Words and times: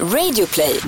Radioplay. 0.00 0.80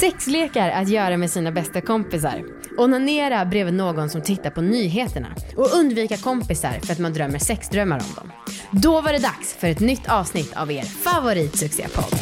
Sexlekar 0.00 0.70
att 0.70 0.88
göra 0.88 1.16
med 1.16 1.30
sina 1.30 1.52
bästa 1.52 1.80
kompisar. 1.80 2.44
Onanera 2.78 3.44
bredvid 3.44 3.74
någon 3.74 4.10
som 4.10 4.22
tittar 4.22 4.50
på 4.50 4.60
nyheterna. 4.60 5.28
Och 5.56 5.74
undvika 5.74 6.16
kompisar 6.16 6.80
för 6.82 6.92
att 6.92 6.98
man 6.98 7.12
drömmer 7.12 7.38
sexdrömmar 7.38 7.96
om 8.08 8.14
dem. 8.14 8.32
Då 8.70 9.00
var 9.00 9.12
det 9.12 9.18
dags 9.18 9.54
för 9.54 9.66
ett 9.66 9.80
nytt 9.80 10.08
avsnitt 10.08 10.56
av 10.56 10.72
er 10.72 10.82
favoritsuccépodd. 10.82 12.18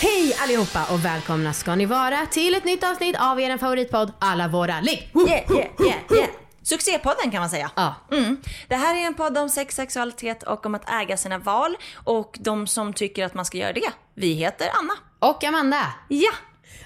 Hej 0.00 0.34
allihopa 0.42 0.84
och 0.94 1.04
välkomna 1.04 1.52
ska 1.52 1.74
ni 1.74 1.86
vara 1.86 2.26
till 2.30 2.54
ett 2.54 2.64
nytt 2.64 2.84
avsnitt 2.84 3.16
av 3.18 3.40
er 3.40 3.58
favoritpodd 3.58 4.12
Alla 4.18 4.48
våra 4.48 4.80
ligg. 4.80 5.10
Yeah, 5.14 5.52
yeah, 5.52 5.68
yeah, 5.80 5.98
yeah. 6.12 6.41
Succépodden 6.62 7.30
kan 7.30 7.40
man 7.40 7.50
säga. 7.50 7.70
Ja. 7.76 7.94
Mm. 8.12 8.36
Det 8.68 8.76
här 8.76 9.02
är 9.02 9.06
en 9.06 9.14
podd 9.14 9.38
om 9.38 9.48
sex, 9.48 9.76
sexualitet 9.76 10.42
och 10.42 10.66
om 10.66 10.74
att 10.74 10.90
äga 10.90 11.16
sina 11.16 11.38
val. 11.38 11.76
Och 11.94 12.38
de 12.40 12.66
som 12.66 12.92
tycker 12.92 13.24
att 13.24 13.34
man 13.34 13.44
ska 13.44 13.58
göra 13.58 13.72
det, 13.72 13.92
vi 14.14 14.32
heter 14.32 14.68
Anna. 14.80 14.94
Och 15.30 15.44
Amanda. 15.44 15.94
Ja. 16.08 16.30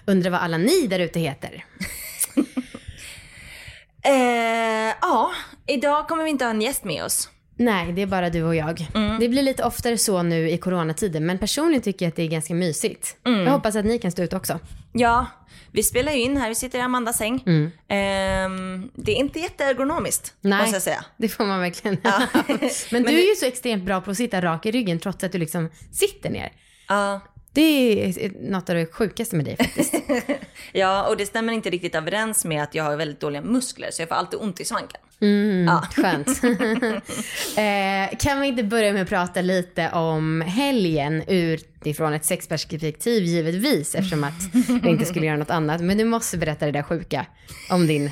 Undrar 0.07 0.31
vad 0.31 0.41
alla 0.41 0.59
ni 0.59 0.87
där 0.87 0.99
ute 0.99 1.21
heter. 1.21 1.65
Eh, 4.03 4.95
ja, 5.01 5.31
idag 5.67 6.09
kommer 6.09 6.25
vi 6.25 6.31
inte 6.31 6.45
ha 6.45 6.51
en 6.51 6.61
gäst 6.61 6.85
med 6.85 7.05
oss. 7.05 7.29
Nej, 7.57 7.93
det 7.93 8.03
är 8.03 8.07
bara 8.07 8.31
du 8.31 8.43
och 8.43 8.55
jag. 8.55 8.87
Det 9.21 9.29
blir 9.29 9.43
lite 9.43 9.65
oftare 9.65 9.99
så 9.99 10.23
nu 10.23 10.51
i 10.51 10.59
coronatiden, 10.59 11.27
men 11.27 11.39
personligen 11.39 11.83
tycker 11.83 12.05
jag 12.05 12.11
att 12.11 12.17
det 12.17 12.23
är 12.23 12.29
ganska 12.29 12.55
mysigt. 12.55 13.17
Jag 13.23 13.51
hoppas 13.51 13.77
att 13.77 13.85
ni 13.85 13.99
kan 13.99 14.13
stå 14.13 14.23
ut 14.23 14.33
också. 14.33 14.59
Ja, 14.93 15.27
vi 15.77 15.83
spelar 15.83 16.13
ju 16.13 16.19
in 16.19 16.37
här, 16.37 16.49
vi 16.49 16.55
sitter 16.55 16.79
i 16.79 16.83
Amandas 16.83 17.17
säng. 17.17 17.45
Ehm, 17.89 18.91
det 18.95 19.13
är 19.13 19.17
inte 19.17 19.39
jätteergonomiskt, 19.39 20.35
måste 20.41 20.73
jag 20.73 20.83
säga. 20.83 21.05
det 21.17 21.29
får 21.29 21.45
man 21.45 21.61
verkligen. 21.61 21.97
Ja. 22.03 22.23
men 22.91 23.03
du 23.03 23.21
är 23.21 23.29
ju 23.29 23.35
så 23.35 23.47
extremt 23.47 23.85
bra 23.85 24.01
på 24.01 24.11
att 24.11 24.17
sitta 24.17 24.43
rak 24.43 24.67
i 24.67 24.71
ryggen 24.71 24.99
trots 24.99 25.25
att 25.25 25.33
du 25.33 25.39
liksom 25.39 25.71
sitter 25.93 26.31
ner. 26.31 26.53
Ja. 26.89 27.21
Det 27.53 27.63
är 27.63 28.51
något 28.51 28.71
av 28.71 28.77
det 28.77 28.87
sjukaste 28.87 29.37
med 29.37 29.45
dig 29.45 29.57
faktiskt. 29.57 29.95
ja, 30.73 31.09
och 31.09 31.17
det 31.17 31.27
stämmer 31.27 31.53
inte 31.53 31.71
riktigt 31.71 31.95
överens 31.95 32.45
med 32.45 32.63
att 32.63 32.75
jag 32.75 32.85
har 32.85 32.97
väldigt 32.97 33.21
dåliga 33.21 33.43
muskler, 33.43 33.91
så 33.91 34.03
jag 34.03 34.09
får 34.09 34.17
alltid 34.17 34.41
ont 34.41 34.61
i 34.61 34.65
svanken. 34.65 35.01
Mm, 35.21 35.65
Ja. 35.67 35.83
Skönt. 35.97 36.29
eh, 37.57 38.19
kan 38.19 38.41
vi 38.41 38.47
inte 38.47 38.63
börja 38.63 38.93
med 38.93 39.03
att 39.03 39.09
prata 39.09 39.41
lite 39.43 39.91
om 39.91 40.41
helgen 40.41 41.23
utifrån 41.27 42.13
ett 42.13 42.25
sexperspektiv 42.25 43.23
givetvis 43.23 43.95
eftersom 43.95 44.25
att 44.25 44.35
jag 44.83 44.87
inte 44.93 45.05
skulle 45.05 45.27
göra 45.27 45.37
något 45.37 45.51
annat. 45.51 45.81
Men 45.81 45.99
du 45.99 46.05
måste 46.05 46.39
berätta 46.39 46.67
det 46.67 46.73
där 46.73 46.83
sjuka 46.83 47.27
om 47.71 47.87
din 47.87 48.11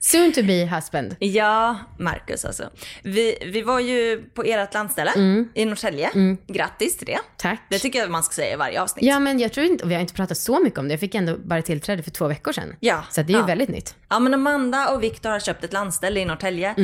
soon 0.00 0.32
to 0.32 0.42
be 0.42 0.64
husband. 0.64 1.16
Ja, 1.18 1.78
Marcus 1.98 2.44
alltså. 2.44 2.70
Vi, 3.02 3.38
vi 3.52 3.62
var 3.62 3.80
ju 3.80 4.22
på 4.34 4.42
ert 4.42 4.74
landställe 4.74 5.12
i 5.54 5.64
Norrtälje. 5.64 6.10
Grattis 6.46 6.96
till 6.96 7.06
det. 7.06 7.18
Tack. 7.36 7.60
Det 7.68 7.78
tycker 7.78 7.98
jag 7.98 8.10
man 8.10 8.22
ska 8.22 8.34
säga 8.34 8.52
i 8.52 8.56
varje 8.56 8.82
avsnitt. 8.82 9.04
Ja 9.04 9.18
men 9.18 9.38
jag 9.38 9.52
tror 9.52 9.66
inte, 9.66 9.84
och 9.84 9.90
vi 9.90 9.94
har 9.94 10.00
inte 10.00 10.14
pratat 10.14 10.38
så 10.38 10.60
mycket 10.60 10.78
om 10.78 10.88
det. 10.88 10.92
Jag 10.92 11.00
fick 11.00 11.14
ändå 11.14 11.36
bara 11.36 11.62
tillträde 11.62 12.02
för 12.02 12.10
två 12.10 12.28
veckor 12.28 12.52
sedan. 12.52 12.76
Ja, 12.80 13.04
Så 13.10 13.22
det 13.22 13.32
är 13.32 13.34
ju 13.34 13.40
ja. 13.40 13.46
väldigt 13.46 13.68
nytt. 13.68 13.94
Ja 14.08 14.18
men 14.18 14.34
Amanda 14.34 14.88
och 14.94 15.02
Viktor 15.02 15.30
har 15.30 15.40
köpt 15.40 15.64
ett 15.64 15.72
landställe 15.72 16.20
i 16.20 16.24
Norrtälje. 16.24 16.74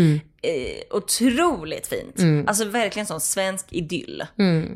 Eh, 0.42 0.96
otroligt 0.96 1.86
fint. 1.86 2.48
Alltså 2.48 2.64
verkligen 2.64 3.06
sån 3.06 3.20
svensk 3.20 3.66
idyll. 3.70 4.24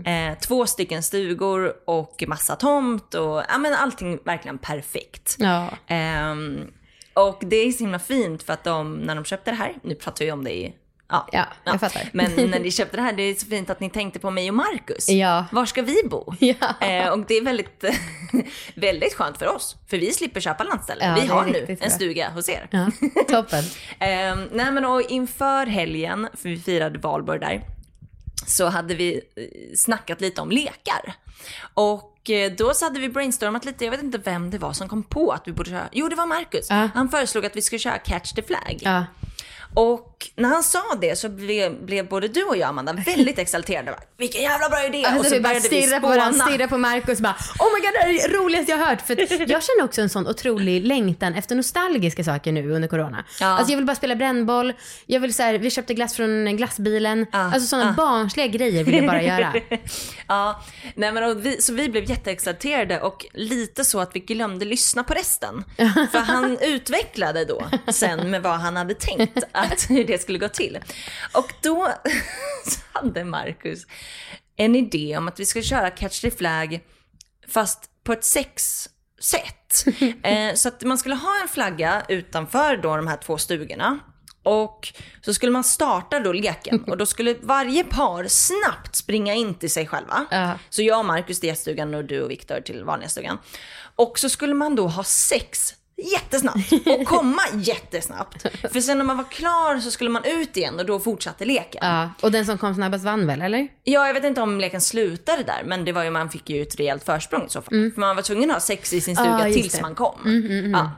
Eh, 0.05 0.39
två 0.41 0.67
stycken 0.67 1.03
stugor 1.03 1.73
och 1.87 2.25
massa 2.29 2.57
tomt 2.57 3.15
och 3.15 3.43
ja 3.49 3.59
men 3.59 3.75
allting 3.75 4.19
verkligen 4.25 4.59
perfekt. 4.59 5.37
Ja. 5.39 5.69
Ehm, 5.87 6.61
och 7.15 7.39
det 7.47 7.57
är 7.57 7.73
så 7.73 7.79
himla 7.79 7.99
fint 7.99 8.43
för 8.43 8.53
att 8.53 8.65
de, 8.65 8.95
när 8.99 9.15
de 9.15 9.25
köpte 9.25 9.51
det 9.51 9.57
här, 9.57 9.75
nu 9.83 9.95
pratar 9.95 10.25
vi 10.25 10.33
om 10.33 10.45
det 10.45 10.53
i 10.55 10.75
Ja, 11.13 11.29
Ja, 11.33 11.45
jag 11.65 11.81
fattar. 11.81 12.03
Men 12.13 12.31
när 12.51 12.61
ni 12.61 12.71
köpte 12.71 12.97
det 12.97 13.03
här, 13.03 13.13
det 13.13 13.23
är 13.23 13.35
så 13.35 13.47
fint 13.47 13.71
att 13.71 13.81
ni 13.81 13.91
tänkte 13.91 14.19
på 14.19 14.31
mig 14.31 14.49
och 14.49 14.55
Marcus. 14.55 15.09
Ja. 15.09 15.45
Var 15.53 15.67
ska 15.67 15.83
vi 15.83 16.03
bo? 16.05 16.35
Ja. 16.41 16.87
Eh, 16.87 17.09
och 17.09 17.19
det 17.29 17.35
är 17.37 17.45
väldigt, 17.45 17.85
väldigt 18.75 19.15
skönt 19.15 19.39
för 19.39 19.47
oss, 19.55 19.77
för 19.91 19.97
vi 19.99 20.13
slipper 20.13 20.41
köpa 20.41 20.65
landställe. 20.65 21.05
Ja, 21.05 21.17
vi 21.23 21.27
har 21.27 21.45
nu 21.47 21.67
en 21.69 21.77
bra. 21.77 21.89
stuga 21.91 22.31
hos 22.31 22.49
er. 22.49 22.69
Ja, 22.71 22.91
toppen. 23.29 23.65
Eh, 23.99 24.37
nej 24.53 24.73
men 24.73 24.85
och 24.85 25.03
inför 25.03 25.67
helgen, 25.67 26.29
för 26.37 26.49
vi 26.49 26.57
firade 26.59 26.99
valborg 26.99 27.41
där, 27.41 27.63
så 28.51 28.69
hade 28.69 28.95
vi 28.95 29.15
eh, 29.37 29.45
snackat 29.77 30.21
lite 30.21 30.41
om 30.41 30.51
lekar. 30.51 31.15
Och 31.75 32.31
eh, 32.31 32.53
då 32.53 32.75
så 32.75 32.85
hade 32.85 33.01
vi 33.01 33.09
brainstormat 33.09 33.65
lite, 33.65 33.85
jag 33.85 33.91
vet 33.91 34.03
inte 34.03 34.19
vem 34.19 34.51
det 34.51 34.59
var 34.59 34.73
som 34.73 34.89
kom 34.89 35.03
på 35.03 35.31
att 35.31 35.49
vi 35.49 35.53
borde 35.53 35.71
köra, 35.71 35.89
jo 35.93 36.09
det 36.09 36.17
var 36.17 36.27
Marcus. 36.27 36.67
Ja. 36.71 36.89
Han 36.95 37.09
föreslog 37.09 37.47
att 37.47 37.57
vi 37.57 37.63
skulle 37.63 37.79
köra 37.79 37.99
Catch 37.99 38.33
the 38.33 38.43
Flag. 38.43 38.79
Ja. 38.81 39.05
Och 39.75 40.10
när 40.37 40.49
han 40.49 40.63
sa 40.63 40.83
det 41.01 41.17
så 41.19 41.29
blev, 41.29 41.85
blev 41.85 42.09
både 42.09 42.29
du 42.29 42.45
och 42.45 42.57
jag 42.57 42.69
Amanda 42.69 42.93
väldigt 42.93 43.39
exalterade. 43.45 43.91
Bara, 43.91 44.01
Vilken 44.17 44.43
jävla 44.43 44.69
bra 44.69 44.87
idé! 44.87 45.01
och 45.01 45.07
Alltså 45.09 45.25
så 45.25 45.35
vi 45.35 45.41
började 45.41 45.69
vi 45.69 45.83
stirrar 45.83 46.01
på 46.01 46.07
varandra, 46.07 46.47
stirrar 46.47 46.67
på 46.67 46.79
Marcus 46.79 47.19
och 47.19 47.23
bara 47.23 47.37
Oh 47.59 47.75
my 47.75 47.81
god 47.81 47.93
det 47.93 47.99
här 47.99 48.09
är 48.09 48.29
det 48.29 48.37
roligaste 48.39 48.71
jag 48.73 48.79
har 48.79 48.87
hört. 48.87 49.07
För 49.07 49.17
jag 49.51 49.63
känner 49.63 49.85
också 49.85 50.01
en 50.01 50.09
sån 50.09 50.27
otrolig 50.29 50.87
längtan 50.87 51.35
efter 51.35 51.55
nostalgiska 51.57 52.25
saker 52.25 52.53
nu 52.53 52.71
under 52.71 52.89
corona. 52.89 53.25
Ja. 53.41 53.47
Alltså 53.47 53.73
jag 53.73 53.77
vill 53.77 53.87
bara 53.87 53.97
spela 53.97 54.17
brännboll, 54.17 54.73
jag 55.07 55.21
vill 55.21 55.35
så 55.35 55.43
här, 55.43 55.55
vi 55.59 55.71
köpte 55.71 55.95
glass 55.95 56.15
från 56.17 56.57
glassbilen. 56.57 57.27
Alltså 57.33 57.67
sådana 57.69 57.93
barnsliga 57.93 58.47
grejer 58.47 58.85
vill 58.85 58.95
jag 58.95 59.07
bara 59.07 59.23
göra. 59.23 59.55
Ja, 60.29 60.63
nej 60.95 61.13
men 61.13 61.25
och 61.25 61.47
vi, 61.47 61.63
så 61.63 61.73
vi 61.73 61.89
blev 61.89 62.11
jätteexalterade 62.11 63.01
och 63.01 63.27
lite 63.33 63.85
så 63.85 64.01
att 64.01 64.11
vi 64.17 64.21
glömde 64.21 64.65
lyssna 64.65 65.05
på 65.05 65.15
resten. 65.15 65.65
För 66.13 66.19
han 66.19 66.59
utvecklade 66.61 67.45
då 67.45 67.67
sen 67.89 68.31
med 68.31 68.43
vad 68.43 68.61
han 68.61 68.77
hade 68.77 68.95
tänkt 68.95 69.45
att 69.53 69.91
det 70.13 70.23
skulle 70.23 70.39
gå 70.39 70.49
till. 70.49 70.79
Och 71.33 71.53
då 71.63 71.89
hade 72.93 73.25
Marcus 73.25 73.87
en 74.57 74.75
idé 74.77 75.17
om 75.17 75.29
att 75.29 75.41
vi 75.41 75.47
skulle 75.47 75.65
köra 75.65 75.91
Catch 75.91 76.21
the 76.21 76.31
Flag 76.31 76.81
fast 77.49 77.91
på 78.05 78.13
ett 78.13 78.25
sexsätt. 78.25 79.57
Eh, 80.23 80.55
så 80.55 80.69
att 80.69 80.83
man 80.83 80.99
skulle 80.99 81.15
ha 81.15 81.41
en 81.43 81.49
flagga 81.49 82.03
utanför 82.09 82.77
då 82.77 82.97
de 82.97 83.07
här 83.07 83.17
två 83.17 83.39
stugorna. 83.39 83.99
Och 84.43 84.93
så 85.21 85.35
skulle 85.35 85.53
man 85.53 85.65
starta 85.65 86.21
då 86.21 86.33
leken 86.33 86.85
och 86.87 86.97
då 86.97 87.07
skulle 87.07 87.35
varje 87.43 87.85
par 87.85 88.25
snabbt 88.29 88.97
springa 88.97 89.35
in 89.35 89.55
till 89.55 89.71
sig 89.71 89.87
själva. 89.87 90.27
Ja. 90.31 90.59
Så 90.71 90.83
jag 90.83 90.99
och 90.99 91.05
Markus 91.05 91.41
till 91.41 91.49
gäststugan 91.49 91.95
och 91.95 92.05
du 92.05 92.23
och 92.23 92.31
Viktor 92.31 92.61
till 92.61 92.85
vanliga 92.85 93.09
stugan. 93.09 93.39
Och 93.97 94.19
så 94.19 94.29
skulle 94.29 94.55
man 94.55 94.77
då 94.77 94.89
ha 94.89 95.05
sex 95.05 95.75
jättesnabbt 96.13 96.73
och 96.87 97.05
komma 97.05 97.43
jättesnabbt. 97.55 98.43
För 98.73 98.81
sen 98.81 98.99
när 98.99 99.05
man 99.05 99.17
var 99.17 99.31
klar 99.31 99.79
så 99.79 99.91
skulle 99.91 100.11
man 100.11 100.25
ut 100.25 100.57
igen 100.57 100.79
och 100.81 100.87
då 100.87 101.01
fortsatte 101.01 101.45
leken. 101.45 101.81
Ja, 101.83 102.11
och 102.21 102.33
den 102.33 102.47
som 102.47 102.59
kom 102.59 102.75
snabbast 102.75 103.05
vann 103.05 103.27
väl, 103.27 103.43
eller? 103.43 103.69
Ja, 103.85 104.07
jag 104.07 104.15
vet 104.15 104.25
inte 104.25 104.41
om 104.41 104.61
leken 104.61 104.81
slutade 104.81 105.43
där, 105.43 105.63
men 105.65 105.85
det 105.85 105.93
var 105.93 106.05
ju, 106.05 106.11
man 106.11 106.31
fick 106.31 106.51
ju 106.51 106.63
ett 106.63 106.81
rejält 106.81 107.05
försprång 107.05 107.47
i 107.47 107.51
så 107.51 107.63
fall. 107.63 107.91
För 107.95 108.01
man 108.01 108.17
var 108.17 108.23
tvungen 108.23 108.51
att 108.51 108.57
ha 108.57 108.61
sex 108.61 108.93
i 108.93 109.01
sin 109.01 109.17
stuga 109.17 109.49
just 109.49 109.61
tills 109.63 109.75
det. 109.75 109.83
man 109.83 109.95
kom. 109.95 110.43
Ja. 110.73 110.91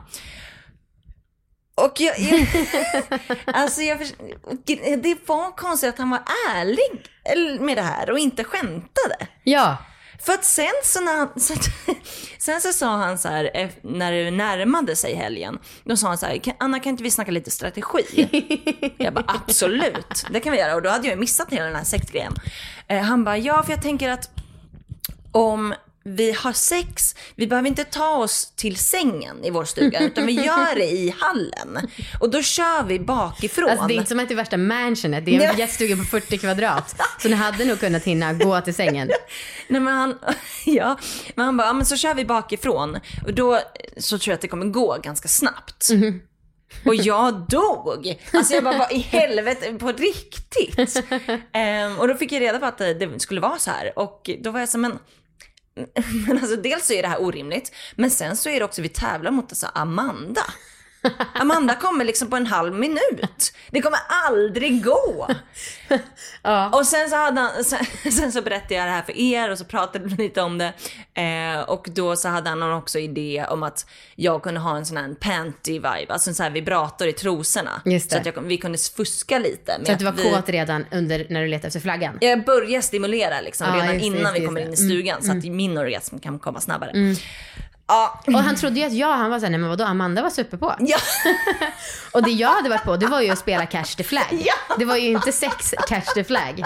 Och 1.75 1.93
jag, 1.99 2.19
jag 2.19 2.47
alltså 3.45 3.81
jag, 3.81 3.99
det 5.03 5.17
var 5.27 5.55
konstigt 5.55 5.89
att 5.89 5.97
han 5.97 6.09
var 6.09 6.21
ärlig 6.55 7.09
med 7.59 7.77
det 7.77 7.81
här 7.81 8.11
och 8.11 8.19
inte 8.19 8.43
skämtade. 8.43 9.27
Ja. 9.43 9.77
För 10.19 10.33
att 10.33 10.45
sen 10.45 10.65
så, 10.83 11.01
när 11.01 11.17
han, 11.17 11.39
så, 11.39 11.53
sen 12.39 12.61
så 12.61 12.73
sa 12.73 12.87
han 12.97 13.17
så 13.17 13.27
här, 13.27 13.51
eh, 13.53 13.69
när 13.81 14.11
det 14.11 14.31
närmade 14.31 14.95
sig 14.95 15.15
helgen, 15.15 15.59
då 15.83 15.97
sa 15.97 16.07
han 16.07 16.17
så 16.17 16.25
här, 16.25 16.37
"Kan- 16.37 16.53
Anna 16.59 16.79
kan 16.79 16.89
inte 16.89 17.03
vi 17.03 17.11
snacka 17.11 17.31
lite 17.31 17.51
strategi? 17.51 18.93
jag 18.97 19.13
bara 19.13 19.25
absolut, 19.27 20.25
det 20.29 20.39
kan 20.39 20.51
vi 20.51 20.59
göra. 20.59 20.75
Och 20.75 20.81
då 20.81 20.89
hade 20.89 21.07
jag 21.07 21.19
missat 21.19 21.51
hela 21.53 21.65
den 21.65 21.75
här 21.75 21.83
sektgrejen. 21.83 22.33
Eh, 22.87 23.01
han 23.01 23.23
bara, 23.23 23.37
ja 23.37 23.63
för 23.63 23.71
jag 23.71 23.81
tänker 23.81 24.09
att 24.09 24.29
om 25.31 25.73
vi 26.03 26.31
har 26.31 26.53
sex, 26.53 27.15
vi 27.35 27.47
behöver 27.47 27.67
inte 27.67 27.83
ta 27.83 28.17
oss 28.17 28.53
till 28.55 28.77
sängen 28.77 29.43
i 29.43 29.49
vår 29.49 29.65
stuga, 29.65 29.99
utan 29.99 30.25
vi 30.25 30.33
gör 30.33 30.75
det 30.75 30.91
i 30.91 31.15
hallen. 31.19 31.89
Och 32.19 32.29
då 32.29 32.41
kör 32.41 32.83
vi 32.83 32.99
bakifrån. 32.99 33.69
Alltså 33.69 33.87
det 33.87 33.93
är 33.93 33.95
inte 33.95 34.09
som 34.09 34.19
att 34.19 34.27
det 34.27 34.33
är 34.33 34.35
värsta 34.35 34.57
mansionet, 34.57 35.25
det 35.25 35.35
är 35.35 35.51
en 35.51 35.57
gäststuga 35.57 35.95
på 35.95 36.03
40 36.03 36.37
kvadrat. 36.37 36.95
Så 37.19 37.29
ni 37.29 37.35
hade 37.35 37.65
nog 37.65 37.79
kunnat 37.79 38.03
hinna 38.03 38.33
gå 38.33 38.61
till 38.61 38.75
sängen. 38.75 39.09
Nej 39.67 39.81
men 39.81 39.93
han, 39.93 40.19
ja, 40.65 40.97
men 41.35 41.45
han 41.45 41.57
bara, 41.57 41.67
ja 41.67 41.73
men 41.73 41.85
så 41.85 41.97
kör 41.97 42.13
vi 42.13 42.25
bakifrån. 42.25 42.99
Och 43.25 43.33
då 43.33 43.59
så 43.97 44.17
tror 44.17 44.31
jag 44.31 44.35
att 44.35 44.41
det 44.41 44.47
kommer 44.47 44.65
gå 44.65 44.97
ganska 45.03 45.27
snabbt. 45.27 45.89
Och 46.85 46.95
jag 46.95 47.33
dog. 47.49 48.19
Alltså 48.33 48.53
jag 48.53 48.63
bara, 48.63 48.77
vad 48.77 48.91
i 48.91 48.97
helvete, 48.97 49.73
på 49.73 49.91
riktigt? 49.91 51.03
Ehm, 51.53 51.99
och 51.99 52.07
då 52.07 52.15
fick 52.15 52.31
jag 52.31 52.41
reda 52.41 52.59
på 52.59 52.65
att 52.65 52.77
det, 52.77 52.93
det 52.93 53.19
skulle 53.19 53.41
vara 53.41 53.59
så 53.59 53.71
här. 53.71 53.99
Och 53.99 54.29
då 54.43 54.51
var 54.51 54.59
jag 54.59 54.69
så 54.69 54.77
men, 54.77 54.99
men 56.27 56.37
alltså 56.37 56.55
dels 56.55 56.87
så 56.87 56.93
är 56.93 57.01
det 57.01 57.07
här 57.07 57.21
orimligt, 57.21 57.71
men 57.95 58.11
sen 58.11 58.37
så 58.37 58.49
är 58.49 58.59
det 58.59 58.65
också, 58.65 58.81
vi 58.81 58.89
tävlar 58.89 59.31
mot 59.31 59.51
alltså 59.51 59.67
Amanda. 59.73 60.41
Amanda 61.33 61.75
kommer 61.75 62.05
liksom 62.05 62.29
på 62.29 62.35
en 62.35 62.47
halv 62.47 62.73
minut. 62.73 63.53
Det 63.71 63.81
kommer 63.81 63.99
aldrig 64.27 64.83
gå. 64.83 65.27
Ja. 66.45 66.69
Och 66.69 66.85
sen 66.87 67.09
så, 67.09 67.15
hade 67.15 67.41
han, 67.41 67.63
sen, 67.63 67.85
sen 68.11 68.31
så 68.31 68.41
berättade 68.41 68.73
jag 68.75 68.87
det 68.87 68.91
här 68.91 69.01
för 69.01 69.17
er 69.17 69.51
och 69.51 69.57
så 69.57 69.65
pratade 69.65 70.05
vi 70.05 70.23
lite 70.23 70.41
om 70.41 70.57
det. 70.57 70.73
Eh, 71.21 71.61
och 71.61 71.87
då 71.91 72.15
så 72.15 72.27
hade 72.27 72.49
han 72.49 72.73
också 72.73 72.99
idé 72.99 73.45
om 73.49 73.63
att 73.63 73.85
jag 74.15 74.43
kunde 74.43 74.59
ha 74.59 74.77
en 74.77 74.85
sån 74.85 74.97
här 74.97 75.07
panty-vibe, 75.07 76.11
alltså 76.11 76.29
en 76.29 76.35
sån 76.35 76.43
här 76.43 76.51
vibrator 76.51 77.07
i 77.07 77.13
trosorna. 77.13 77.81
Så 78.09 78.17
att 78.17 78.25
jag, 78.25 78.41
vi 78.41 78.57
kunde 78.57 78.77
fuska 78.77 79.39
lite. 79.39 79.79
Så 79.85 79.91
att 79.91 79.99
du 79.99 80.05
var 80.05 80.11
vi, 80.11 80.23
kåt 80.31 80.49
redan 80.49 80.85
under 80.91 81.27
när 81.29 81.41
du 81.41 81.47
letade 81.47 81.67
efter 81.67 81.79
flaggan? 81.79 82.17
Jag 82.21 82.45
börjar 82.45 82.81
stimulera 82.81 83.41
liksom 83.41 83.67
Ja, 83.67 83.75
redan 83.75 83.93
just 83.93 84.05
innan 84.05 84.21
just 84.21 84.35
vi 84.35 84.45
kommer. 84.45 84.61
Mm, 84.61 84.73
in 84.73 84.73
i 84.73 84.77
stugan 84.77 85.23
så 85.23 85.31
att 85.31 85.43
min 85.43 85.77
orgasm 85.77 86.19
kan 86.19 86.39
komma 86.39 86.61
snabbare. 86.61 86.91
Ja. 87.87 88.21
Och 88.27 88.33
han 88.33 88.55
trodde 88.55 88.79
ju 88.79 88.85
att 88.85 88.93
jag, 88.93 89.13
han 89.13 89.29
var 89.29 89.39
såhär, 89.39 89.51
nej 89.51 89.59
men 89.59 89.69
vadå, 89.69 89.83
Amanda 89.83 90.21
var 90.21 90.29
superpå. 90.29 90.75
Ja. 90.79 90.97
Och 92.11 92.23
det 92.23 92.31
jag 92.31 92.49
hade 92.53 92.69
varit 92.69 92.83
på, 92.83 92.97
det 92.97 93.07
var 93.07 93.21
ju 93.21 93.29
att 93.29 93.39
spela 93.39 93.65
Catch 93.65 93.95
the 93.95 94.03
Flag. 94.03 94.25
Ja. 94.31 94.75
Det 94.77 94.85
var 94.85 94.97
ju 94.97 95.09
inte 95.09 95.31
sex 95.31 95.73
Catch 95.87 96.13
the 96.13 96.23
Flag. 96.23 96.63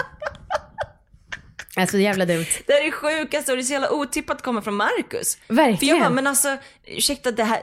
Alltså 1.76 1.98
jävla 1.98 2.24
dumt. 2.24 2.46
Det 2.66 2.72
här 2.72 2.86
är 2.86 2.90
sjukaste 2.90 3.52
och 3.52 3.56
det 3.56 3.62
är 3.62 3.64
så 3.64 3.72
jävla 3.72 3.90
otippat 3.90 4.36
att 4.36 4.42
komma 4.42 4.62
från 4.62 4.74
Marcus. 4.74 5.38
Verkligen. 5.48 5.78
För 5.78 5.86
jag 5.86 6.00
bara, 6.00 6.10
men 6.10 6.26
alltså 6.26 6.56
ursäkta 6.96 7.30
det 7.30 7.44
här, 7.44 7.60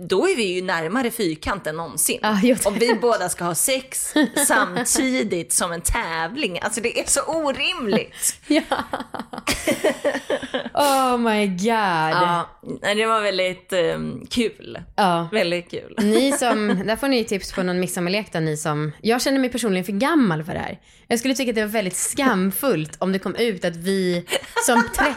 då 0.00 0.28
är 0.28 0.36
vi 0.36 0.54
ju 0.54 0.62
närmare 0.62 1.10
fyrkant 1.10 1.66
än 1.66 1.76
någonsin. 1.76 2.18
Det- 2.42 2.66
Om 2.66 2.74
vi 2.74 2.94
båda 2.94 3.28
ska 3.28 3.44
ha 3.44 3.54
sex 3.54 4.14
samtidigt 4.46 5.52
som 5.52 5.72
en 5.72 5.80
tävling. 5.80 6.58
Alltså 6.62 6.80
det 6.80 7.00
är 7.00 7.04
så 7.06 7.20
orimligt. 7.20 8.40
Ja. 8.46 8.62
Oh 10.74 11.18
my 11.18 11.46
god. 11.46 11.66
Ja, 11.66 12.48
det 12.94 13.06
var 13.06 13.20
väldigt 13.22 13.72
ehm, 13.72 14.26
kul. 14.30 14.82
Ja. 14.96 15.28
Väldigt 15.32 15.70
kul. 15.70 15.94
Ni 16.02 16.32
som, 16.32 16.82
där 16.86 16.96
får 16.96 17.08
ni 17.08 17.24
tips 17.24 17.52
på 17.52 17.62
någon 17.62 17.80
midsommarlek 17.80 18.32
då, 18.32 18.40
ni 18.40 18.56
som, 18.56 18.92
jag 19.02 19.22
känner 19.22 19.38
mig 19.38 19.48
personligen 19.50 19.84
för 19.84 19.92
gammal 19.92 20.44
för 20.44 20.52
det 20.52 20.58
här. 20.58 20.78
Jag 21.08 21.18
skulle 21.18 21.34
tycka 21.34 21.50
att 21.50 21.54
det 21.54 21.60
var 21.62 21.68
väldigt 21.72 21.96
skamfullt 21.96 22.96
om 22.98 23.12
det 23.12 23.18
kom 23.18 23.34
ut 23.36 23.64
att 23.64 23.76
vi 23.76 24.24
som 24.66 24.82
30, 24.96 25.14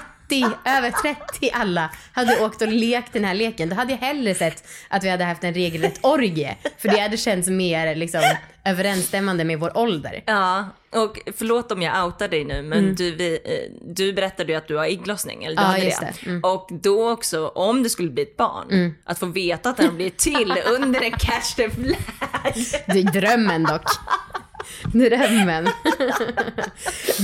över 0.66 0.92
30 0.92 1.50
alla, 1.54 1.90
hade 2.14 2.40
åkt 2.46 2.62
och 2.62 2.68
lekt 2.68 3.14
den 3.14 3.26
här 3.26 3.34
leken. 3.34 3.70
Då 3.70 3.76
hade 3.76 3.92
jag 3.92 4.00
hellre 4.00 4.36
sett 4.36 4.68
att 4.90 5.04
vi 5.04 5.10
hade 5.10 5.24
haft 5.24 5.44
en 5.44 5.54
regelrätt 5.54 6.00
orgie. 6.06 6.56
För 6.78 6.90
det 6.90 7.00
hade 7.00 7.18
känts 7.18 7.48
mer 7.50 7.96
liksom 7.96 8.22
överensstämmande 8.66 9.44
med 9.44 9.60
vår 9.60 9.78
ålder. 9.78 10.24
Ja, 10.26 10.66
och 10.96 11.20
förlåt 11.38 11.72
om 11.72 11.82
jag 11.82 12.06
outar 12.06 12.28
dig 12.28 12.46
nu, 12.46 12.62
men 12.62 12.96
du, 12.96 13.12
vi, 13.16 13.34
eh, 13.46 13.74
du 13.96 14.14
berättade 14.14 14.52
ju 14.52 14.58
att 14.58 14.68
du 14.68 14.76
har 14.78 14.86
ägglossning, 14.86 15.44
eller 15.44 15.56
du 15.56 15.62
Mm. 15.62 15.72
Ja, 15.72 15.86
hade 15.86 16.06
det. 16.12 16.14
det. 16.24 16.30
Mm. 16.30 16.44
Och 16.44 16.68
då 16.72 17.12
också, 17.12 17.48
om 17.48 17.84
det 17.84 17.90
skulle 17.90 18.10
bli 18.10 18.24
ett 18.24 18.38
barn, 18.38 18.94
att 19.06 19.20
få 19.20 19.26
veta 19.26 19.70
att 19.70 19.78
den 19.78 19.96
blir 19.96 20.10
till 20.10 20.54
under 20.80 21.02
en 21.02 21.12
catch 21.12 21.54
the 21.56 21.70
flag. 21.70 21.96
Det 22.86 23.00
är 23.00 23.22
drömmen 23.22 23.64
dock. 23.64 23.84
Drömmen. 24.94 25.70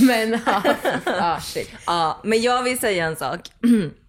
Men 0.06 0.40
ja, 0.46 0.62
ja 1.06 1.40
shit. 1.40 1.70
Ja, 1.86 2.20
men 2.24 2.42
jag 2.42 2.62
vill 2.62 2.78
säga 2.78 3.04
en 3.04 3.16
sak. 3.16 3.40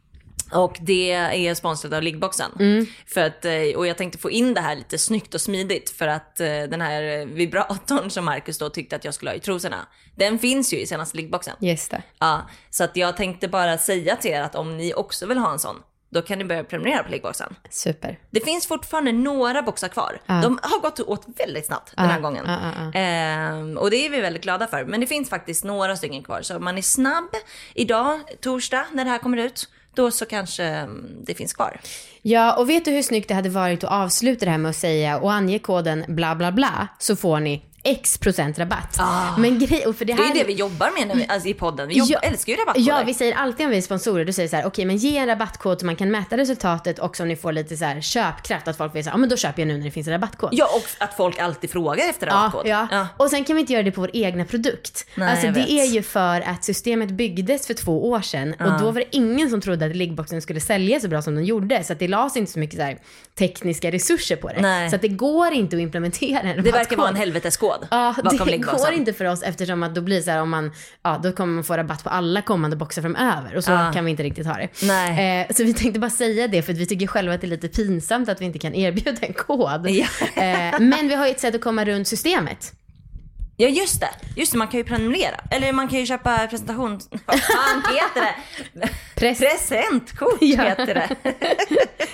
Och 0.52 0.78
det 0.82 1.12
är 1.12 1.56
sponsrat 1.56 1.94
av 1.94 2.02
Liggboxen. 2.02 2.52
Mm. 2.60 2.86
För 3.08 3.22
att, 3.22 3.46
eh, 3.46 3.76
och 3.76 3.88
jag 3.88 3.98
tänkte 3.98 4.18
få 4.18 4.32
in 4.32 4.54
det 4.54 4.62
här 4.62 4.76
lite 4.76 4.98
snyggt 4.98 5.34
och 5.34 5.42
smidigt 5.42 5.90
för 5.90 6.08
att 6.08 6.40
eh, 6.40 6.48
den 6.48 6.82
här 6.82 7.26
vibratorn 7.26 8.10
som 8.10 8.26
Marcus 8.26 8.58
då 8.58 8.70
tyckte 8.70 8.96
att 8.96 9.06
jag 9.06 9.14
skulle 9.14 9.32
ha 9.32 9.36
i 9.36 9.40
trosorna, 9.40 9.88
den 10.16 10.40
finns 10.40 10.74
ju 10.74 10.78
i 10.78 10.88
senaste 10.88 11.18
Liggboxen. 11.18 11.56
Just 11.60 11.92
det. 11.92 12.04
Ja, 12.20 12.50
så 12.70 12.84
att 12.84 12.96
jag 12.96 13.18
tänkte 13.18 13.48
bara 13.48 13.78
säga 13.78 14.16
till 14.16 14.31
er 14.31 14.42
att 14.42 14.56
om 14.56 14.78
ni 14.78 14.94
också 14.94 15.26
vill 15.26 15.38
ha 15.38 15.52
en 15.52 15.60
sån, 15.60 15.76
då 16.16 16.22
kan 16.22 16.38
ni 16.38 16.46
börja 16.46 16.64
prenumerera 16.64 17.04
på 17.04 17.12
Liggboxen. 17.12 17.56
Super. 17.70 18.20
Det 18.32 18.40
finns 18.40 18.68
fortfarande 18.68 19.12
några 19.12 19.62
boxar 19.62 19.88
kvar. 19.88 20.22
Ja. 20.26 20.42
De 20.42 20.60
har 20.62 20.82
gått 20.82 21.00
åt 21.00 21.26
väldigt 21.38 21.66
snabbt 21.66 21.94
den 21.98 22.10
här 22.10 22.20
gången. 22.20 22.46
ja. 22.48 23.00
Ehm, 23.00 23.78
och 23.78 23.90
det 23.90 24.06
är 24.06 24.10
vi 24.10 24.22
väldigt 24.22 24.44
glada 24.44 24.68
för. 24.68 24.86
Men 24.86 25.00
det 25.00 25.08
finns 25.08 25.30
faktiskt 25.30 25.64
några 25.64 25.96
stycken 25.96 26.24
kvar. 26.24 26.42
Så 26.42 26.56
om 26.56 26.64
man 26.64 26.78
är 26.78 26.82
snabb 26.82 27.30
idag, 27.74 28.20
torsdag, 28.42 28.86
när 28.94 29.04
det 29.06 29.10
här 29.10 29.18
kommer 29.18 29.38
ut, 29.38 29.70
då 29.94 30.12
så 30.12 30.26
kanske 30.26 30.64
mm, 30.64 31.06
det 31.26 31.34
finns 31.34 31.54
kvar. 31.54 31.80
Ja, 32.22 32.58
och 32.58 32.70
vet 32.70 32.86
du 32.86 32.92
hur 32.92 33.02
snyggt 33.02 33.28
det 33.28 33.34
hade 33.34 33.50
varit 33.50 33.84
att 33.84 33.92
avsluta 33.92 34.46
det 34.46 34.52
här 34.52 34.58
med 34.58 34.70
att 34.70 34.76
säga 34.76 35.20
och 35.20 35.34
ange 35.34 35.60
koden 35.60 36.06
bla 36.08 36.36
bla 36.36 36.52
bla 36.52 36.88
så 37.00 37.16
får 37.16 37.40
ni 37.40 37.66
x 37.86 38.18
procent 38.18 38.60
rabatt. 38.60 39.00
Men 39.38 39.60
grej, 39.60 39.86
och 39.86 39.96
för 39.96 40.06
det 40.06 40.14
Det 40.14 40.22
är 40.22 40.28
här... 40.28 40.34
ju 40.36 40.40
det 40.42 40.48
vi 40.48 40.54
jobbar 40.54 40.92
med 41.00 41.08
när 41.08 41.16
vi, 41.16 41.26
alltså 41.30 41.50
i 41.50 41.54
podden. 41.54 41.88
Vi 41.88 41.94
jobbar, 41.98 42.20
älskar 42.24 42.54
ju 42.54 42.60
rabattkoder. 42.60 42.88
Ja, 42.88 43.04
vi 43.06 43.14
säger 43.14 43.34
alltid 43.34 43.66
om 43.66 43.72
vi 43.72 43.78
är 43.78 43.82
sponsorer, 43.82 44.26
då 44.26 44.34
säger 44.34 44.50
så 44.50 44.56
här, 44.56 44.66
okej 44.66 44.86
men 44.86 44.98
ge 44.98 45.18
en 45.18 45.28
rabattkod 45.28 45.80
så 45.80 45.86
man 45.86 45.96
kan 45.96 46.12
mäta 46.12 46.38
resultatet 46.38 47.00
och 47.00 47.18
så 47.18 47.26
ni 47.26 47.36
får 47.36 47.52
lite 47.52 47.78
så 47.78 47.86
här 47.86 48.02
köpkraft, 48.02 48.68
att 48.68 48.78
folk 48.78 48.96
vill 48.96 49.04
säga, 49.04 49.14
ja 49.14 49.18
men 49.18 49.30
då 49.30 49.38
köper 49.38 49.62
jag 49.62 49.68
nu 49.68 49.78
när 49.78 49.86
det 49.86 49.92
finns 49.92 50.08
en 50.08 50.14
rabattkod. 50.14 50.50
Ja, 50.54 50.66
och 50.76 51.04
att 51.04 51.18
folk 51.18 51.40
alltid 51.40 51.70
frågar 51.72 52.10
efter 52.10 52.28
Ja, 52.28 52.34
rabattkod. 52.34 52.68
ja. 52.68 53.08
Och 53.18 53.30
sen 53.30 53.44
kan 53.44 53.56
vi 53.56 53.60
inte 53.60 53.74
göra 53.74 53.84
det 53.84 53.92
på 53.92 54.02
vår 54.02 54.10
egna 54.14 54.46
produkt. 54.46 55.06
Nej, 55.16 55.30
alltså 55.31 55.48
det 55.52 55.72
är 55.72 55.86
ju 55.86 56.02
för 56.04 56.42
att 56.42 56.64
systemet 56.64 57.10
byggdes 57.12 57.68
för 57.68 57.74
två 57.74 58.10
år 58.10 58.22
sedan 58.22 58.54
och 58.60 58.80
då 58.80 58.92
var 58.92 59.00
det 59.00 59.16
ingen 59.16 59.50
som 59.50 59.62
trodde 59.62 59.86
att 59.86 59.96
liggboxen 59.96 60.42
skulle 60.42 60.60
sälja 60.60 61.00
så 61.00 61.08
bra 61.08 61.22
som 61.22 61.36
den 61.36 61.46
gjorde. 61.46 61.84
Så 61.84 61.94
att 61.94 62.00
det 62.00 62.08
lades 62.08 62.38
inte 62.38 62.52
så 62.52 62.60
mycket 62.60 62.76
så 62.76 62.81
här 62.84 62.98
tekniska 63.40 63.92
resurser 63.92 64.36
på 64.36 64.48
det. 64.48 64.62
Nej. 64.62 64.90
Så 64.90 64.96
att 64.96 65.02
det 65.02 65.08
går 65.08 65.52
inte 65.54 65.76
att 65.76 65.82
implementera 65.82 66.40
en 66.40 66.64
Det 66.64 66.72
verkar 66.72 66.98
vara 66.98 67.10
en 67.10 67.16
helveteskod 67.16 67.88
Ja, 67.92 68.16
det 68.24 68.38
går 68.58 68.92
inte 68.94 69.14
för 69.14 69.26
oss 69.26 69.44
eftersom 69.44 69.84
att 69.84 69.96
då 69.96 70.02
blir 70.02 70.22
så 70.22 70.32
här 70.32 70.42
om 70.42 70.50
man, 70.50 70.72
ja 71.04 71.20
då 71.24 71.32
kommer 71.32 71.54
man 71.54 71.64
få 71.64 71.78
rabatt 71.78 72.04
på 72.04 72.10
alla 72.10 72.42
kommande 72.42 72.76
boxar 72.76 73.02
framöver 73.02 73.56
och 73.58 73.64
så 73.64 73.72
Ja. 73.72 73.92
kan 73.94 74.06
vi 74.06 74.12
inte 74.12 74.24
riktigt 74.24 74.48
ha 74.48 74.54
det. 74.54 74.70
Nej. 74.84 75.42
Eh, 75.50 75.54
så 75.56 75.64
vi 75.64 75.74
tänkte 75.74 76.00
bara 76.00 76.10
säga 76.10 76.48
det 76.48 76.62
för 76.62 76.72
att 76.74 76.78
vi 76.80 76.86
tycker 76.86 77.08
själva 77.08 77.34
att 77.34 77.42
det 77.42 77.48
är 77.48 77.50
lite 77.50 77.68
pinsamt 77.68 78.30
att 78.30 78.42
vi 78.42 78.46
inte 78.46 78.60
kan 78.60 78.76
erbjuda 78.76 79.12
en 79.22 79.34
kod. 79.34 79.90
Ja. 79.90 80.06
Eh, 80.36 80.80
men 80.80 81.08
vi 81.08 81.16
har 81.16 81.26
ju 81.26 81.31
ett 81.31 81.40
sätt 81.40 81.56
att 81.56 81.62
komma 81.62 81.86
runt 81.86 82.08
systemet. 82.08 82.74
Ja 83.57 83.68
just 83.68 84.00
det, 84.00 84.10
just 84.36 84.52
det, 84.52 84.57
man 84.57 84.68
kan 84.68 84.78
ju 84.78 84.84
prenumerera. 84.84 85.40
Eller 85.52 85.74
man 85.74 85.88
kan 85.88 86.00
ju 86.00 86.06
köpa 86.06 86.48
presentation... 86.48 87.00
Vad 87.25 87.40
fan 87.42 87.84
heter 87.96 88.22
det? 88.74 88.90
Press- 89.16 89.40
Presentkort 89.40 90.38
Ja. 90.42 90.63
heter 90.63 90.94
det. 90.94 91.10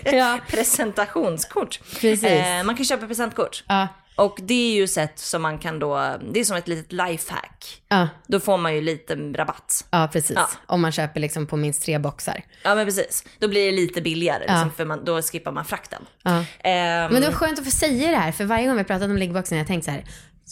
Ja. 0.17 0.39
Presentationskort. 0.47 1.79
Precis. 2.01 2.23
Eh, 2.23 2.63
man 2.63 2.75
kan 2.75 2.85
köpa 2.85 3.07
presentkort. 3.07 3.63
Ja. 3.67 3.87
Och 4.15 4.39
det 4.41 4.53
är 4.71 4.75
ju 4.75 4.87
sätt 4.87 5.19
som 5.19 5.41
man 5.41 5.59
kan 5.59 5.79
då, 5.79 6.15
det 6.31 6.39
är 6.39 6.43
som 6.43 6.57
ett 6.57 6.67
litet 6.67 6.91
lifehack. 6.91 7.81
Ja, 7.89 8.07
Då 8.27 8.39
får 8.39 8.57
man 8.57 8.75
ju 8.75 8.81
lite 8.81 9.15
rabatt. 9.15 9.85
ja 9.91 10.09
precis. 10.13 10.31
Ja. 10.35 10.49
Om 10.65 10.81
man 10.81 10.91
köper 10.91 11.19
liksom 11.19 11.47
på 11.47 11.57
minst 11.57 11.83
tre 11.83 11.97
boxar. 11.99 12.41
Ja 12.63 12.75
men 12.75 12.85
precis, 12.85 13.23
då 13.39 13.47
blir 13.47 13.65
det 13.65 13.71
lite 13.71 14.01
billigare 14.01 14.43
Ja. 14.47 14.53
liksom, 14.53 14.71
för 14.71 14.85
man, 14.85 15.05
då 15.05 15.21
skippar 15.21 15.51
man 15.51 15.65
frakten. 15.65 16.05
Ja. 16.23 16.31
Ehm, 16.63 17.11
Men 17.13 17.21
det 17.21 17.27
var 17.27 17.33
skönt 17.35 17.59
att 17.59 17.65
få 17.65 17.71
säga 17.71 18.11
det 18.11 18.17
här, 18.17 18.31
för 18.31 18.45
varje 18.45 18.67
gång 18.67 18.77
vi 18.77 18.83
pratat 18.83 19.05
om 19.09 19.17
liggboxen 19.17 19.57
har 19.57 19.59
jag 19.59 19.67
tänkt 19.67 19.85
så 19.85 19.91
här, 19.91 20.05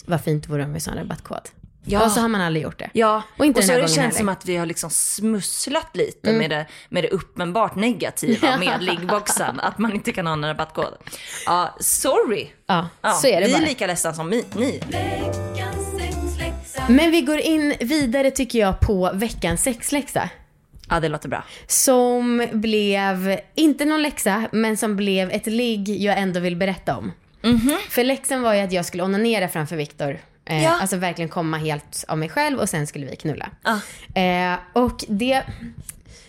vad 0.05 0.21
fint 0.23 0.49
vore 0.49 0.63
om 0.63 0.73
vi 0.73 0.79
sa 0.79 0.91
en 0.91 0.97
rabattkod. 0.97 1.49
Ja. 1.85 2.05
Och 2.05 2.11
så 2.11 2.19
har 2.21 2.27
man 2.27 2.41
aldrig 2.41 2.63
gjort 2.63 2.79
det. 2.79 2.89
Ja, 2.93 3.23
Och 3.37 3.45
inte 3.45 3.61
så 3.61 3.67
den 3.67 3.75
här 3.75 3.81
har 3.81 3.87
det 3.87 3.93
känts 3.93 3.97
heller. 3.97 4.07
Mm. 4.07 4.17
som 4.17 4.29
att 4.29 4.45
vi 4.45 4.57
har 4.57 4.65
liksom 4.65 4.89
smusslat 4.89 5.89
lite 5.95 6.33
med, 6.33 6.49
det, 6.49 6.65
med 6.89 7.03
det 7.03 7.09
uppenbart 7.09 7.75
negativa 7.75 8.57
med 8.59 8.83
liggboxen. 8.83 9.59
Att 9.59 9.77
man 9.77 9.93
inte 9.93 10.11
kan 10.11 10.25
ha 10.27 10.33
en 10.33 10.45
rabattkod. 10.45 10.93
Ja, 11.45 11.75
sorry. 11.79 12.47
Ja, 12.67 12.87
Ja, 13.01 13.11
så 13.11 13.27
är 13.27 13.41
det 13.41 13.47
vi 13.47 13.53
bara. 13.53 13.61
är 13.61 13.67
lika 13.67 13.87
ledsna 13.87 14.13
som 14.13 14.29
ni. 14.29 14.45
Men 16.89 17.11
vi 17.11 17.21
går 17.21 17.37
in 17.39 17.73
vidare 17.79 18.31
tycker 18.31 18.59
jag 18.59 18.79
på 18.79 19.11
veckans 19.13 19.63
sexläxa. 19.63 20.29
Ja, 20.89 20.99
det 20.99 21.09
låter 21.09 21.29
bra. 21.29 21.43
Som 21.67 22.47
blev, 22.53 23.39
inte 23.55 23.85
någon 23.85 24.01
läxa, 24.01 24.43
men 24.51 24.77
som 24.77 24.95
blev 24.95 25.31
ett 25.31 25.47
ligg 25.47 25.89
jag 25.89 26.17
ändå 26.17 26.39
vill 26.39 26.55
berätta 26.55 26.97
om. 26.97 27.11
För 27.89 28.03
läxan 28.03 28.41
var 28.41 28.53
ju 28.53 28.59
att 28.59 28.71
jag 28.71 28.85
skulle 28.85 29.03
onanera 29.03 29.47
framför 29.47 29.75
Viktor. 29.75 30.19
Eh, 30.45 30.63
Ja. 30.63 30.77
Alltså 30.81 30.97
verkligen 30.97 31.29
komma 31.29 31.57
helt 31.57 32.05
av 32.07 32.17
mig 32.17 32.29
själv 32.29 32.59
och 32.59 32.69
sen 32.69 32.87
skulle 32.87 33.05
vi 33.05 33.15
knulla. 33.15 33.49
Ah. 33.63 34.19
Eh, 34.19 34.57
och 34.73 35.05
det, 35.07 35.43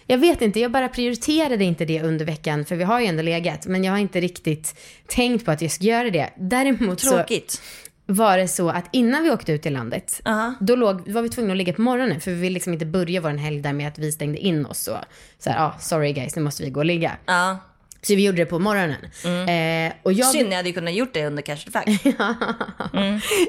jag 0.06 0.18
vet 0.18 0.42
inte, 0.42 0.60
jag 0.60 0.70
bara 0.70 0.88
prioriterade 0.88 1.64
inte 1.64 1.84
det 1.84 2.02
under 2.02 2.24
veckan 2.24 2.64
för 2.64 2.76
vi 2.76 2.84
har 2.84 3.00
ju 3.00 3.06
ändå 3.06 3.22
legat. 3.22 3.66
Men 3.66 3.84
jag 3.84 3.92
har 3.92 3.98
inte 3.98 4.20
riktigt 4.20 4.74
tänkt 5.06 5.44
på 5.44 5.50
att 5.50 5.62
jag 5.62 5.70
ska 5.70 5.84
göra 5.84 6.10
det. 6.10 6.30
Däremot 6.36 7.00
så 7.00 7.10
Tråkigt. 7.16 7.62
var 8.06 8.38
det 8.38 8.48
så 8.48 8.68
att 8.68 8.84
innan 8.92 9.22
vi 9.24 9.30
åkte 9.30 9.52
ut 9.52 9.62
till 9.62 9.72
landet, 9.72 10.20
Aha. 10.24 10.54
då 10.60 10.76
låg, 10.76 11.08
var 11.10 11.22
vi 11.22 11.28
tvungna 11.28 11.52
att 11.52 11.56
ligga 11.56 11.72
på 11.72 11.82
morgonen 11.82 12.20
för 12.20 12.30
vi 12.30 12.36
ville 12.40 12.54
liksom 12.54 12.72
inte 12.72 12.86
börja 12.86 13.20
vår 13.20 13.30
helg 13.30 13.60
där 13.60 13.72
med 13.72 13.88
att 13.88 13.98
vi 13.98 14.12
stängde 14.12 14.38
in 14.38 14.66
oss 14.66 14.88
och 14.88 14.96
så 15.38 15.50
här, 15.50 15.66
ah, 15.66 15.78
sorry 15.80 16.12
guys, 16.12 16.36
nu 16.36 16.42
måste 16.42 16.62
vi 16.62 16.70
gå 16.70 16.80
och 16.80 16.86
ligga. 16.86 17.16
Ja. 17.26 17.58
Så 18.02 18.14
vi 18.14 18.24
gjorde 18.24 18.38
det 18.38 18.46
på 18.46 18.58
morgonen. 18.58 19.04
Eh, 19.48 19.92
och 20.02 20.12
jag, 20.12 20.26
Synd, 20.26 20.52
jag 20.52 20.56
hade 20.56 20.68
ju 20.68 20.74
kunnat 20.74 20.94
gjort 20.94 21.14
det 21.14 21.26
under 21.26 21.42
cash 21.42 21.56
fact. 21.56 21.88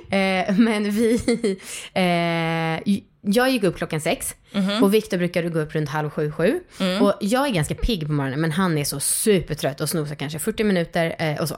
eh, 0.09 0.57
men 0.57 0.91
vi, 0.91 1.59
eh, 1.93 2.99
jag 3.21 3.49
gick 3.49 3.63
upp 3.63 3.77
klockan 3.77 4.01
sex 4.01 4.35
och 4.81 4.93
Viktor 4.93 5.17
brukade 5.17 5.49
gå 5.49 5.59
upp 5.59 5.75
runt 5.75 5.89
halv 5.89 6.09
sju, 6.09 6.31
sju. 6.31 6.59
Och 7.01 7.13
jag 7.21 7.47
är 7.47 7.51
ganska 7.51 7.75
pigg 7.75 8.07
på 8.07 8.13
morgonen 8.13 8.41
men 8.41 8.51
han 8.51 8.77
är 8.77 8.83
så 8.83 8.99
supertrött 8.99 9.81
och 9.81 9.89
snosar 9.89 10.15
kanske 10.15 10.39
40 10.39 10.63
minuter 10.63 11.15
eh, 11.19 11.41
och 11.41 11.47
så. 11.47 11.55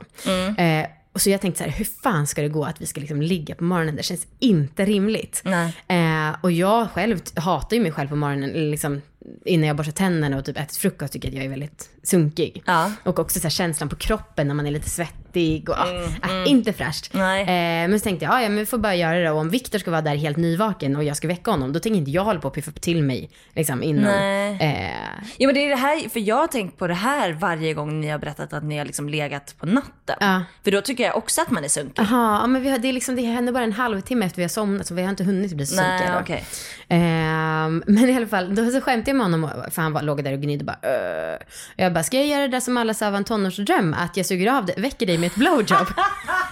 Eh, 0.61 0.87
och 1.13 1.21
så 1.21 1.29
jag 1.29 1.41
tänkte 1.41 1.57
så 1.57 1.69
här, 1.69 1.77
hur 1.77 1.85
fan 1.85 2.27
ska 2.27 2.41
det 2.41 2.49
gå 2.49 2.65
att 2.65 2.81
vi 2.81 2.85
ska 2.85 3.01
liksom 3.01 3.21
ligga 3.21 3.55
på 3.55 3.63
morgonen? 3.63 3.95
Det 3.95 4.03
känns 4.03 4.27
inte 4.39 4.85
rimligt. 4.85 5.41
Eh, 5.87 6.35
och 6.41 6.51
jag 6.51 6.89
själv 6.89 7.19
hatar 7.35 7.77
ju 7.77 7.83
mig 7.83 7.91
själv 7.91 8.09
på 8.09 8.15
morgonen, 8.15 8.71
liksom, 8.71 9.01
innan 9.45 9.67
jag 9.67 9.75
borstar 9.75 9.91
tänderna 9.91 10.37
och 10.37 10.45
typ 10.45 10.57
ätit 10.57 10.77
frukost 10.77 11.13
tycker 11.13 11.27
jag 11.27 11.31
att 11.31 11.35
jag 11.35 11.45
är 11.45 11.49
väldigt 11.49 11.89
sunkig. 12.03 12.63
Ja. 12.65 12.91
Och 13.03 13.19
också 13.19 13.39
så 13.39 13.49
känslan 13.49 13.89
på 13.89 13.95
kroppen 13.95 14.47
när 14.47 14.53
man 14.55 14.67
är 14.67 14.71
lite 14.71 14.89
svettig 14.89 15.69
och 15.69 15.75
ah, 15.77 16.07
ah, 16.21 16.45
inte 16.45 16.73
fräscht. 16.73 17.13
Mm. 17.13 17.39
Eh, 17.41 17.89
men 17.89 17.99
så 17.99 18.03
tänkte 18.03 18.25
jag, 18.25 18.33
ja, 18.33 18.41
ja 18.41 18.49
men 18.49 18.57
vi 18.57 18.65
får 18.65 18.77
bara 18.77 18.95
göra 18.95 19.19
det 19.19 19.31
och 19.31 19.39
om 19.39 19.49
Viktor 19.49 19.79
ska 19.79 19.91
vara 19.91 20.01
där 20.01 20.15
helt 20.15 20.37
nyvaken 20.37 20.95
och 20.95 21.03
jag 21.03 21.17
ska 21.17 21.27
väcka 21.27 21.51
honom, 21.51 21.73
då 21.73 21.79
tänker 21.79 21.97
inte 21.99 22.11
jag 22.11 22.23
hålla 22.23 22.39
på 22.39 22.47
och 22.47 22.53
piffa 22.53 22.71
till 22.71 23.03
mig 23.03 23.29
liksom 23.55 23.83
innan. 23.83 24.03
Nej. 24.03 24.57
Eh, 24.61 24.99
Ja 25.37 25.47
men 25.47 25.55
det 25.55 25.65
är 25.65 25.69
det 25.69 25.75
här, 25.75 26.09
för 26.09 26.19
jag 26.19 26.35
har 26.35 26.47
tänkt 26.47 26.77
på 26.77 26.87
det 26.87 26.93
här 26.93 27.31
varje 27.33 27.73
gång 27.73 28.01
ni 28.01 28.07
har 28.09 28.17
berättat 28.19 28.53
att 28.53 28.63
ni 28.63 28.77
har 28.77 28.85
liksom 28.85 29.09
legat 29.09 29.55
på 29.59 29.65
natten. 29.65 30.15
Ja. 30.19 30.43
För 30.63 30.71
då 30.71 30.81
tycker 30.81 31.03
jag 31.03 31.17
också 31.17 31.41
att 31.41 31.51
man 31.51 31.63
är 31.63 31.67
sunkig. 31.67 32.01
Jaha, 32.03 32.39
ja, 32.41 32.47
men 32.47 32.61
vi 32.61 32.69
har, 32.69 32.77
det, 32.77 32.87
är 32.87 32.93
liksom, 32.93 33.15
det 33.15 33.21
händer 33.21 33.53
bara 33.53 33.63
en 33.63 33.73
halvtimme 33.73 34.25
efter 34.25 34.37
vi 34.37 34.43
har 34.43 34.49
somnat 34.49 34.87
så 34.87 34.93
vi 34.93 35.01
har 35.01 35.09
inte 35.09 35.23
hunnit 35.23 35.53
bli 35.53 35.65
så 35.65 35.75
Nej, 35.75 35.99
sunkiga 35.99 36.15
då. 36.15 36.21
okej. 36.21 36.45
Ehm, 36.89 37.83
men 37.87 38.09
i 38.09 38.15
alla 38.17 38.27
fall, 38.27 38.55
då 38.55 38.69
så 38.69 38.81
skämtade 38.81 39.09
jag 39.09 39.15
med 39.15 39.25
honom 39.25 39.49
för 39.71 39.81
han 39.81 39.93
var, 39.93 40.01
låg 40.01 40.23
där 40.23 40.33
och 40.33 40.39
gnydde 40.41 40.63
bara 40.63 40.79
"Öh." 40.83 41.37
Jag 41.75 41.92
bara, 41.93 42.03
ska 42.03 42.17
jag 42.17 42.27
göra 42.27 42.41
det 42.41 42.47
där 42.47 42.59
som 42.59 42.77
alla 42.77 42.93
sa 42.93 43.09
var 43.09 43.17
en 43.17 43.23
tonårsdröm? 43.23 43.93
Att 43.93 44.17
jag 44.17 44.25
suger 44.25 44.51
av 44.53 44.65
det, 44.65 44.73
väcker 44.77 45.05
dig 45.05 45.17
med 45.17 45.27
ett 45.27 45.35
blowjob? 45.35 45.87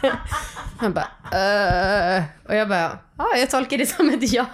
han 0.79 0.93
bara, 0.93 1.07
"Öh." 1.33 2.23
Och 2.47 2.55
jag 2.55 2.69
bara, 2.69 2.99
ja 3.17 3.27
jag 3.37 3.49
tolkar 3.49 3.77
det 3.77 3.85
som 3.85 4.09
ett 4.09 4.33
ja. 4.33 4.45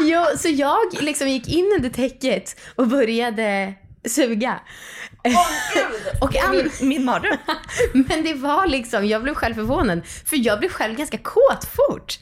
jo, 0.00 0.24
så 0.38 0.48
jag 0.48 0.78
liksom 1.00 1.28
gick 1.28 1.48
in 1.48 1.72
under 1.76 1.90
täcket 1.90 2.60
och 2.74 2.86
började 2.88 3.74
suga. 4.08 4.60
och 6.20 6.36
an- 6.36 6.50
Min, 6.80 6.88
min 6.88 7.04
mardröm. 7.04 7.36
men 7.92 8.22
det 8.24 8.34
var 8.34 8.66
liksom, 8.66 9.06
jag 9.06 9.22
blev 9.22 9.34
själv 9.34 9.54
förvånad. 9.54 10.02
För 10.26 10.36
jag 10.46 10.58
blev 10.58 10.68
själv 10.70 10.96
ganska 10.96 11.18
kåt 11.18 11.68
fort. 11.76 12.18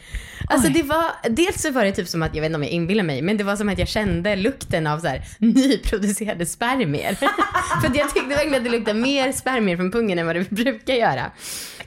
Alltså 0.48 0.68
det 0.68 0.82
var, 0.82 1.04
dels 1.30 1.62
så 1.62 1.70
var 1.70 1.84
det 1.84 1.92
typ 1.92 2.08
som 2.08 2.22
att, 2.22 2.34
jag 2.34 2.40
vet 2.42 2.48
inte 2.48 2.56
om 2.56 2.62
jag 2.62 2.72
inbillar 2.72 3.04
mig, 3.04 3.22
men 3.22 3.36
det 3.36 3.44
var 3.44 3.56
som 3.56 3.68
att 3.68 3.78
jag 3.78 3.88
kände 3.88 4.36
lukten 4.36 4.86
av 4.86 4.98
så 4.98 5.06
här 5.06 5.22
nyproducerade 5.38 6.46
spermier. 6.46 7.14
för 7.80 7.98
jag 7.98 8.14
tyckte 8.14 8.28
verkligen 8.28 8.54
att 8.54 8.64
det 8.64 8.70
luktade 8.70 8.98
mer 9.00 9.32
spermier 9.32 9.76
från 9.76 9.90
pungen 9.90 10.18
än 10.18 10.26
vad 10.26 10.36
det 10.36 10.50
brukar 10.50 10.94
göra. 10.94 11.30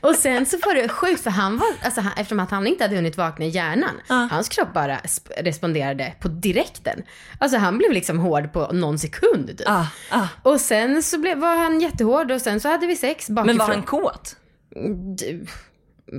Och 0.01 0.15
sen 0.15 0.45
så 0.45 0.57
var 0.65 0.75
det 0.75 0.89
sjukt 0.89 1.23
för 1.23 1.29
han 1.29 1.57
var, 1.57 1.67
alltså 1.81 2.01
han, 2.01 2.11
eftersom 2.17 2.39
att 2.39 2.51
han 2.51 2.67
inte 2.67 2.83
hade 2.83 2.95
hunnit 2.95 3.17
vakna 3.17 3.45
i 3.45 3.49
hjärnan, 3.49 3.95
hans 4.07 4.49
kropp 4.49 4.73
bara 4.73 4.97
sp- 4.97 5.43
responderade 5.43 6.13
på 6.19 6.27
direkten. 6.27 7.03
Alltså 7.39 7.57
han 7.57 7.77
blev 7.77 7.91
liksom 7.91 8.19
hård 8.19 8.53
på 8.53 8.67
någon 8.73 8.99
sekund 8.99 9.47
typ. 9.57 9.69
Ah, 9.69 9.85
ah. 10.11 10.27
Och 10.43 10.61
sen 10.61 11.03
så 11.03 11.19
blev, 11.19 11.37
var 11.37 11.55
han 11.57 11.81
jättehård 11.81 12.31
och 12.31 12.41
sen 12.41 12.59
så 12.59 12.69
hade 12.69 12.87
vi 12.87 12.95
sex 12.95 13.29
bakifrån. 13.29 13.57
Men 13.57 13.67
var 13.67 13.73
han 13.73 13.83
kåt? 13.83 14.35
Du, 15.17 15.45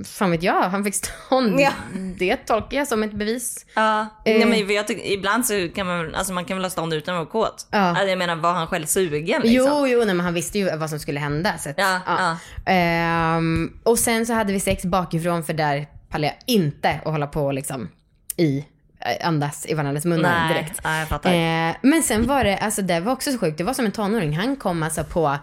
fan 0.05 0.31
vet 0.31 0.43
jag, 0.43 0.61
han 0.69 0.83
fick 0.83 0.95
stånd. 0.95 1.59
Ja. 1.59 1.71
Det 2.17 2.35
tolkar 2.37 2.77
jag 2.77 2.87
som 2.87 3.03
ett 3.03 3.13
bevis. 3.13 3.65
Ja. 3.75 4.01
Eh. 4.01 4.07
Nej, 4.37 4.45
men 4.45 4.75
jag 4.75 4.87
tycker, 4.87 5.11
ibland 5.11 5.45
så 5.45 5.69
kan 5.75 5.87
man, 5.87 6.15
alltså 6.15 6.33
man 6.33 6.45
kan 6.45 6.57
väl 6.57 6.63
ha 6.65 6.69
stånd 6.69 6.93
utan 6.93 7.15
att 7.15 7.19
vara 7.19 7.45
kåt. 7.45 7.67
Ja. 7.71 7.77
Alltså, 7.79 8.05
jag 8.05 8.17
menar, 8.17 8.35
var 8.35 8.53
han 8.53 8.67
själv 8.67 8.85
sugen 8.85 9.41
liksom? 9.41 9.51
Jo, 9.51 9.87
jo, 9.87 9.97
nej, 10.05 10.15
men 10.15 10.19
han 10.25 10.33
visste 10.33 10.59
ju 10.59 10.77
vad 10.77 10.89
som 10.89 10.99
skulle 10.99 11.19
hända. 11.19 11.57
Så 11.57 11.69
att, 11.69 11.75
Ja, 11.77 12.37
Ehm, 12.65 13.79
och 13.83 13.99
sen 13.99 14.25
så 14.25 14.33
hade 14.33 14.53
vi 14.53 14.59
sex 14.59 14.85
bakifrån 14.85 15.43
för 15.43 15.53
där 15.53 15.87
pallade 16.09 16.33
jag 16.33 16.55
inte 16.55 16.89
att 17.05 17.11
hålla 17.11 17.27
på 17.27 17.51
liksom 17.51 17.89
i, 18.37 18.65
eh, 18.99 19.27
andas 19.27 19.65
i 19.65 19.73
varandras 19.73 20.05
munnar 20.05 20.39
Nej, 20.47 20.53
direkt. 20.53 20.79
ja, 20.83 20.99
jag 20.99 21.07
fattar. 21.07 21.29
Eh, 21.33 21.75
men 21.81 22.03
sen 22.03 22.27
var 22.27 22.43
det, 22.43 22.57
alltså 22.57 22.81
det 22.81 22.99
var 22.99 23.11
också 23.11 23.31
så 23.31 23.37
sjukt, 23.37 23.57
det 23.57 23.63
var 23.63 23.73
som 23.73 23.85
en 23.85 23.91
tonåring. 23.91 24.37
Han 24.37 24.55
kom 24.55 24.83
alltså 24.83 25.03
på 25.03 25.37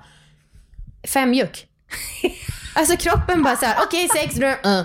fem 1.09 1.35
juck. 1.35 1.67
Alltså 2.76 2.97
kroppen 2.97 3.42
bara 3.42 3.56
såhär, 3.56 3.76
okej 3.87 4.09
sex, 4.09 4.35
då, 4.35 4.47
uh. 4.47 4.54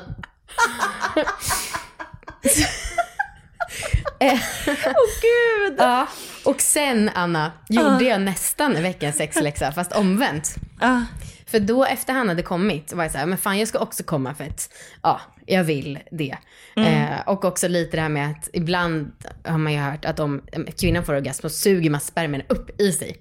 Åh 4.20 5.08
gud! 5.22 5.76
Ja. 5.78 6.08
Och 6.46 6.62
sen 6.62 7.10
Anna, 7.16 7.52
gjorde 7.70 8.04
jag 8.06 8.22
nästan 8.22 8.74
veckans 8.74 9.16
sexläxa 9.16 9.72
fast 9.72 9.92
omvänt. 9.92 10.56
Ja. 10.80 11.06
För 11.52 11.60
då 11.60 11.86
efter 11.86 12.14
han 12.14 12.30
hade 12.30 12.42
kommit 12.42 12.94
var 12.94 13.04
jag 13.04 13.12
så 13.12 13.18
här, 13.18 13.26
men 13.26 13.38
fan 13.38 13.60
jag 13.60 13.68
ska 13.68 13.80
också 13.80 14.04
komma 14.04 14.34
för 14.34 14.44
att 14.44 14.74
ja, 15.04 15.22
jag 15.46 15.64
vill 15.64 16.00
det. 16.12 16.38
Eh, 16.76 17.20
och 17.26 17.46
också 17.46 17.68
lite 17.68 17.98
det 17.98 18.02
här 18.02 18.10
med 18.10 18.32
att 18.32 18.50
ibland 18.54 19.12
har 19.44 19.58
man 19.58 19.74
ju 19.74 19.80
hört 19.80 20.06
att 20.06 20.20
om 20.20 20.42
kvinnan 20.80 21.06
får 21.06 21.14
orgasm 21.14 21.42
så 21.42 21.50
suger 21.50 21.90
man 21.90 22.02
spermierna 22.02 22.44
upp 22.48 22.82
i 22.82 22.92
sig. 22.92 23.18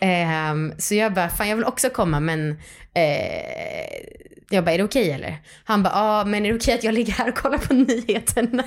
Eh, 0.00 0.54
så 0.78 0.94
jag 0.94 1.14
bara, 1.14 1.28
fan 1.28 1.48
jag 1.48 1.56
vill 1.56 1.64
också 1.64 1.90
komma 1.90 2.20
men 2.20 2.50
eh, 2.94 4.24
jag 4.50 4.64
bara, 4.64 4.72
är 4.72 4.78
det 4.78 4.84
okej 4.84 5.10
eller? 5.10 5.36
Han 5.64 5.82
bara, 5.82 5.92
ja 5.94 6.24
men 6.24 6.46
är 6.46 6.50
det 6.50 6.56
okej 6.56 6.74
att 6.74 6.84
jag 6.84 6.94
ligger 6.94 7.12
här 7.12 7.28
och 7.28 7.34
kollar 7.34 7.58
på 7.58 7.74
nyheterna? 7.74 8.64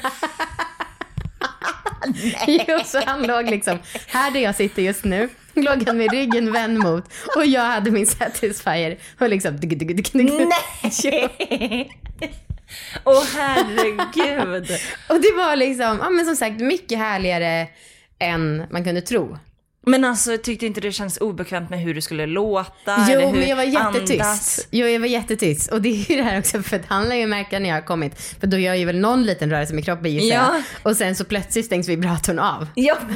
jo, 2.47 2.79
så 2.85 3.01
han 3.05 3.23
låg 3.23 3.49
liksom 3.49 3.79
här 4.07 4.31
där 4.31 4.39
jag 4.39 4.55
sitter 4.55 4.81
just 4.81 5.03
nu. 5.03 5.29
Låg 5.63 5.87
han 5.87 5.97
med 5.97 6.11
ryggen 6.11 6.51
vänd 6.51 6.77
mot 6.79 7.03
och 7.35 7.45
jag 7.45 7.61
hade 7.61 7.91
min 7.91 8.07
satisfier 8.07 8.97
och 9.19 9.29
liksom. 9.29 9.59
Nej! 10.91 11.89
Åh 13.03 13.23
herregud. 13.35 14.67
Och 15.09 15.21
det 15.21 15.33
var 15.37 15.55
liksom, 15.55 15.99
ja 16.01 16.09
men 16.09 16.25
som 16.25 16.35
sagt 16.35 16.59
mycket 16.61 16.97
härligare 16.97 17.67
än 18.19 18.63
man 18.71 18.83
kunde 18.83 19.01
tro. 19.01 19.37
Men 19.85 20.03
alltså 20.05 20.37
tyckte 20.37 20.65
inte 20.65 20.81
det 20.81 20.91
känns 20.91 21.17
obekvämt 21.17 21.69
med 21.69 21.79
hur 21.79 21.93
det 21.93 22.01
skulle 22.01 22.25
låta? 22.25 22.95
eller 22.95 23.21
Jo, 23.21 23.27
hur 23.29 23.39
men 23.39 23.49
jag 23.49 23.55
var 23.55 23.63
jättetyst. 23.63 24.11
andas? 24.21 24.67
Jo, 24.71 24.87
jag 24.87 24.99
var 24.99 25.07
jättetyst. 25.07 25.71
Och 25.71 25.81
det 25.81 25.89
är 25.89 26.11
ju 26.11 26.15
det 26.17 26.23
här 26.23 26.39
också, 26.39 26.61
för 26.63 26.75
att 26.75 26.85
han 26.87 27.09
lär 27.09 27.15
ju 27.15 27.27
märka 27.27 27.59
när 27.59 27.69
jag 27.69 27.75
har 27.75 27.81
kommit, 27.81 28.21
för 28.39 28.47
då 28.47 28.57
gör 28.57 28.67
jag 28.73 28.77
ju 28.77 28.85
väl 28.85 28.99
någon 28.99 29.23
liten 29.23 29.49
rörelse 29.49 29.73
med 29.73 29.85
kroppen 29.85 30.11
gissar 30.11 30.35
Ja. 30.35 30.61
Och 30.83 30.97
sen 30.97 31.15
så 31.15 31.25
plötsligt 31.25 31.65
stängs 31.65 31.89
vibratorn 31.89 32.39
av. 32.39 32.67
Ja, 32.75 32.97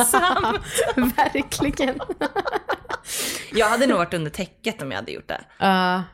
jättepinsamt. 0.00 1.16
Verkligen. 1.16 2.00
Jag 3.52 3.66
hade 3.68 3.86
nog 3.86 3.98
varit 3.98 4.14
under 4.14 4.30
täcket 4.30 4.82
om 4.82 4.90
jag 4.90 4.98
hade 4.98 5.12
gjort 5.12 5.28
det. 5.28 5.40
Ja. 5.58 6.04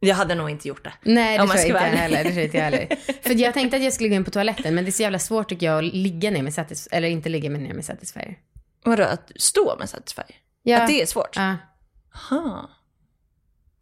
Jag 0.00 0.16
hade 0.16 0.34
nog 0.34 0.50
inte 0.50 0.68
gjort 0.68 0.84
det. 0.84 0.92
Nej, 1.02 1.38
det 1.38 1.42
Om 1.42 1.48
tror 1.48 1.60
jag 1.60 1.68
inte 1.88 1.98
heller. 1.98 2.24
Det 2.24 2.30
tror 2.30 2.44
inte 2.44 2.56
jag 2.56 2.64
heller. 2.64 2.96
För 3.22 3.34
jag 3.34 3.54
tänkte 3.54 3.76
att 3.76 3.82
jag 3.82 3.92
skulle 3.92 4.08
gå 4.08 4.14
in 4.14 4.24
på 4.24 4.30
toaletten, 4.30 4.74
men 4.74 4.84
det 4.84 4.90
är 4.90 4.92
så 4.92 5.02
jävla 5.02 5.18
svårt 5.18 5.48
tycker 5.48 5.66
jag 5.66 5.78
att 5.78 5.94
ligga 5.94 6.30
ner 6.30 6.42
med 6.42 6.54
satis 6.54 6.88
eller 6.92 7.08
inte 7.08 7.28
ligga 7.28 7.50
ner 7.50 7.74
med 7.74 7.84
satisfyer. 7.84 8.38
Vadå, 8.84 9.02
att 9.02 9.32
stå 9.36 9.76
med 9.78 9.88
Satisfyer? 9.88 10.36
Ja. 10.62 10.80
Att 10.82 10.88
det 10.88 11.02
är 11.02 11.06
svårt? 11.06 11.36
Ja. 11.36 11.56
Aha. 12.14 12.70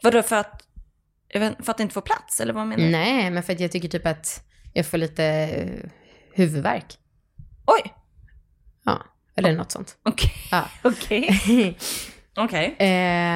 Vadå, 0.03 0.23
för 0.23 0.37
att, 0.37 0.63
för 1.33 1.71
att 1.71 1.81
inte 1.81 1.95
få 1.95 2.01
plats? 2.01 2.41
Eller 2.41 2.53
vad 2.53 2.67
menar 2.67 2.85
du? 2.85 2.91
Nej, 2.91 3.31
men 3.31 3.43
för 3.43 3.53
att 3.53 3.61
jag 3.61 3.73
tycker 3.73 3.89
typ 3.89 4.07
att 4.07 4.45
jag 4.73 4.87
får 4.87 4.99
lite 4.99 5.25
eh, 5.25 5.91
huvudvärk. 6.33 6.99
Oj, 7.67 7.95
Ja, 8.85 9.05
eller 9.37 9.53
något 9.53 9.73
sånt. 9.73 9.97
okej. 10.03 10.33
Ja. 10.51 10.65
Okej. 10.83 11.77
Okej. 12.37 12.77
Eh, 12.79 12.89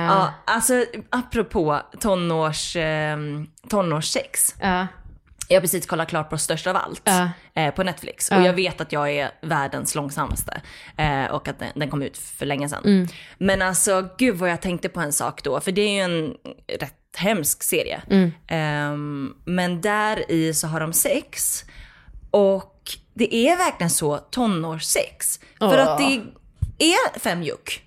Ja, 0.08 0.34
alltså 0.46 0.84
apropå 1.10 1.80
tonårs, 2.00 2.76
eh, 2.76 3.16
tonårssex. 3.68 4.54
ja. 4.60 4.86
Jag 5.50 5.56
har 5.56 5.60
precis 5.60 5.86
kollat 5.86 6.08
klart 6.08 6.30
på 6.30 6.38
Störst 6.38 6.66
av 6.66 6.76
allt 6.76 7.08
eh, 7.54 7.70
på 7.70 7.82
Netflix. 7.82 8.30
Och 8.30 8.42
jag 8.42 8.52
vet 8.52 8.80
att 8.80 8.92
jag 8.92 9.10
är 9.10 9.30
världens 9.42 9.94
långsammaste. 9.94 10.60
Eh, 10.96 11.24
och 11.24 11.48
att 11.48 11.58
den, 11.58 11.68
den 11.74 11.90
kom 11.90 12.02
ut 12.02 12.18
för 12.18 12.46
länge 12.46 12.68
sedan. 12.68 12.82
Mm. 12.84 13.08
Men 13.38 13.62
alltså 13.62 14.08
gud 14.18 14.36
vad 14.36 14.50
jag 14.50 14.62
tänkte 14.62 14.88
på 14.88 15.00
en 15.00 15.12
sak 15.12 15.42
då. 15.44 15.60
För 15.60 15.72
det 15.72 15.80
är 15.80 15.90
ju 15.94 16.00
en 16.00 16.34
rätt 16.80 16.94
hemsk 17.16 17.62
serie. 17.62 18.02
Mm. 18.10 18.32
Ehm, 18.48 19.34
men 19.44 19.80
där 19.80 20.30
i 20.30 20.54
så 20.54 20.66
har 20.66 20.80
de 20.80 20.92
sex. 20.92 21.64
Och 22.30 22.74
det 23.18 23.34
är 23.34 23.56
verkligen 23.56 23.90
så 23.90 24.18
tonårssex. 24.18 25.40
För 25.58 25.78
Åh. 25.78 25.88
att 25.88 25.98
det 25.98 26.22
är 26.78 27.18
fem 27.18 27.42
juck. 27.42 27.82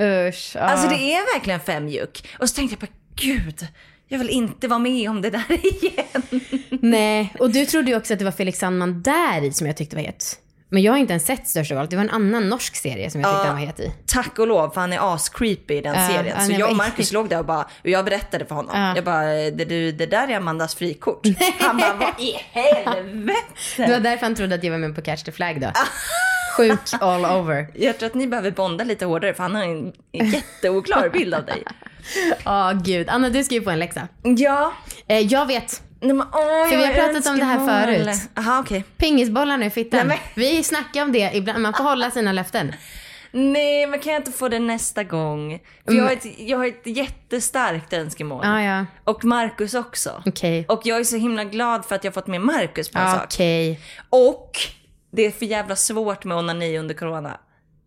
Usch. 0.00 0.52
Ja. 0.54 0.60
Alltså 0.60 0.88
det 0.88 1.14
är 1.14 1.34
verkligen 1.34 1.60
fem 1.60 1.88
juck. 1.88 2.28
Och 2.38 2.48
så 2.48 2.54
tänkte 2.54 2.76
jag 2.80 2.90
på 2.90 2.96
gud, 3.14 3.66
jag 4.08 4.18
vill 4.18 4.30
inte 4.30 4.68
vara 4.68 4.78
med 4.78 5.10
om 5.10 5.22
det 5.22 5.30
där 5.30 5.44
igen. 5.82 6.40
Nej, 6.70 7.34
och 7.38 7.50
du 7.50 7.66
trodde 7.66 7.90
ju 7.90 7.96
också 7.96 8.12
att 8.12 8.18
det 8.18 8.24
var 8.24 8.32
Felix 8.32 8.58
Sandman 8.58 9.02
där 9.02 9.44
i 9.44 9.52
som 9.52 9.66
jag 9.66 9.76
tyckte 9.76 9.96
var 9.96 10.02
het. 10.02 10.38
Men 10.68 10.82
jag 10.82 10.92
har 10.92 10.98
inte 10.98 11.12
ens 11.12 11.26
sett 11.26 11.48
Största 11.48 11.74
valet. 11.74 11.90
Det 11.90 11.96
var 11.96 12.02
en 12.04 12.10
annan 12.10 12.48
norsk 12.48 12.76
serie 12.76 13.10
som 13.10 13.20
jag 13.20 13.30
tyckte 13.30 13.40
Ja. 13.42 13.46
han 13.46 13.56
var 13.60 13.66
het 13.66 13.80
i. 13.80 13.92
Tack 14.06 14.38
och 14.38 14.46
lov, 14.46 14.70
för 14.70 14.80
han 14.80 14.92
är 14.92 14.98
as-creepy 14.98 15.72
i 15.74 15.80
den 15.80 15.94
Ja, 15.94 16.08
serien. 16.08 16.46
Så 16.46 16.52
jag 16.52 16.70
och 16.70 16.76
Marcus 16.76 17.12
låg 17.12 17.28
där 17.28 17.38
och 17.38 17.44
bara, 17.44 17.62
och 17.62 17.88
jag 17.90 18.04
berättade 18.04 18.46
för 18.46 18.54
honom. 18.54 18.80
Ja. 18.80 18.92
Jag 18.96 19.04
bara, 19.04 19.24
det, 19.26 19.64
du, 19.64 19.92
det 19.92 20.06
där 20.06 20.28
är 20.28 20.36
Amandas 20.36 20.74
frikort. 20.74 21.20
Han 21.60 21.76
bara, 21.76 21.94
vad 21.94 22.20
i 22.20 22.32
helvete? 22.52 23.38
Det 23.76 23.90
var 23.92 24.00
därför 24.00 24.26
han 24.26 24.34
trodde 24.34 24.54
att 24.54 24.64
jag 24.64 24.70
var 24.70 24.78
med 24.78 24.94
på 24.94 25.02
Catch 25.02 25.22
the 25.22 25.32
Flag 25.32 25.60
då. 25.60 25.70
Sjuk 26.56 26.78
all 27.00 27.24
over. 27.24 27.66
Jag 27.74 27.98
tror 27.98 28.06
att 28.06 28.14
ni 28.14 28.26
behöver 28.26 28.50
bonda 28.50 28.84
lite 28.84 29.04
hårdare 29.04 29.34
för 29.34 29.42
han 29.42 29.54
har 29.54 29.62
en 29.62 29.92
jätteoklar 30.12 31.08
bild 31.08 31.34
av 31.34 31.44
dig. 31.44 31.62
Ja, 32.44 32.72
gud. 32.84 33.08
Anna, 33.08 33.28
du 33.28 33.44
ska 33.44 33.54
ju 33.54 33.62
få 33.62 33.70
en 33.70 33.78
läxa. 33.78 34.08
Ja. 34.22 34.72
Eh, 35.08 35.18
jag 35.20 35.46
vet. 35.46 35.82
Nej, 36.04 36.14
men, 36.14 36.26
åh, 36.32 36.68
För 36.68 36.76
vi 36.76 36.86
har 36.86 36.94
pratat 36.94 37.26
om 37.26 37.38
det 37.38 37.44
här 37.44 37.86
förut. 37.86 38.30
Jaha, 38.34 38.60
okej. 38.60 38.84
Pingisbollarna 38.96 39.66
i 39.66 39.70
fittan. 39.70 40.08
Nej, 40.08 40.20
Vi 40.34 40.62
snackar 40.62 41.02
om 41.02 41.12
det 41.12 41.30
ibland. 41.34 41.62
Man 41.62 41.74
får 41.74 41.84
hålla 41.84 42.10
sina 42.10 42.32
löften. 42.32 42.72
Nej, 43.32 43.86
men 43.86 44.00
kan 44.00 44.12
jag 44.12 44.20
inte 44.20 44.32
få 44.32 44.48
det 44.48 44.58
nästa 44.58 45.04
gång? 45.04 45.60
För 45.84 45.92
jag 45.92 46.04
har 46.04 46.12
ett, 46.12 46.38
jag 46.38 46.58
har 46.58 46.66
ett 46.66 46.86
jättestarkt 46.86 47.92
önskemål. 47.92 48.40
Ja, 48.44 48.62
ja. 48.62 48.86
Och 49.04 49.24
Marcus 49.24 49.74
också. 49.74 50.22
Okej. 50.26 50.64
Och 50.68 50.80
jag 50.84 51.00
är 51.00 51.04
så 51.04 51.16
himla 51.16 51.44
glad 51.44 51.84
för 51.84 51.94
att 51.94 52.04
jag 52.04 52.10
har 52.10 52.14
fått 52.14 52.26
med 52.26 52.40
Marcus 52.40 52.88
på 52.88 52.98
en 52.98 53.10
sak. 53.12 53.24
Okej. 53.24 53.80
Och 54.10 54.50
det 55.10 55.26
är 55.26 55.30
för 55.30 55.46
jävla 55.46 55.76
svårt 55.76 56.24
med 56.24 56.36
onani 56.36 56.78
under 56.78 56.94
corona. 56.94 57.40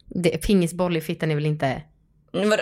Det, 0.05 0.37
pingisboll 0.37 0.97
i 0.97 1.01
fittan 1.01 1.31
är 1.31 1.35
väl 1.35 1.45
inte... 1.45 1.81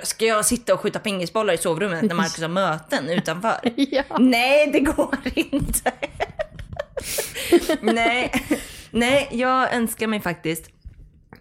Ska 0.03 0.25
jag 0.25 0.45
sitta 0.45 0.73
och 0.73 0.79
skjuta 0.79 0.99
pingisbollar 0.99 1.53
i 1.53 1.57
sovrummet 1.57 2.01
när 2.01 2.15
Marcus 2.15 2.41
har 2.41 2.47
möten 2.47 3.09
utanför? 3.09 3.59
Ja. 3.75 4.03
Nej, 4.19 4.69
det 4.73 4.79
går 4.79 5.17
inte. 5.35 5.91
Nej. 7.81 8.31
Nej, 8.91 9.27
jag 9.31 9.73
önskar 9.73 10.07
mig 10.07 10.19
faktiskt 10.21 10.69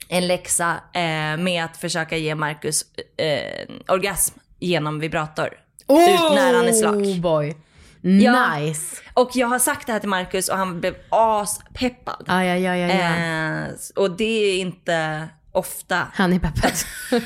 en 0.08 0.26
läxa 0.26 0.76
eh, 0.94 1.36
med 1.36 1.64
att 1.64 1.76
försöka 1.76 2.16
ge 2.16 2.34
Marcus 2.34 2.84
eh, 3.16 3.74
orgasm 3.88 4.38
genom 4.58 5.00
vibrator. 5.00 5.46
Ut 5.88 6.34
när 6.34 6.54
han 6.54 6.68
är 6.68 6.72
slak. 6.72 6.94
Oh 6.94 7.20
boy. 7.20 7.56
Ja. 8.02 8.56
Nice. 8.58 8.96
Och 9.14 9.30
jag 9.34 9.46
har 9.46 9.58
sagt 9.58 9.86
det 9.86 9.92
här 9.92 10.00
till 10.00 10.08
Marcus 10.08 10.48
och 10.48 10.56
han 10.56 10.80
blev 10.80 10.94
aspeppad. 11.08 12.24
Ja, 12.26 12.44
ja, 12.44 12.56
ja, 12.56 12.76
ja, 12.76 12.88
ja. 12.88 13.16
Eh, 13.64 13.74
och 13.96 14.10
det 14.10 14.24
är 14.24 14.58
inte 14.58 15.28
ofta. 15.54 16.06
Han 16.14 16.32
är 16.32 16.38
peppad. 16.38 16.72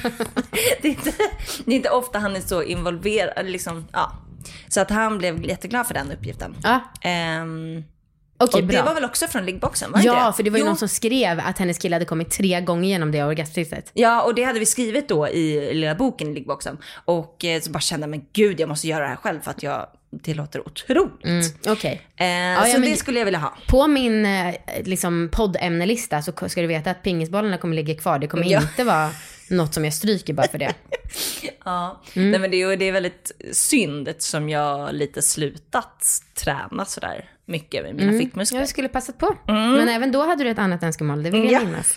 Det 0.82 0.88
är, 0.88 0.92
inte, 0.92 1.12
det 1.64 1.72
är 1.72 1.76
inte 1.76 1.90
ofta 1.90 2.18
han 2.18 2.36
är 2.36 2.40
så 2.40 2.62
involverad. 2.62 3.46
Liksom, 3.46 3.86
ja. 3.92 4.12
Så 4.68 4.80
att 4.80 4.90
han 4.90 5.18
blev 5.18 5.44
jätteglad 5.44 5.86
för 5.86 5.94
den 5.94 6.12
uppgiften. 6.12 6.56
ja, 6.62 6.80
Ehm, 7.00 7.84
okej 8.38 8.60
och 8.62 8.66
det 8.68 8.72
bra. 8.74 8.84
var 8.84 8.94
väl 8.94 9.04
också 9.04 9.26
från 9.26 9.46
liggboxen? 9.46 9.92
Var 9.92 10.00
Ja, 10.04 10.26
det? 10.26 10.32
för 10.32 10.42
det 10.42 10.50
var 10.50 10.58
ju 10.58 10.62
Jo. 10.64 10.66
någon 10.68 10.76
som 10.76 10.88
skrev 10.88 11.40
att 11.44 11.58
hennes 11.58 11.78
kille 11.78 11.94
hade 11.94 12.04
kommit 12.04 12.30
tre 12.30 12.60
gånger 12.60 12.88
genom 12.88 13.12
det 13.12 13.24
orgasmtestet. 13.24 13.90
Ja, 13.94 14.22
och 14.22 14.34
det 14.34 14.42
hade 14.44 14.58
vi 14.58 14.66
skrivit 14.66 15.08
då 15.08 15.28
i 15.28 15.74
lilla 15.74 15.94
boken 15.94 16.28
i 16.30 16.34
liggboxen. 16.34 16.78
Och 17.04 17.44
eh, 17.44 17.60
så 17.60 17.70
bara 17.70 17.80
kände 17.80 18.04
jag, 18.04 18.10
men 18.10 18.24
gud 18.32 18.60
jag 18.60 18.68
måste 18.68 18.88
göra 18.88 19.02
det 19.02 19.08
här 19.08 19.16
själv 19.16 19.40
för 19.40 19.50
att 19.50 19.62
jag, 19.62 19.86
det 20.10 20.34
låter 20.34 20.68
otroligt. 20.68 21.24
Mm, 21.24 21.42
Okej. 21.66 22.02
Eh, 22.16 22.26
ja, 22.26 22.64
så 22.64 22.80
men- 22.80 22.90
det 22.90 22.96
skulle 22.96 23.18
jag 23.18 23.24
vilja 23.24 23.40
ha. 23.40 23.54
På 23.68 23.86
min 23.86 24.26
eh, 24.26 24.54
liksom, 24.84 25.28
poddämnelista 25.32 26.22
så 26.22 26.32
ska 26.48 26.60
du 26.60 26.66
veta 26.66 26.90
att 26.90 27.02
pingisbollarna 27.02 27.58
kommer 27.58 27.76
ligga 27.76 27.94
kvar. 27.94 28.18
Det 28.18 28.26
kommer 28.26 28.44
Ja. 28.46 28.60
inte 28.60 28.84
vara 28.84 29.10
något 29.50 29.74
som 29.74 29.84
jag 29.84 29.94
stryker 29.94 30.32
bara 30.32 30.48
för 30.48 30.58
det. 30.58 30.74
Ja. 31.64 32.02
Mm. 32.14 32.30
Nej, 32.30 32.40
men 32.40 32.50
det, 32.50 32.62
är- 32.62 32.76
det 32.76 32.84
är 32.88 32.92
väldigt 32.92 33.32
synd 33.52 34.08
eftersom 34.08 34.48
jag 34.48 34.94
lite 34.94 35.22
slutat 35.22 36.04
träna 36.34 36.84
sådär 36.84 37.30
mycket 37.46 37.82
med 37.84 37.94
mina 37.94 38.18
fittmuskler. 38.18 38.58
Jag 38.60 38.68
skulle 38.68 38.88
passat 38.88 39.18
på. 39.18 39.36
Men 39.46 39.88
även 39.88 40.12
då 40.12 40.26
hade 40.26 40.44
du 40.44 40.50
ett 40.50 40.58
annat 40.58 40.82
önskemål, 40.82 41.22
det 41.22 41.30
vill 41.30 41.44
jag 41.44 41.52
Ja. 41.62 41.66
minnas. 41.66 41.94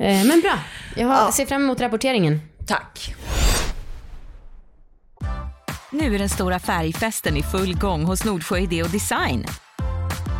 Eh, 0.00 0.24
Men 0.24 0.40
bra, 0.40 0.58
jag 0.96 1.06
har, 1.08 1.14
Ja. 1.16 1.32
ser 1.32 1.46
fram 1.46 1.62
emot 1.64 1.80
rapporteringen. 1.80 2.40
Tack. 2.66 3.14
Nu 5.90 6.14
är 6.14 6.18
den 6.18 6.28
stora 6.28 6.58
färgfesten 6.58 7.36
i 7.36 7.42
full 7.42 7.78
gång 7.78 8.04
hos 8.04 8.24
Nordsjö 8.24 8.58
Idé 8.58 8.82
och 8.82 8.90
Design. 8.90 9.44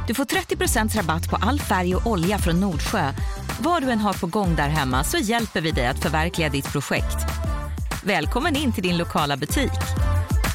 Du 0.07 0.15
får 0.15 0.25
30% 0.25 0.97
rabatt 0.97 1.31
på 1.31 1.37
all 1.37 1.61
färg 1.61 1.97
och 1.97 2.07
olja 2.07 2.39
från 2.39 2.61
Nordsjö. 2.61 3.13
Vad 3.61 3.83
du 3.83 3.91
än 3.91 3.99
har 3.99 4.13
på 4.13 4.27
gång 4.27 4.57
där 4.57 4.69
hemma 4.69 5.05
så 5.05 5.19
hjälper 5.19 5.61
vi 5.61 5.71
dig 5.71 5.87
att 5.87 6.03
förverkliga 6.03 6.49
ditt 6.49 6.73
projekt. 6.73 7.17
Välkommen 8.05 8.57
in 8.57 8.73
till 8.73 8.83
din 8.83 8.97
lokala 8.97 9.37
butik. 9.37 9.73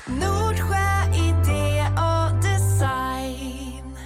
Nordsjö 0.08 1.04
idé 1.16 1.86
och 1.98 2.44
design. 2.44 3.98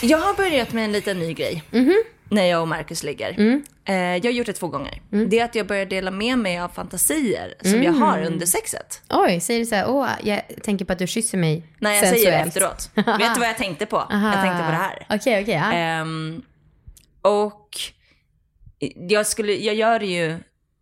Jag 0.00 0.18
har 0.18 0.34
börjat 0.34 0.72
med 0.72 0.84
en 0.84 0.92
liten 0.92 1.18
ny 1.18 1.32
grej. 1.32 1.62
När 2.34 2.44
jag 2.44 2.62
och 2.62 2.68
Marcus 2.68 3.02
ligger. 3.02 3.62
Eh, 3.84 3.94
jag 3.94 4.24
har 4.24 4.30
gjort 4.30 4.46
det 4.46 4.52
två 4.52 4.68
gånger. 4.68 5.02
Det 5.10 5.40
är 5.40 5.44
att 5.44 5.54
jag 5.54 5.66
börjar 5.66 5.86
dela 5.86 6.10
med 6.10 6.38
mig 6.38 6.58
av 6.58 6.68
fantasier 6.68 7.54
som 7.62 7.82
jag 7.82 7.92
har 7.92 8.22
under 8.22 8.46
sexet. 8.46 9.02
Oj, 9.10 9.40
säger 9.40 9.60
du 9.60 9.66
så 9.66 9.74
här, 9.74 9.88
åh, 9.88 10.08
jag 10.22 10.42
tänker 10.62 10.84
på 10.84 10.92
att 10.92 10.98
du 10.98 11.06
kysser 11.06 11.38
mig 11.38 11.62
Nej, 11.78 11.98
jag 11.98 12.08
säger 12.08 12.30
det 12.30 12.42
sensuellt." 12.42 12.76
efteråt. 12.76 13.06
Vet 13.20 13.34
du 13.34 13.40
vad 13.40 13.48
jag 13.48 13.56
tänkte 13.58 13.86
på? 13.86 13.96
Jag 14.10 14.42
tänkte 14.42 14.64
på 14.64 14.70
det 14.70 14.76
här. 14.76 15.06
Okej, 15.10 15.42
okej. 15.42 15.54
ja. 15.54 15.72
Ehm, 15.72 16.42
och 17.22 17.68
jag, 19.08 19.26
skulle, 19.26 19.52
jag 19.52 19.74
gör 19.74 20.00
ju, 20.00 20.30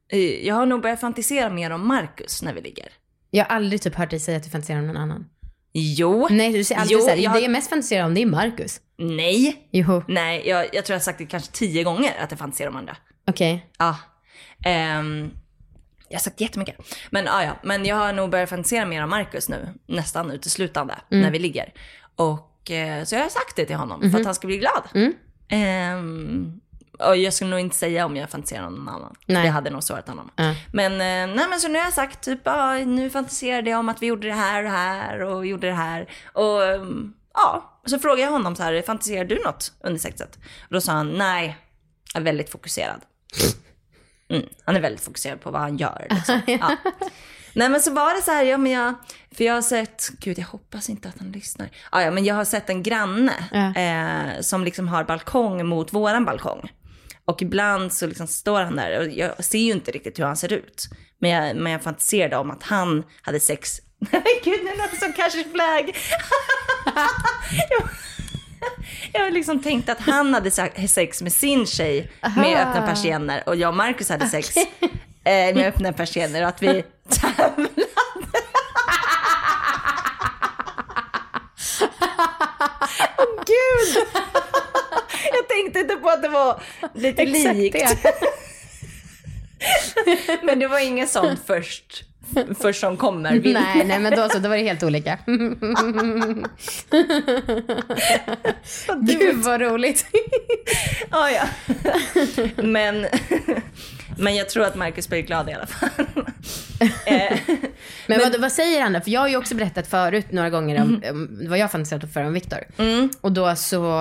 eh, 0.09 0.47
jag 0.47 0.54
har 0.54 0.66
nog 0.66 0.82
börjat 0.82 1.00
fantisera 1.00 1.50
mer 1.50 1.71
om 1.71 1.88
Marcus 1.88 2.42
när 2.42 2.54
vi 2.54 2.61
ligger. 2.61 2.88
Jag 3.30 3.44
har 3.44 3.56
aldrig 3.56 3.82
typ 3.82 3.94
hört 3.94 4.11
dig 4.11 4.21
säga 4.21 4.37
att 4.37 4.44
du 4.44 4.50
fantiserar 4.50 4.78
om 4.78 4.87
någon 4.87 4.97
annan. 4.97 5.26
Jo. 5.73 6.29
Nej, 6.31 6.52
du 6.52 6.64
säger 6.64 6.81
alltid 6.81 6.97
Jo, 6.97 7.02
så 7.02 7.09
här, 7.09 7.17
jag- 7.17 7.33
det 7.35 7.41
jag 7.41 7.50
mest 7.50 7.71
fantiserar 7.71 8.05
om 8.07 8.14
det 8.14 8.23
är 8.23 8.26
Marcus. 8.26 8.81
Nej. 8.99 9.69
Jo, 9.71 10.02
Nej, 10.09 10.49
jag, 10.49 10.64
jag 10.75 10.85
tror 10.85 10.95
jag 10.95 10.99
har 10.99 11.05
sagt 11.05 11.19
det 11.19 11.26
kanske 11.26 11.52
tio 11.52 11.83
gånger 11.85 12.12
att 12.21 12.31
jag 12.31 12.38
fantiserar 12.38 12.69
om 12.69 12.76
andra. 12.76 12.97
okej. 13.29 13.67
Ja. 13.79 13.97
Ehm, 14.64 15.31
jag 16.09 16.17
har 16.19 16.23
sagt 16.23 16.41
jättemycket. 16.41 16.76
Men 17.11 17.25
ja, 17.25 17.45
ja. 17.45 17.57
Men 17.62 17.85
jag 17.87 17.97
har 17.97 18.12
nog 18.12 18.31
börjat 18.31 18.49
fantisera 18.49 18.87
mer 18.87 19.02
om 19.05 19.11
Marcus 19.11 19.49
nu. 19.49 19.69
Nästan 19.87 20.31
uteslutande. 20.31 20.95
När 21.08 21.30
vi 21.30 21.39
ligger. 21.39 21.73
Och 22.17 22.71
eh, 22.71 23.04
så 23.04 23.15
jag 23.15 23.23
har 23.23 23.28
sagt 23.28 23.56
det 23.56 23.65
till 23.67 23.76
honom. 23.76 24.11
För 24.11 24.19
att 24.21 24.25
han 24.26 24.35
ska 24.35 24.47
bli 24.47 24.58
glad. 24.58 24.82
Mm. 24.95 25.13
Och 25.50 26.72
jag 27.17 27.32
skulle 27.34 27.50
nog 27.50 27.60
inte 27.60 27.76
säga 27.76 28.06
om 28.06 28.17
jag 28.17 28.30
fantiserar 28.30 28.67
om 28.67 28.75
någon 28.75 28.88
annan. 28.88 29.15
Nej. 29.26 29.43
Det 29.43 29.49
hade 29.49 29.71
nog 29.71 29.82
sårat 29.82 30.08
honom. 30.08 30.30
Ja. 30.36 30.54
Men, 30.73 30.93
eh, 30.93 31.36
nej, 31.36 31.47
men 31.50 31.60
så 31.60 31.69
nu 31.69 31.78
har 31.78 31.84
jag 31.84 31.93
sagt 31.95 32.21
typ, 32.25 32.41
ja, 32.45 32.75
nu 32.75 33.10
fantiserade 33.10 33.71
jag 33.71 33.78
om 33.78 33.88
att 33.88 34.02
vi 34.02 34.06
gjorde 34.06 34.28
det 34.28 34.34
här 34.34 34.65
och 34.65 34.71
här 34.71 35.21
och 35.23 35.47
gjorde 35.47 35.67
det 35.67 35.75
här. 35.75 36.08
Och 36.32 36.65
ehm, 36.65 37.12
ja, 37.34 37.78
så 37.86 37.99
frågade 37.99 38.23
jag 38.23 38.30
honom 38.30 38.56
så 38.56 38.62
här, 38.62 38.82
fantiserar 38.82 39.25
du 39.25 39.43
något 39.45 39.73
under 39.80 40.00
sexet? 40.00 40.36
Och 40.62 40.71
då 40.75 40.80
sa 40.80 40.93
han, 40.93 41.10
nej, 41.19 41.56
jag 42.15 42.21
är 42.21 42.25
väldigt 42.25 42.50
fokuserad. 42.50 43.00
Mm, 44.30 44.47
han 44.65 44.76
är 44.76 44.80
väldigt 44.80 45.04
fokuserad 45.04 45.41
på 45.41 45.50
vad 45.50 45.60
han 45.60 45.76
gör. 45.76 46.06
Liksom. 46.10 46.41
Ja. 46.47 46.76
Nej 47.54 47.69
men 47.69 47.80
så 47.82 47.93
var 47.93 48.15
det 48.15 48.23
så 48.23 48.30
här, 48.30 48.43
ja 48.45 48.58
men 48.58 48.73
jag, 48.73 48.95
för 49.36 49.45
jag 49.45 49.54
har 49.54 49.62
sett, 49.62 50.08
gud 50.19 50.38
jag 50.38 50.47
hoppas 50.47 50.91
inte 50.91 51.08
att 51.08 51.19
han 51.19 51.32
lyssnar. 51.32 51.69
Ja, 51.93 52.02
ja 52.02 52.10
men 52.10 52.25
jag 52.25 52.34
har 52.34 52.45
sett 52.45 52.71
en 52.71 52.82
granne 52.82 53.32
Ja. 53.52 53.80
eh, 53.80 54.41
som 54.41 54.65
liksom 54.65 54.88
har 54.88 55.04
balkong 55.04 55.67
mot 55.67 55.93
våran 55.93 56.25
balkong. 56.25 56.73
Och 57.25 57.43
ibland 57.43 57.93
så 57.93 58.06
liksom 58.06 58.26
står 58.26 58.61
han 58.61 58.76
där 58.76 58.99
och 59.00 59.06
jag 59.13 59.45
ser 59.45 59.58
ju 59.58 59.73
inte 59.73 59.91
riktigt 59.91 60.19
hur 60.19 60.25
han 60.25 60.37
ser 60.37 60.52
ut. 60.52 60.89
Men 61.19 61.30
jag, 61.30 61.56
men 61.56 61.73
jag 61.73 61.82
fantiserade 61.82 62.37
om 62.37 62.50
att 62.50 62.63
han 62.63 63.04
hade 63.23 63.41
sex. 63.41 63.80
Nej 63.99 64.41
gud, 64.45 64.61
nu 64.65 64.71
låter 64.71 64.91
det 64.91 64.97
som 64.97 65.13
Cash 65.13 65.45
Flag. 65.52 65.97
jag, 67.71 67.89
jag 69.13 69.32
liksom 69.32 69.63
tänkte 69.63 69.93
att 69.93 70.00
han 70.00 70.35
hade 70.35 70.50
sex 70.89 71.23
med 71.23 71.32
sin 71.32 71.67
tjej 71.67 72.11
med 72.21 72.56
Aha. 72.56 72.71
öppna 72.71 72.87
persienner 72.87 73.43
och 73.47 73.56
jag 73.56 73.69
och 73.69 73.76
Marcus 73.76 74.08
hade 74.08 74.26
sex 74.26 74.56
eh, 74.56 75.54
med 75.54 75.69
öppna 75.69 75.93
persienner 75.93 76.43
och 76.43 76.49
att 76.49 76.63
vi 76.63 76.85
tävlade. 77.08 77.71
Åh 83.19 83.45
gud! 83.47 84.06
Jag 85.32 85.49
tänkte 85.88 85.97
på 86.02 86.08
att 86.08 86.23
det 86.23 86.28
var 86.28 86.62
lite 86.95 87.23
Exakt 87.23 87.56
likt. 87.56 87.76
Men 90.42 90.58
det 90.58 90.66
var 90.66 90.78
ingen 90.86 91.08
sån 91.08 91.36
först, 91.47 92.04
först 92.60 92.80
som 92.80 92.97
kommer. 92.97 93.40
Nej, 93.45 93.84
nej, 93.86 93.99
men 93.99 94.16
då 94.16 94.28
så, 94.28 94.38
då 94.38 94.49
var 94.49 94.56
det 94.56 94.62
helt 94.62 94.82
olika. 94.82 95.18
Gud 99.00 99.36
vad 99.36 99.60
roligt. 99.60 100.06
Ja, 101.10 101.30
ja. 101.30 101.42
Men, 102.56 103.06
men 104.18 104.34
jag 104.36 104.49
tror 104.49 104.64
att 104.64 104.75
Marcus 104.75 105.08
blir 105.08 105.21
glad 105.21 105.50
i 105.50 105.52
alla 105.52 105.66
fall. 105.66 105.90
Eh, 107.06 107.38
Men, 108.06 108.18
vad, 108.21 108.40
vad 108.40 108.52
säger 108.52 108.80
han 108.82 108.92
då? 108.92 109.00
För 109.00 109.10
jag 109.10 109.21
har 109.21 109.28
ju 109.28 109.36
också 109.36 109.54
berättat 109.54 109.86
förut 109.86 110.32
några 110.32 110.50
gånger 110.50 110.82
om, 110.82 111.02
Mm. 111.02 111.10
om 111.10 111.49
vad 111.49 111.58
jag 111.58 111.71
fantiserat 111.73 112.12
för 112.12 112.25
om 112.25 112.32
Viktor. 112.32 112.58
Och 113.21 113.32
då 113.32 113.56
så... 113.56 114.00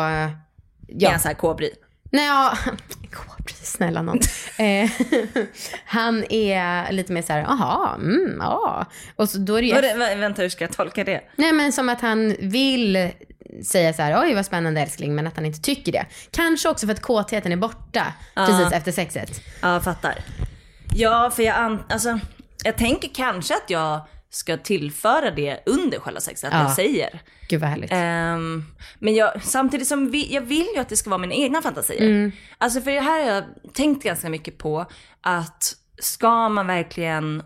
är 0.92 0.96
Ja. 1.04 1.10
han 1.10 1.20
så 1.20 1.28
här 1.28 1.36
kobry? 1.36 1.70
Nej, 2.12 2.26
ja. 2.28 2.58
Kobry, 3.12 3.54
snälla 3.64 4.02
någon. 4.02 4.20
eh, 4.58 4.90
han 5.86 6.24
är 6.30 6.92
lite 6.92 7.14
mer 7.14 7.22
så 7.22 7.34
här, 7.34 7.42
aha, 7.44 7.96
mm, 7.96 8.36
ja. 8.40 8.86
Och 9.16 9.30
så 9.30 9.38
då 9.38 9.56
är 9.56 9.62
det 9.62 9.68
ju... 9.68 9.74
Är 9.76 9.98
vad- 9.98 10.18
Vänta, 10.18 10.42
hur 10.42 10.50
ska 10.50 10.64
jag 10.64 10.72
tolka 10.72 11.04
det? 11.04 11.22
Nej, 11.36 11.52
men 11.54 11.72
som 11.72 11.90
att 11.90 12.02
han 12.02 12.36
vill 12.40 13.10
säga 13.66 13.94
så 13.94 14.02
här, 14.02 14.22
oj 14.24 14.34
vad 14.36 14.46
spännande 14.46 14.82
älskling, 14.82 15.16
men 15.16 15.28
att 15.28 15.36
han 15.36 15.46
inte 15.46 15.62
tycker 15.62 15.92
det. 15.92 16.06
Kanske 16.32 16.70
också 16.70 16.86
för 16.88 16.94
att 16.94 17.02
kåtheten 17.02 17.52
är 17.52 17.56
borta 17.58 18.14
precis 18.36 18.72
efter 18.74 18.92
sexet. 18.92 19.42
Ja, 19.62 19.74
jag 19.74 19.84
fattar. 19.84 20.16
Ja, 20.96 21.32
för 21.36 21.44
jag, 21.44 21.56
an- 21.56 21.84
alltså, 21.90 22.20
jag 22.64 22.78
tänker 22.78 23.10
kanske 23.14 23.54
att 23.56 23.70
jag 23.70 24.02
ska 24.34 24.58
tillföra 24.58 25.32
det 25.32 25.60
under 25.66 26.00
själva 26.00 26.20
sexet, 26.20 26.48
att 26.48 26.54
Ja. 26.54 26.62
jag 26.64 26.72
säger. 26.76 27.22
Gud 27.50 27.62
vad 27.62 27.70
härligt. 27.70 27.92
Ehm, 27.94 28.64
men 29.00 29.16
jag, 29.16 29.44
samtidigt 29.44 29.88
som 29.88 30.12
vi, 30.12 30.34
jag 30.34 30.42
vill 30.42 30.68
ju 30.76 30.80
att 30.82 30.90
det 30.90 30.98
ska 30.98 31.10
vara 31.10 31.18
mina 31.22 31.34
egna 31.34 31.62
fantasier. 31.62 32.32
Alltså 32.58 32.82
för 32.82 32.92
det 32.92 33.00
här 33.02 33.24
har 33.26 33.34
jag 33.36 33.44
tänkt 33.74 34.04
ganska 34.04 34.30
mycket 34.30 34.58
på, 34.58 34.86
att 35.22 35.76
ska 36.00 36.50
man 36.50 36.68
verkligen 36.68 37.44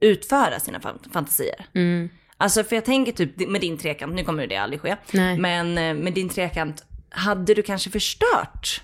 utföra 0.00 0.60
sina 0.60 0.80
fan- 0.80 0.98
fantasier? 1.12 1.66
Mm. 1.74 2.08
Alltså 2.36 2.64
för 2.64 2.76
jag 2.76 2.84
tänker 2.84 3.12
typ 3.12 3.48
med 3.48 3.60
din 3.60 3.78
trekant, 3.78 4.14
nu 4.14 4.24
kommer 4.24 4.46
det 4.46 4.56
aldrig 4.56 4.80
ske, 4.80 4.96
Nej. 5.12 5.38
men 5.38 5.78
eh, 5.78 5.94
med 5.94 6.12
din 6.12 6.28
trekant, 6.28 6.84
hade 7.10 7.54
du 7.54 7.62
kanske 7.62 7.90
förstört 7.90 8.80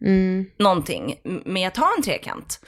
Mm. 0.00 0.46
någonting 0.58 1.16
med 1.44 1.68
att 1.68 1.76
ha 1.76 1.94
en 1.96 2.02
trekant? 2.02 2.60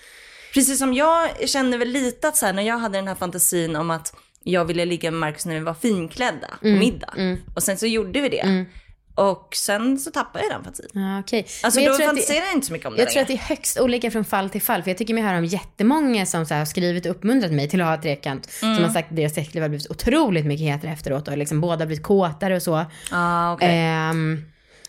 Precis 0.54 0.78
som 0.78 0.94
jag 0.94 1.48
känner 1.48 1.78
väl 1.78 1.88
lite 1.88 2.28
att 2.28 2.36
så 2.36 2.46
här, 2.46 2.52
när 2.52 2.62
jag 2.62 2.78
hade 2.78 2.98
den 2.98 3.08
här 3.08 3.14
fantasin 3.14 3.76
om 3.76 3.90
att 3.90 4.14
jag 4.42 4.64
ville 4.64 4.84
ligga 4.84 5.10
med 5.10 5.20
Marcus 5.20 5.46
när 5.46 5.54
vi 5.54 5.60
var 5.60 5.74
finklädda 5.74 6.48
på 6.60 6.66
middag. 6.66 7.14
Och 7.54 7.62
sen 7.62 7.78
så 7.78 7.86
gjorde 7.86 8.20
vi 8.20 8.28
det. 8.28 8.66
Och 9.14 9.48
sen 9.56 9.98
så 9.98 10.10
tappade 10.10 10.44
jag 10.44 10.52
den 10.52 10.64
fantasin. 10.64 10.90
Ja, 10.92 11.20
okej. 11.20 11.46
Alltså 11.62 11.80
Men 11.80 11.84
jag 11.84 11.98
då 11.98 12.04
fantiserar 12.04 12.44
jag 12.44 12.52
inte 12.54 12.66
så 12.66 12.72
mycket 12.72 12.86
om 12.86 12.94
det 12.94 13.02
Jag 13.02 13.10
tror 13.10 13.22
att 13.22 13.28
det 13.28 13.34
är 13.34 13.38
högst 13.38 13.80
olika 13.80 14.10
från 14.10 14.24
fall 14.24 14.50
till 14.50 14.62
fall. 14.62 14.82
För 14.82 14.90
jag 14.90 14.98
tycker 14.98 15.14
mig 15.14 15.22
höra 15.22 15.38
om 15.38 15.44
jättemånga 15.44 16.26
som 16.26 16.46
så 16.46 16.54
här 16.54 16.60
har 16.60 16.66
skrivit 16.66 17.06
och 17.06 17.10
uppmuntrat 17.10 17.52
mig 17.52 17.68
till 17.68 17.80
att 17.80 17.86
ha 17.86 18.02
trekant. 18.02 18.48
Mm. 18.62 18.74
Som 18.74 18.84
har 18.84 18.92
sagt 18.92 19.10
att 19.10 19.16
deras 19.16 19.34
sexliv 19.34 19.62
har 19.62 19.68
blivit 19.68 19.90
otroligt 19.90 20.46
mycket 20.46 20.66
hetare 20.66 20.92
efteråt 20.92 21.28
och 21.28 21.38
liksom 21.38 21.60
båda 21.60 21.86
blivit 21.86 22.04
kåtare 22.04 22.56
och 22.56 22.62
så. 22.62 22.84
Ah, 23.10 23.52
okej. 23.52 23.68
Ehm, 23.70 24.44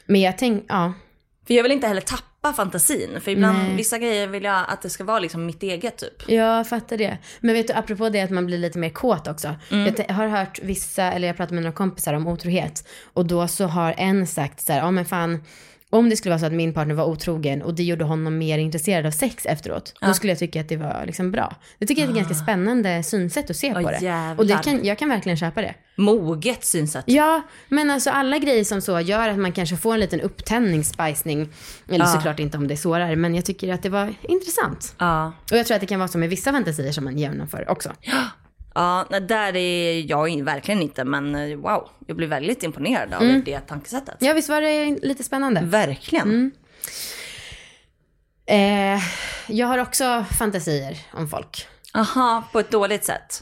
men 0.05 0.21
jag 0.21 0.37
tänker, 0.37 0.65
ja. 0.69 0.93
För 1.47 1.53
jag 1.53 1.63
vill 1.63 1.71
inte 1.71 1.87
heller 1.87 2.01
tappa 2.01 2.34
fantasin. 2.53 3.21
För 3.21 3.31
ibland, 3.31 3.57
Nej. 3.57 3.75
vissa 3.75 3.97
grejer 3.97 4.27
vill 4.27 4.43
jag 4.43 4.65
att 4.67 4.81
det 4.81 4.89
ska 4.89 5.03
vara 5.03 5.19
liksom 5.19 5.45
mitt 5.45 5.63
eget 5.63 5.97
typ. 5.97 6.29
Jag 6.29 6.67
fattar 6.67 6.97
det. 6.97 7.17
Men 7.39 7.55
vet 7.55 7.67
du, 7.67 7.73
apropå 7.73 8.09
det 8.09 8.21
att 8.21 8.29
man 8.29 8.45
blir 8.45 8.57
lite 8.57 8.79
mer 8.79 8.89
kåt 8.89 9.27
också. 9.27 9.55
Mm. 9.71 9.93
Jag 9.97 10.15
har 10.15 10.27
hört 10.27 10.59
vissa, 10.63 11.03
eller 11.03 11.27
jag 11.27 11.37
pratat 11.37 11.53
med 11.53 11.63
några 11.63 11.75
kompisar 11.75 12.13
om 12.13 12.27
otrohet. 12.27 12.87
Och 13.13 13.25
då 13.25 13.47
så 13.47 13.65
har 13.65 13.95
en 13.97 14.27
sagt 14.27 14.61
så 14.61 14.73
här, 14.73 14.79
ja 14.79 14.91
men 14.91 15.05
fan, 15.05 15.43
om 15.97 16.09
det 16.09 16.15
skulle 16.17 16.29
vara 16.31 16.39
så 16.39 16.45
att 16.45 16.53
min 16.53 16.73
partner 16.73 16.95
var 16.95 17.05
otrogen 17.05 17.61
och 17.61 17.73
det 17.73 17.83
gjorde 17.83 18.03
honom 18.05 18.37
mer 18.37 18.57
intresserad 18.57 19.05
av 19.05 19.11
sex 19.11 19.45
efteråt, 19.45 19.93
då 20.01 20.13
skulle 20.13 20.31
jag 20.31 20.39
tycka 20.39 20.61
att 20.61 20.69
det 20.69 20.77
var 20.77 21.03
liksom 21.05 21.31
bra. 21.31 21.55
Det 21.79 21.85
tycker 21.85 22.01
jag 22.01 22.07
är 22.09 22.11
ett 22.13 22.17
ganska 22.27 22.43
spännande 22.43 23.03
synsätt 23.03 23.49
att 23.49 23.55
se 23.55 23.73
på 23.73 23.79
Åh, 23.79 23.91
det. 23.91 24.05
jävlar. 24.05 24.39
Och 24.39 24.47
det 24.47 24.59
kan, 24.63 24.85
jag 24.85 24.97
kan 24.99 25.09
verkligen 25.09 25.37
köpa 25.37 25.61
det. 25.61 25.73
Moget 25.97 26.65
synsätt. 26.65 27.03
Ja, 27.07 27.41
men 27.69 27.89
alltså 27.91 28.09
alla 28.09 28.37
grejer 28.37 28.63
som 28.63 28.81
så 28.81 28.99
gör 28.99 29.29
att 29.29 29.37
man 29.39 29.51
kanske 29.51 29.77
får 29.77 29.93
en 29.93 29.99
liten 29.99 30.21
upptändning, 30.21 30.83
spicning. 30.83 31.49
Eller 31.89 32.05
Ja. 32.05 32.11
såklart 32.11 32.39
inte 32.39 32.57
om 32.57 32.67
det 32.67 32.77
sårar, 32.77 33.15
men 33.15 33.35
jag 33.35 33.45
tycker 33.45 33.73
att 33.73 33.83
det 33.83 33.89
var 33.89 34.13
intressant. 34.21 34.95
Ja. 34.97 35.33
Och 35.51 35.57
jag 35.57 35.65
tror 35.65 35.75
att 35.75 35.81
det 35.81 35.87
kan 35.87 35.99
vara 35.99 36.07
så 36.07 36.17
med 36.17 36.29
vissa 36.29 36.51
fantasier 36.51 36.91
som 36.91 37.03
man 37.03 37.17
genomför 37.17 37.69
också. 37.69 37.89
Ja, 38.75 39.05
där 39.21 39.55
är 39.55 40.09
jag 40.09 40.43
verkligen 40.43 40.81
inte. 40.81 41.03
Men 41.03 41.35
eh, 41.35 41.57
wow, 41.57 41.89
jag 42.07 42.17
blir 42.17 42.27
väldigt 42.27 42.63
imponerad 42.63 43.13
av 43.13 43.21
Mm. 43.21 43.41
det 43.45 43.59
tankesättet. 43.59 44.15
Ja, 44.19 44.33
visst 44.33 44.49
var 44.49 44.61
det 44.61 44.85
lite 45.01 45.23
spännande? 45.23 45.61
Verkligen. 45.61 46.27
Mm. 46.29 46.51
Eh, 48.47 49.01
jag 49.47 49.67
har 49.67 49.77
också 49.77 50.25
fantasier 50.39 50.97
om 51.13 51.27
folk. 51.27 51.67
Aha, 51.93 52.43
på 52.51 52.59
ett 52.59 52.71
dåligt 52.71 53.03
sätt. 53.05 53.39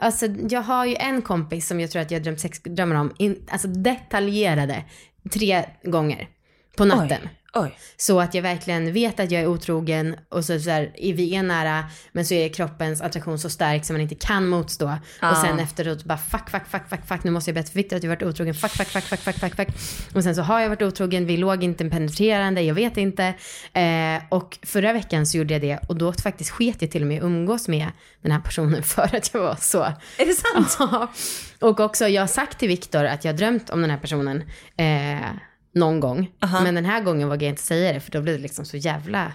Alltså, 0.00 0.26
jag 0.26 0.62
har 0.62 0.84
ju 0.86 0.94
en 0.96 1.22
kompis 1.22 1.68
som 1.68 1.80
jag 1.80 1.90
tror 1.90 2.02
att 2.02 2.10
jag 2.10 2.22
drömt 2.22 2.40
sexdrömmar 2.40 2.96
om, 2.96 3.12
in, 3.18 3.46
alltså 3.50 3.68
detaljerade, 3.68 4.84
tre 5.32 5.64
gånger 5.84 6.28
på 6.76 6.84
natten. 6.84 7.18
Oj. 7.24 7.30
Oj. 7.56 7.78
Så 7.96 8.20
att 8.20 8.34
jag 8.34 8.42
verkligen 8.42 8.92
vet 8.92 9.20
att 9.20 9.30
jag 9.30 9.42
är 9.42 9.46
otrogen 9.46 10.16
och 10.28 10.44
så, 10.44 10.60
så 10.60 10.70
här, 10.70 10.92
är 10.96 11.14
vi 11.14 11.34
är 11.34 11.42
nära 11.42 11.84
men 12.12 12.26
så 12.26 12.34
är 12.34 12.48
kroppens 12.48 13.00
attraktion 13.00 13.38
så 13.38 13.50
stark 13.50 13.84
så 13.84 13.92
man 13.92 14.02
inte 14.02 14.14
kan 14.14 14.48
motstå. 14.48 14.96
Och 15.22 15.36
sen 15.36 15.58
efteråt 15.58 16.04
bara 16.04 16.18
fuck, 16.18 16.50
fuck, 16.50 16.66
fuck, 16.68 16.88
fuck, 16.88 17.06
fuck, 17.08 17.24
nu 17.24 17.30
måste 17.30 17.50
jag 17.50 17.54
berätta 17.54 17.70
för 17.70 17.76
Victor 17.76 17.96
att 17.96 18.02
jag 18.02 18.10
varit 18.10 18.22
otrogen, 18.22 18.54
fuck, 18.54 18.70
fuck, 18.70 18.86
fuck, 18.86 19.04
fuck, 19.04 19.20
fuck, 19.20 19.38
fuck, 19.38 19.56
fuck. 19.56 19.68
Och 20.14 20.22
sen 20.22 20.34
så 20.34 20.42
har 20.42 20.60
jag 20.60 20.68
varit 20.68 20.82
otrogen, 20.82 21.26
vi 21.26 21.36
låg 21.36 21.64
inte 21.64 21.90
penetrerande, 21.90 22.62
jag 22.62 22.74
vet 22.74 22.96
inte. 22.96 23.34
Eh, 23.72 24.22
och 24.28 24.58
förra 24.62 24.92
veckan 24.92 25.26
så 25.26 25.38
gjorde 25.38 25.54
jag 25.54 25.60
det 25.60 25.78
och 25.88 25.96
då 25.96 26.12
faktiskt 26.12 26.50
sket 26.50 26.82
jag 26.82 26.90
till 26.90 27.02
och 27.02 27.08
med 27.08 27.22
umgås 27.22 27.68
med 27.68 27.88
den 28.22 28.32
här 28.32 28.40
personen 28.40 28.82
för 28.82 29.16
att 29.16 29.34
jag 29.34 29.40
var 29.40 29.56
så 29.60 29.82
Är 29.82 30.26
det 30.26 30.34
sant? 30.34 30.78
Och 31.60 31.80
också, 31.80 32.08
jag 32.08 32.22
har 32.22 32.26
sagt 32.26 32.58
till 32.58 32.68
Viktor 32.68 33.04
att 33.04 33.24
jag 33.24 33.32
har 33.32 33.38
drömt 33.38 33.70
om 33.70 33.80
den 33.80 33.90
här 33.90 33.98
personen 33.98 34.44
eh, 34.76 35.30
någon 35.74 36.00
gång. 36.00 36.30
Men 36.62 36.74
den 36.74 36.84
här 36.84 37.00
gången 37.00 37.28
vågar 37.28 37.42
jag 37.46 37.52
inte 37.52 37.62
säga 37.62 37.92
det 37.92 38.00
för 38.00 38.10
då 38.10 38.20
blir 38.20 38.32
det 38.32 38.38
liksom 38.42 38.64
så 38.64 38.76
jävla 38.76 39.32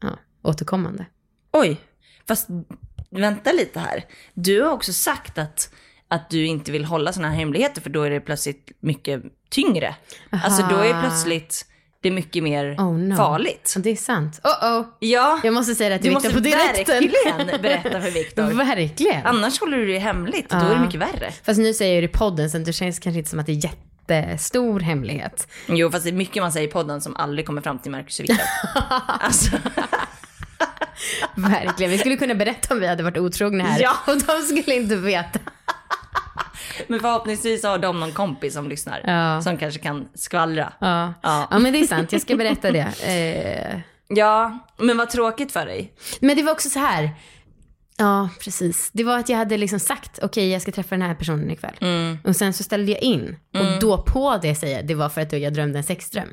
ja, 0.00 0.18
återkommande. 0.42 1.06
Oj. 1.52 1.80
Fast 2.28 2.48
vänta 3.10 3.52
lite 3.52 3.80
här. 3.80 4.04
Du 4.34 4.62
har 4.62 4.70
också 4.70 4.92
sagt 4.92 5.38
att, 5.38 5.70
att 6.08 6.30
du 6.30 6.46
inte 6.46 6.72
vill 6.72 6.84
hålla 6.84 7.12
sådana 7.12 7.28
här 7.28 7.38
hemligheter 7.38 7.80
för 7.80 7.90
då 7.90 8.02
är 8.02 8.10
det 8.10 8.20
plötsligt 8.20 8.72
mycket 8.80 9.22
tyngre. 9.50 9.94
Alltså 10.30 10.66
då 10.70 10.76
är 10.76 11.00
plötsligt 11.00 11.66
det 12.00 12.10
mycket 12.10 12.42
mer 12.42 12.76
Oh 12.78 12.94
no. 12.98 13.16
farligt. 13.16 13.74
Det 13.78 13.90
är 13.90 13.96
sant. 13.96 14.40
Oh 14.44 14.78
oh. 14.80 14.86
Ja, 14.98 15.40
Jag 15.44 15.54
måste 15.54 15.74
säga 15.74 15.90
det 15.90 15.98
till 15.98 16.10
du 16.10 16.14
Viktor 16.14 16.28
måste 16.28 16.34
på 16.34 16.40
direkten. 16.40 17.10
verkligen 17.10 17.62
berätta 17.62 18.00
för 18.00 18.10
Viktor. 18.10 18.42
Verkligen. 18.76 19.26
Annars 19.26 19.60
håller 19.60 19.76
du 19.78 19.86
det 19.86 19.98
hemligt 19.98 20.52
och 20.52 20.60
då 20.60 20.66
är 20.66 20.74
det 20.74 20.80
mycket 20.80 21.00
värre. 21.00 21.32
Fast 21.42 21.60
nu 21.60 21.74
säger 21.74 21.94
jag 21.94 22.02
det 22.02 22.04
i 22.04 22.18
podden 22.18 22.50
så 22.50 22.58
det 22.58 22.72
känns 22.72 22.98
kanske 22.98 23.18
inte 23.18 23.30
som 23.30 23.38
att 23.38 23.46
det 23.46 23.52
är 23.52 23.56
jättestor 24.08 24.80
hemlighet. 24.80 25.48
Jo, 25.66 25.90
fast 25.90 26.04
det 26.04 26.10
är 26.10 26.12
mycket 26.12 26.42
man 26.42 26.52
säger 26.52 26.68
i 26.68 26.70
podden 26.70 27.00
som 27.00 27.16
aldrig 27.16 27.46
kommer 27.46 27.62
fram 27.62 27.78
till 27.78 27.90
Marcus 27.90 28.18
och 28.18 28.24
Viktor. 28.24 28.46
alltså, 29.08 29.56
Verkligen. 31.34 31.90
Vi 31.90 31.98
skulle 31.98 32.16
kunna 32.16 32.34
berätta 32.34 32.74
om 32.74 32.80
vi 32.80 32.86
hade 32.86 33.02
varit 33.02 33.18
otrogna 33.18 33.64
här. 33.64 33.80
Ja. 33.80 33.96
Och 34.06 34.16
de 34.16 34.42
skulle 34.42 34.76
inte 34.76 34.96
veta. 34.96 35.38
men 36.86 37.00
förhoppningsvis 37.00 37.64
har 37.64 37.78
de 37.78 38.00
någon 38.00 38.12
kompis 38.12 38.54
som 38.54 38.68
lyssnar. 38.68 39.00
Ja. 39.04 39.42
Som 39.42 39.56
kanske 39.56 39.80
kan 39.80 40.08
skvallra. 40.14 40.72
Ja. 40.78 41.14
Ja. 41.22 41.48
ja, 41.50 41.58
men 41.58 41.72
det 41.72 41.78
är 41.80 41.86
sant. 41.86 42.12
Jag 42.12 42.22
ska 42.22 42.36
berätta 42.36 42.70
det. 42.72 42.92
Eh, 43.74 43.80
Ja, 44.08 44.58
men 44.78 44.96
vad 44.96 45.10
tråkigt 45.10 45.52
för 45.52 45.66
dig. 45.66 45.92
Men 46.20 46.36
det 46.36 46.42
var 46.42 46.52
också 46.52 46.70
så 46.70 46.78
här. 46.78 47.10
Ja, 47.98 48.28
precis. 48.40 48.90
Det 48.92 49.04
var 49.04 49.18
att 49.18 49.28
jag 49.28 49.36
hade 49.36 49.56
liksom 49.56 49.80
sagt, 49.80 50.18
okej 50.22 50.48
jag 50.50 50.62
ska 50.62 50.72
träffa 50.72 50.94
den 50.94 51.02
här 51.02 51.14
personen 51.14 51.50
ikväll. 51.50 51.74
Mm. 51.80 52.18
Och 52.24 52.36
sen 52.36 52.52
så 52.52 52.62
ställde 52.62 52.92
jag 52.92 53.02
in. 53.02 53.36
Och 53.54 53.80
då 53.80 53.98
på 54.02 54.38
det 54.42 54.54
säger 54.54 54.76
jag, 54.76 54.86
det 54.86 54.94
var 54.94 55.08
för 55.08 55.20
att 55.20 55.32
jag 55.32 55.54
drömde 55.54 55.78
en 55.78 55.84
sexdröm. 55.84 56.28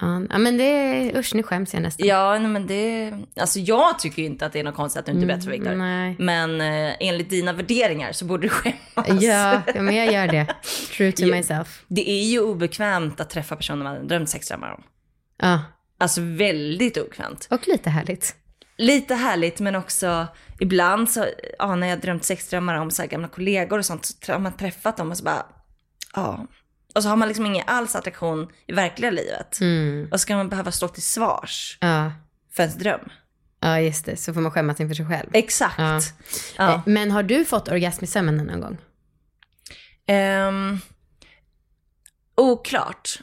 Ja, 0.00 0.20
ja, 0.30 0.38
men 0.38 0.56
det, 0.56 1.12
usch 1.16 1.34
nu 1.34 1.42
skäms 1.42 1.74
jag 1.74 1.82
nästan. 1.82 2.06
Ja, 2.08 2.38
nej, 2.38 2.48
men 2.48 2.66
det... 2.66 3.12
Alltså 3.40 3.58
jag 3.58 3.98
tycker 3.98 4.22
ju 4.22 4.26
inte 4.28 4.46
att 4.46 4.52
det 4.52 4.60
är 4.60 4.64
något 4.64 4.74
konstigt 4.74 5.00
att 5.00 5.06
du 5.06 5.12
inte 5.12 5.26
berättar 5.26 5.42
för 5.44 5.50
Viktor. 5.50 5.74
nej. 5.74 6.16
Men 6.18 6.60
eh, 6.60 6.94
enligt 7.00 7.30
dina 7.30 7.52
värderingar 7.52 8.12
så 8.12 8.24
borde 8.24 8.42
du 8.42 8.48
skämmas. 8.48 9.22
Ja, 9.22 9.62
ja, 9.74 9.82
men 9.82 9.94
jag 9.96 10.12
gör 10.12 10.26
det. 10.26 10.46
True 10.96 11.12
to 11.12 11.26
myself. 11.26 11.84
Det 11.88 12.10
är 12.10 12.24
ju 12.24 12.40
obekvämt 12.40 13.20
att 13.20 13.30
träffa 13.30 13.56
personer 13.56 13.84
man 13.84 14.08
drömt 14.08 14.28
sexdrömmar 14.28 14.72
om. 14.72 14.82
Ja, 15.42 15.62
Alltså 15.98 16.20
väldigt 16.20 16.96
obekvämt. 16.96 17.48
och 17.50 17.68
lite 17.68 17.90
härligt. 17.90 18.34
Lite 18.76 19.14
härligt 19.14 19.60
men 19.60 19.74
också 19.74 20.26
ibland 20.64 21.10
så, 21.10 21.26
ja 21.58 21.74
när 21.76 21.86
jag 21.86 22.00
drömt 22.00 22.24
sexdrömmar 22.24 22.74
om 22.74 22.90
så 22.90 23.02
här 23.02 23.08
gamla 23.08 23.28
kollegor 23.28 23.78
och 23.78 23.86
sånt 23.86 24.04
så 24.26 24.32
har 24.32 24.38
man 24.38 24.52
träffat 24.56 24.96
dem 24.96 25.10
och 25.10 25.16
så 25.18 25.24
bara, 25.24 25.46
ja. 26.14 26.46
Och 26.94 27.02
så 27.02 27.08
har 27.08 27.16
man 27.16 27.28
liksom 27.28 27.46
ingen 27.46 27.64
alls 27.68 27.96
attraktion 27.96 28.48
i 28.66 28.72
verkliga 28.72 29.10
livet. 29.10 29.60
Mm. 29.60 30.08
Och 30.12 30.20
så 30.20 30.22
ska 30.22 30.36
man 30.36 30.48
behöva 30.48 30.72
stå 30.72 30.88
till 30.88 31.02
svars 31.02 31.78
Ja. 31.80 32.12
för 32.52 32.62
ens 32.62 32.76
dröm. 32.76 33.00
ja, 33.60 33.80
just 33.80 34.04
det. 34.06 34.16
Så 34.16 34.34
får 34.34 34.40
man 34.40 34.52
skämmas 34.52 34.80
inför 34.80 34.94
sig 34.94 35.06
själv. 35.06 35.30
Exakt. 35.32 35.78
Ja. 35.78 36.00
Ja. 36.58 36.74
Eh, 36.74 36.80
Men 36.86 37.10
har 37.10 37.22
du 37.22 37.44
fått 37.44 37.68
orgasm 37.68 38.04
i 38.04 38.06
sömnen 38.06 38.46
någon 38.46 38.60
gång? 38.60 38.78
Ehm, 40.06 40.78
oklart. 42.36 43.18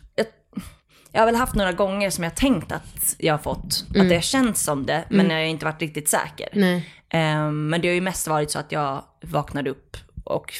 Jag, 1.11 1.21
har 1.21 1.25
väl 1.25 1.35
haft 1.35 1.55
några 1.55 1.71
gånger 1.71 2.09
som 2.09 2.23
jag 2.23 2.35
tänkt 2.35 2.71
att 2.71 3.15
jag 3.17 3.33
har 3.33 3.37
fått, 3.39 3.85
att 3.89 4.09
det 4.09 4.15
har 4.15 4.21
känts 4.21 4.63
som 4.63 4.85
det, 4.85 5.05
men 5.09 5.29
jag 5.29 5.35
har 5.37 5.43
inte 5.43 5.65
varit 5.65 5.81
riktigt 5.81 6.07
säker. 6.09 6.49
Ehm, 7.09 7.69
men 7.69 7.81
det 7.81 7.87
har 7.87 7.95
ju 7.95 8.01
mest 8.01 8.27
varit 8.27 8.51
så 8.51 8.59
att 8.59 8.71
jag 8.71 9.03
vaknade 9.21 9.69
upp 9.69 9.97
och 10.23 10.53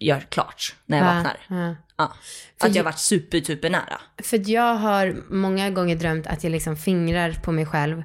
gör 0.00 0.20
klart 0.20 0.74
när 0.86 0.98
jag 0.98 1.04
Va? 1.04 1.14
vaknar. 1.14 1.36
Ja. 1.48 1.76
Ja. 1.96 2.12
Att 2.60 2.74
jag 2.74 2.82
har 2.82 2.84
varit 2.90 2.98
super, 2.98 3.40
super 3.40 3.70
nära. 3.70 4.00
För 4.22 4.50
jag 4.50 4.74
har 4.74 5.16
många 5.30 5.70
gånger 5.70 5.96
drömt 5.96 6.26
att 6.26 6.44
jag 6.44 6.50
liksom 6.50 6.76
fingrar 6.76 7.32
på 7.32 7.52
mig 7.52 7.66
själv 7.66 8.02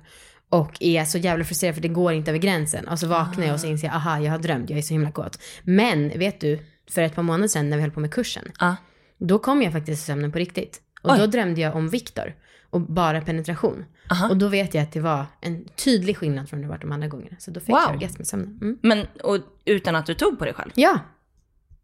och 0.49 0.77
är 0.79 1.05
så 1.05 1.17
jävla 1.17 1.45
frustrerad 1.45 1.75
för 1.75 1.81
det 1.81 1.87
går 1.87 2.13
inte 2.13 2.31
över 2.31 2.39
gränsen. 2.39 2.87
Och 2.87 2.99
så 2.99 3.07
vaknar 3.07 3.45
jag 3.45 3.53
och 3.53 3.59
så 3.59 3.67
inser 3.67 3.87
jag, 3.87 3.95
aha, 3.95 4.19
jag 4.19 4.31
har 4.31 4.39
drömt, 4.39 4.69
jag 4.69 4.79
är 4.79 4.83
så 4.83 4.93
himla 4.93 5.11
kåt. 5.11 5.39
Men 5.63 6.19
vet 6.19 6.41
du, 6.41 6.59
för 6.91 7.01
ett 7.01 7.15
par 7.15 7.23
månader 7.23 7.47
sedan 7.47 7.69
när 7.69 7.77
vi 7.77 7.81
höll 7.83 7.91
på 7.91 7.99
med 7.99 8.13
kursen, 8.13 8.51
Ja. 8.59 8.75
då 9.17 9.39
kom 9.39 9.61
jag 9.61 9.73
faktiskt 9.73 10.03
i 10.03 10.05
sömnen 10.05 10.31
på 10.31 10.37
riktigt. 10.37 10.81
Och 11.01 11.11
Oj. 11.11 11.19
då 11.19 11.25
drömde 11.25 11.61
jag 11.61 11.75
om 11.75 11.89
Viktor 11.89 12.35
och 12.69 12.81
bara 12.81 13.21
penetration. 13.21 13.85
Och 14.29 14.37
då 14.37 14.47
vet 14.47 14.73
jag 14.73 14.83
att 14.83 14.91
det 14.91 14.99
var 14.99 15.25
en 15.41 15.65
tydlig 15.65 16.17
skillnad 16.17 16.49
från 16.49 16.61
det 16.61 16.67
varit 16.67 16.81
de 16.81 16.91
andra 16.91 17.07
gångerna. 17.07 17.35
Så 17.39 17.51
då 17.51 17.59
fick 17.59 17.69
Wow. 17.69 17.79
jag 17.81 17.89
orgasm 17.95 18.21
i 18.21 18.25
sömnen. 18.25 18.59
Mm. 18.61 18.77
Men 18.81 19.07
och, 19.23 19.37
utan 19.65 19.95
att 19.95 20.05
du 20.05 20.13
tog 20.13 20.39
på 20.39 20.45
dig 20.45 20.53
själv? 20.53 20.71
Ja, 20.75 20.91
Är 20.91 20.99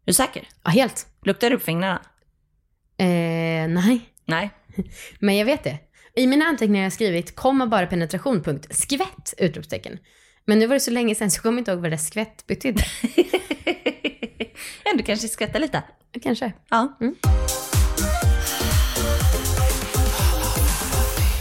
du 0.04 0.12
säker? 0.12 0.48
ja, 0.64 0.70
helt. 0.70 1.06
Luktar 1.24 1.50
du 1.50 1.58
på 1.58 1.64
fingrarna? 1.64 2.02
Eh, 2.98 3.06
nej, 3.68 4.00
Nej. 4.24 4.50
men 5.18 5.36
jag 5.36 5.46
vet 5.46 5.64
det. 5.64 5.78
I 6.14 6.26
mina 6.26 6.44
anteckningar 6.44 6.80
har 6.80 6.84
jag 6.86 6.92
skrivit 6.92 7.36
komma 7.36 7.66
bara 7.66 7.86
penetration, 7.86 8.42
punkt, 8.42 8.66
skvätt, 8.70 9.34
utropstecken. 9.38 9.98
Men 10.44 10.58
nu 10.58 10.66
var 10.66 10.74
det 10.74 10.80
så 10.80 10.90
länge 10.90 11.14
sedan 11.14 11.30
så 11.30 11.36
jag 11.38 11.42
kommer 11.42 11.58
inte 11.58 11.70
ihåg 11.70 11.80
vad 11.80 11.90
det 11.90 11.96
där 11.96 12.02
skvätt 12.02 12.46
betydde. 12.46 12.82
du 14.96 15.02
kanske 15.02 15.28
skrattar 15.28 15.58
lite? 15.60 15.82
Kanske. 16.22 16.52
Ja. 16.70 16.96
Mm. 17.00 17.14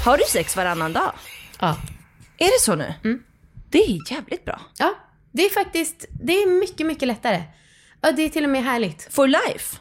Har 0.08 0.18
du 0.18 0.24
sex 0.28 0.56
varannan 0.56 0.94
dag? 0.94 1.12
Ja. 1.60 1.78
Är 2.38 2.46
det 2.46 2.62
så 2.62 2.76
nu? 2.76 2.94
Mm. 3.04 3.24
Det 3.70 3.78
är 3.78 4.12
jävligt 4.12 4.46
bra. 4.46 4.62
Ja, 4.80 4.96
det 5.32 5.46
är 5.46 5.50
faktiskt, 5.50 6.06
det 6.24 6.34
är 6.34 6.60
mycket, 6.60 6.88
mycket 6.88 7.08
lättare. 7.08 7.44
Ja, 8.02 8.12
det 8.12 8.22
är 8.22 8.30
till 8.30 8.44
och 8.44 8.50
med 8.50 8.64
härligt. 8.64 9.08
For 9.14 9.28
life? 9.28 9.78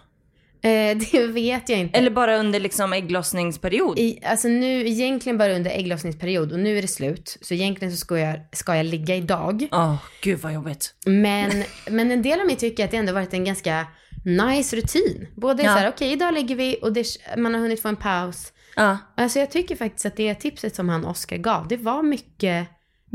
Eh, 0.62 0.97
det 1.12 1.27
vet 1.27 1.69
jag 1.69 1.79
inte. 1.79 1.99
Eller 1.99 2.11
bara 2.11 2.37
under 2.37 2.61
liksom 2.61 2.93
ägglossningsperiod? 2.93 3.99
I, 3.99 4.21
alltså 4.25 4.49
nu, 4.49 4.89
egentligen 4.89 5.39
bara 5.39 5.55
under 5.55 5.71
ägglossningsperiod 5.71 6.53
och 6.53 6.59
nu 6.59 6.79
är 6.79 6.83
det 6.83 6.89
slut. 6.89 7.39
Så 7.41 7.55
egentligen 7.55 7.93
så 7.93 7.99
ska 7.99 8.19
jag, 8.19 8.41
ska 8.53 8.77
jag 8.77 8.87
ligga 8.87 9.17
idag. 9.17 9.69
Åh, 9.73 9.97
gud 10.23 10.39
vad 10.39 10.53
jobbigt. 10.53 10.95
Men, 11.05 11.65
men 11.91 12.11
en 12.11 12.23
del 12.23 12.41
av 12.41 12.47
mig 12.47 12.57
tycker 12.57 12.85
att 12.85 12.91
det 12.91 12.97
ändå 12.97 13.12
varit 13.12 13.35
en 13.35 13.45
ganska 13.45 13.87
nice 14.25 14.77
rutin. 14.77 15.29
Både 15.37 15.62
Ja. 15.62 15.73
så 15.73 15.79
här, 15.79 15.89
okej 15.89 16.12
idag 16.12 16.35
ligger 16.35 16.57
vi 16.57 16.79
och 16.83 16.93
det, 16.93 17.07
man 17.37 17.55
har 17.55 17.61
hunnit 17.61 17.83
få 17.83 17.89
en 17.89 17.97
paus. 17.97 18.53
Ja. 18.77 18.99
Alltså 19.17 19.39
jag 19.39 19.51
tycker 19.51 19.77
faktiskt 19.77 20.07
att 20.07 20.17
det 20.17 20.35
tipset 20.35 20.75
som 20.77 20.89
han 20.89 21.05
Oscar 21.05 21.37
gav, 21.37 21.69
det 21.69 21.77
var 21.77 22.03
mycket 22.03 22.69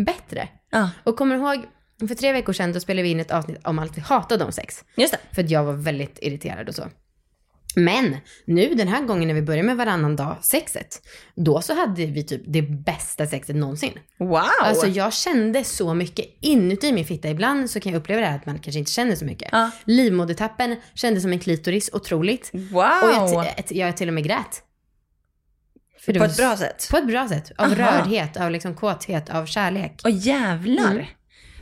bättre. 0.06 0.48
Ja. 0.72 0.90
Och 1.04 1.18
kommer 1.18 1.36
ihåg, 1.36 1.66
för 2.08 2.16
tre 2.16 2.34
veckor 2.34 2.54
sedan 2.54 2.74
då 2.74 2.80
spelade 2.80 3.04
vi 3.04 3.10
in 3.10 3.20
ett 3.20 3.32
avsnitt 3.32 3.68
om 3.68 3.80
allt 3.80 3.98
vi 3.98 4.02
hatade 4.02 4.44
om 4.46 4.52
sex. 4.52 4.84
Just 4.98 5.14
det. 5.14 5.20
För 5.36 5.44
att 5.44 5.50
jag 5.50 5.64
var 5.64 5.74
väldigt 5.74 6.20
irriterad 6.22 6.70
och 6.70 6.76
så. 6.76 6.84
Men 7.76 8.18
nu 8.46 8.74
den 8.76 8.88
här 8.88 9.02
gången 9.06 9.28
när 9.28 9.36
vi 9.36 9.42
börjar 9.42 9.64
med 9.64 9.78
varannan 9.78 10.16
dag 10.16 10.36
sexet, 10.42 11.02
då 11.36 11.62
så 11.62 11.74
hade 11.76 12.06
vi 12.06 12.24
typ 12.24 12.42
det 12.48 12.62
bästa 12.62 13.28
sexet 13.28 13.56
någonsin. 13.56 13.94
Wow! 14.20 14.42
Alltså 14.62 14.88
jag 14.88 15.14
kände 15.14 15.64
så 15.64 15.94
mycket 15.94 16.26
inuti 16.42 16.92
min 16.94 17.06
fitta. 17.06 17.30
Ibland 17.30 17.70
så 17.70 17.80
kan 17.80 17.92
jag 17.92 18.00
uppleva 18.00 18.22
det 18.22 18.28
här 18.28 18.36
att 18.36 18.46
man 18.46 18.60
kanske 18.60 18.80
inte 18.80 18.92
känner 18.92 19.16
så 19.16 19.26
mycket. 19.26 19.50
Ja. 19.52 19.72
Livmodertappen 19.86 20.76
kändes 20.94 21.24
som 21.24 21.32
en 21.32 21.40
klitoris, 21.40 21.90
otroligt. 21.94 22.50
wow! 22.54 23.24
Och 23.24 23.46
jag, 23.46 23.68
t- 23.68 23.80
jag 23.80 23.98
till 23.98 24.08
och 24.08 24.14
med 24.14 24.24
grät. 24.24 24.64
För 26.06 26.14
På 26.14 26.24
ett 26.24 26.38
bra 26.38 26.58
sätt? 26.58 26.88
På 26.92 26.98
ett 26.98 27.08
bra 27.08 27.28
sätt. 27.28 27.52
Av 27.58 27.66
Aha. 27.66 27.76
rördhet, 27.76 28.38
av 28.38 28.52
liksom 28.52 28.76
kåthet, 28.76 29.30
av 29.30 29.46
kärlek. 29.46 30.02
Åh 30.04 30.12
jävlar! 30.28 31.10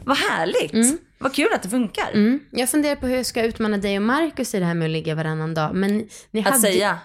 Vad 0.03 0.17
härligt! 0.17 0.99
Vad 1.17 1.33
kul 1.33 1.47
att 1.55 1.63
det 1.63 1.69
funkar. 1.69 2.11
Mm. 2.13 2.39
Jag 2.51 2.69
funderar 2.69 2.95
på 2.95 3.07
hur 3.07 3.15
jag 3.15 3.25
ska 3.25 3.43
utmana 3.43 3.77
dig 3.77 3.97
och 3.97 4.03
Markus 4.03 4.55
i 4.55 4.59
det 4.59 4.65
här 4.65 4.73
med 4.73 4.85
att 4.85 4.91
ligga 4.91 5.15
varannan 5.15 5.53
dag. 5.53 5.75
Men 5.75 6.07
ni 6.31 6.39
Att 6.39 6.45
hade... 6.45 6.59
säga 6.59 6.97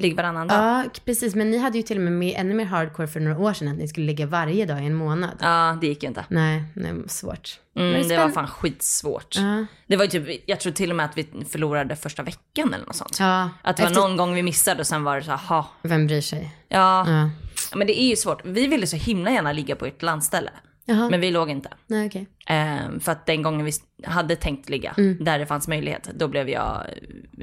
ligg 0.00 0.16
varannan 0.16 0.48
dag. 0.48 0.58
Ja, 0.58 0.84
precis. 1.04 1.34
Men 1.34 1.50
ni 1.50 1.58
hade 1.58 1.76
ju 1.78 1.82
till 1.82 1.96
och 1.96 2.02
med 2.02 2.12
med 2.12 2.34
ännu 2.36 2.54
mer 2.54 2.64
hardcore 2.64 3.08
för 3.08 3.20
några 3.20 3.38
år 3.38 3.52
sedan 3.52 3.68
att 3.68 3.74
ni 3.78 3.88
skulle 3.88 4.06
ligga 4.06 4.26
varje 4.26 4.66
dag 4.66 4.82
i 4.82 4.86
en 4.86 4.94
månad. 4.94 5.30
Ja, 5.40 5.78
det 5.80 5.86
gick 5.86 6.02
ju 6.02 6.08
inte. 6.08 6.24
Nej, 6.28 6.62
det 6.74 6.92
var 6.92 7.08
svårt. 7.08 7.58
Men 7.74 7.94
Mm, 7.94 8.08
det 8.08 8.16
var 8.16 8.24
spänn- 8.24 8.32
fan 8.34 8.46
skitsvårt. 8.46 9.36
Ja. 9.36 9.66
Det 9.86 9.96
var 9.96 10.04
ju 10.04 10.10
typ, 10.10 10.42
jag 10.46 10.60
tror 10.60 10.72
till 10.72 10.90
och 10.90 10.96
med 10.96 11.06
att 11.06 11.18
vi 11.18 11.26
förlorade 11.50 11.96
första 11.96 12.22
veckan 12.22 12.74
eller 12.74 12.86
något 12.86 12.96
sånt. 12.96 13.16
Ja, 13.20 13.50
Att 13.62 13.76
det 13.76 13.82
var 13.82 13.90
efter- 13.90 14.02
någon 14.02 14.16
gång 14.16 14.34
vi 14.34 14.42
missade 14.42 14.80
och 14.80 14.86
sen 14.86 15.04
var 15.04 15.16
det 15.16 15.22
så 15.22 15.32
ha. 15.32 15.66
Vem 15.82 16.06
bryr 16.06 16.20
sig? 16.20 16.56
Ja. 16.68 17.04
Ja. 17.10 17.30
men 17.74 17.86
det 17.86 18.00
är 18.00 18.08
ju 18.08 18.16
svårt. 18.16 18.40
Vi 18.44 18.66
ville 18.66 18.86
så 18.86 18.96
himla 18.96 19.30
gärna 19.30 19.52
ligga 19.52 19.76
på 19.76 19.86
ett 19.86 20.02
landställe. 20.02 20.50
Jaha. 20.90 21.08
Men 21.10 21.20
vi 21.20 21.30
låg 21.30 21.50
inte. 21.50 21.70
Nej, 21.86 22.06
okej. 22.06 22.26
Ehm, 22.46 23.00
för 23.00 23.12
att 23.12 23.26
den 23.26 23.42
gången 23.42 23.64
vi 23.66 23.72
hade 24.04 24.36
tänkt 24.36 24.68
ligga, 24.68 24.94
Mm. 24.98 25.24
där 25.24 25.38
det 25.38 25.46
fanns 25.46 25.68
möjlighet, 25.68 26.10
då 26.14 26.28
blev 26.28 26.48
jag 26.48 26.86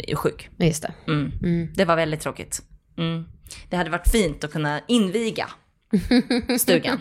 eh, 0.07 0.15
sjuk. 0.15 0.49
Just 0.57 0.81
det. 0.81 0.93
Mm. 1.07 1.69
Det 1.75 1.85
var 1.85 1.95
väldigt 1.95 2.21
tråkigt. 2.21 2.61
Mm. 2.97 3.25
Det 3.69 3.75
hade 3.77 3.89
varit 3.89 4.07
fint 4.11 4.43
att 4.43 4.51
kunna 4.51 4.81
inviga 4.87 5.47
stugan. 6.59 6.99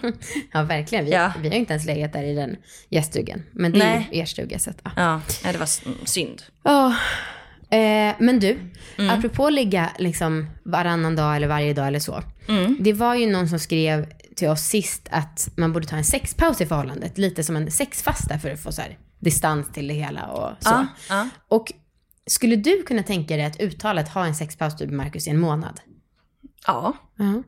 Ja, 0.52 0.62
verkligen. 0.62 1.04
Vi, 1.04 1.10
Ja. 1.10 1.32
vi 1.42 1.48
har 1.48 1.54
inte 1.56 1.72
ens 1.72 1.86
legat 1.86 2.12
där 2.12 2.22
i 2.22 2.34
den 2.34 2.56
gäststugan. 2.90 3.42
Men 3.52 3.72
det 3.72 3.78
är 3.82 3.84
Nej. 3.96 4.08
ju 4.12 4.18
er 4.20 4.24
stuga. 4.24 4.58
Så 4.58 4.70
att, 4.70 4.80
ja. 4.84 5.20
Ja, 5.44 5.52
det 5.52 5.58
var 5.58 5.86
mm, 5.86 5.98
synd. 6.04 6.42
Ja. 6.62 6.94
Eh, 7.70 8.14
men 8.18 8.40
du, 8.40 8.58
Mm. 8.98 9.18
apropå 9.18 9.50
ligga 9.50 9.90
liksom 9.98 10.46
varannan 10.64 11.16
dag 11.16 11.36
eller 11.36 11.48
varje 11.48 11.72
dag 11.74 11.86
eller 11.88 11.98
så. 11.98 12.22
Mm. 12.48 12.76
Det 12.80 12.92
var 12.92 13.14
ju 13.14 13.30
någon 13.30 13.48
som 13.48 13.58
skrev 13.58 14.06
till 14.36 14.48
oss 14.48 14.62
sist 14.62 15.08
att 15.10 15.48
man 15.56 15.72
borde 15.72 15.86
ta 15.86 15.96
en 15.96 16.04
sexpaus 16.04 16.60
i 16.60 16.66
förhållandet. 16.66 17.18
Lite 17.18 17.44
som 17.44 17.56
en 17.56 17.70
sexfasta 17.70 18.38
för 18.38 18.50
att 18.50 18.62
få 18.62 18.72
så 18.72 18.82
här 18.82 18.98
distans 19.18 19.72
till 19.72 19.88
det 19.88 19.94
hela 19.94 20.26
och 20.26 20.50
så. 20.62 20.70
Ja, 20.70 20.86
ja. 21.08 21.28
Och 21.48 21.72
skulle 22.26 22.56
du 22.56 22.82
kunna 22.82 23.02
tänka 23.02 23.36
dig 23.36 23.44
att 23.44 23.60
uttalat 23.60 24.08
ha 24.08 24.26
en 24.26 24.34
sexpaus 24.34 24.76
typ 24.76 24.90
Marcus 24.90 25.26
i 25.26 25.30
en 25.30 25.40
månad? 25.40 25.80
ja. 26.66 26.92
Ja. 27.16 27.42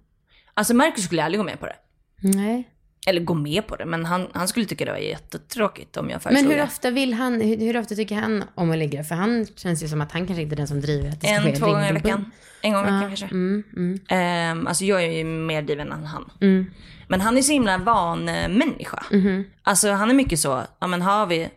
Alltså 0.55 0.75
Marcus 0.75 1.05
skulle 1.05 1.25
aldrig 1.25 1.41
gå 1.41 1.45
med 1.45 1.61
på 1.61 1.67
det. 1.67 1.77
Nej. 2.21 2.69
Eller 3.09 3.21
gå 3.21 3.35
med 3.35 3.67
på 3.67 3.77
det, 3.77 3.85
men 3.87 4.05
han, 4.05 4.27
han 4.33 4.49
skulle 4.49 4.67
tycka 4.67 4.85
det 4.85 4.91
var 4.91 4.99
jättetråkigt 4.99 5.97
om 5.97 6.11
jag 6.11 6.23
föreslog 6.23 6.43
Men 6.43 6.51
hur 6.53 6.59
det. 6.59 6.65
ofta 6.65 6.91
vill 6.91 7.15
han, 7.15 7.41
hur, 7.41 7.57
hur 7.57 7.77
ofta 7.77 7.95
tycker 7.95 8.15
han 8.15 8.45
om 8.55 8.71
att 8.71 8.79
ligga? 8.79 9.05
För 9.05 9.15
han 9.15 9.47
känns 9.57 9.83
ju 9.83 9.89
som 9.89 10.01
att 10.01 10.13
han 10.13 10.27
kanske 10.27 10.43
inte 10.43 10.55
är 10.55 10.57
den 10.57 10.69
som 10.69 10.81
driver 10.81 11.09
att 11.09 11.21
det 11.21 11.27
ska 11.27 11.41
ske 11.43 11.51
En, 11.51 11.57
två 11.59 11.67
gånger 11.67 11.91
i 11.91 11.93
veckan. 11.93 12.31
En 12.63 12.73
gång 12.73 12.83
i 12.83 12.85
veckan 12.85 13.01
kanske. 13.09 13.27
Mm, 13.27 13.63
mm, 13.77 13.99
Ehm, 14.09 14.67
alltså 14.67 14.85
jag 14.85 15.05
är 15.05 15.11
ju 15.13 15.25
mer 15.25 15.63
driven 15.63 15.93
än 15.93 16.05
han. 16.07 16.31
mm, 16.41 16.71
Men 17.09 17.21
han 17.21 17.39
är 17.39 17.43
så 17.43 17.53
himla 17.53 17.79
van 17.79 18.29
eh, 18.29 18.49
människa. 18.49 19.03
mhm, 19.11 19.45
Alltså 19.63 19.91
han 19.93 20.11
är 20.11 20.15
mycket 20.15 20.39
så, 20.41 20.63
ja 20.81 20.87
men 20.87 21.03
har 21.03 21.27
vi, 21.27 21.49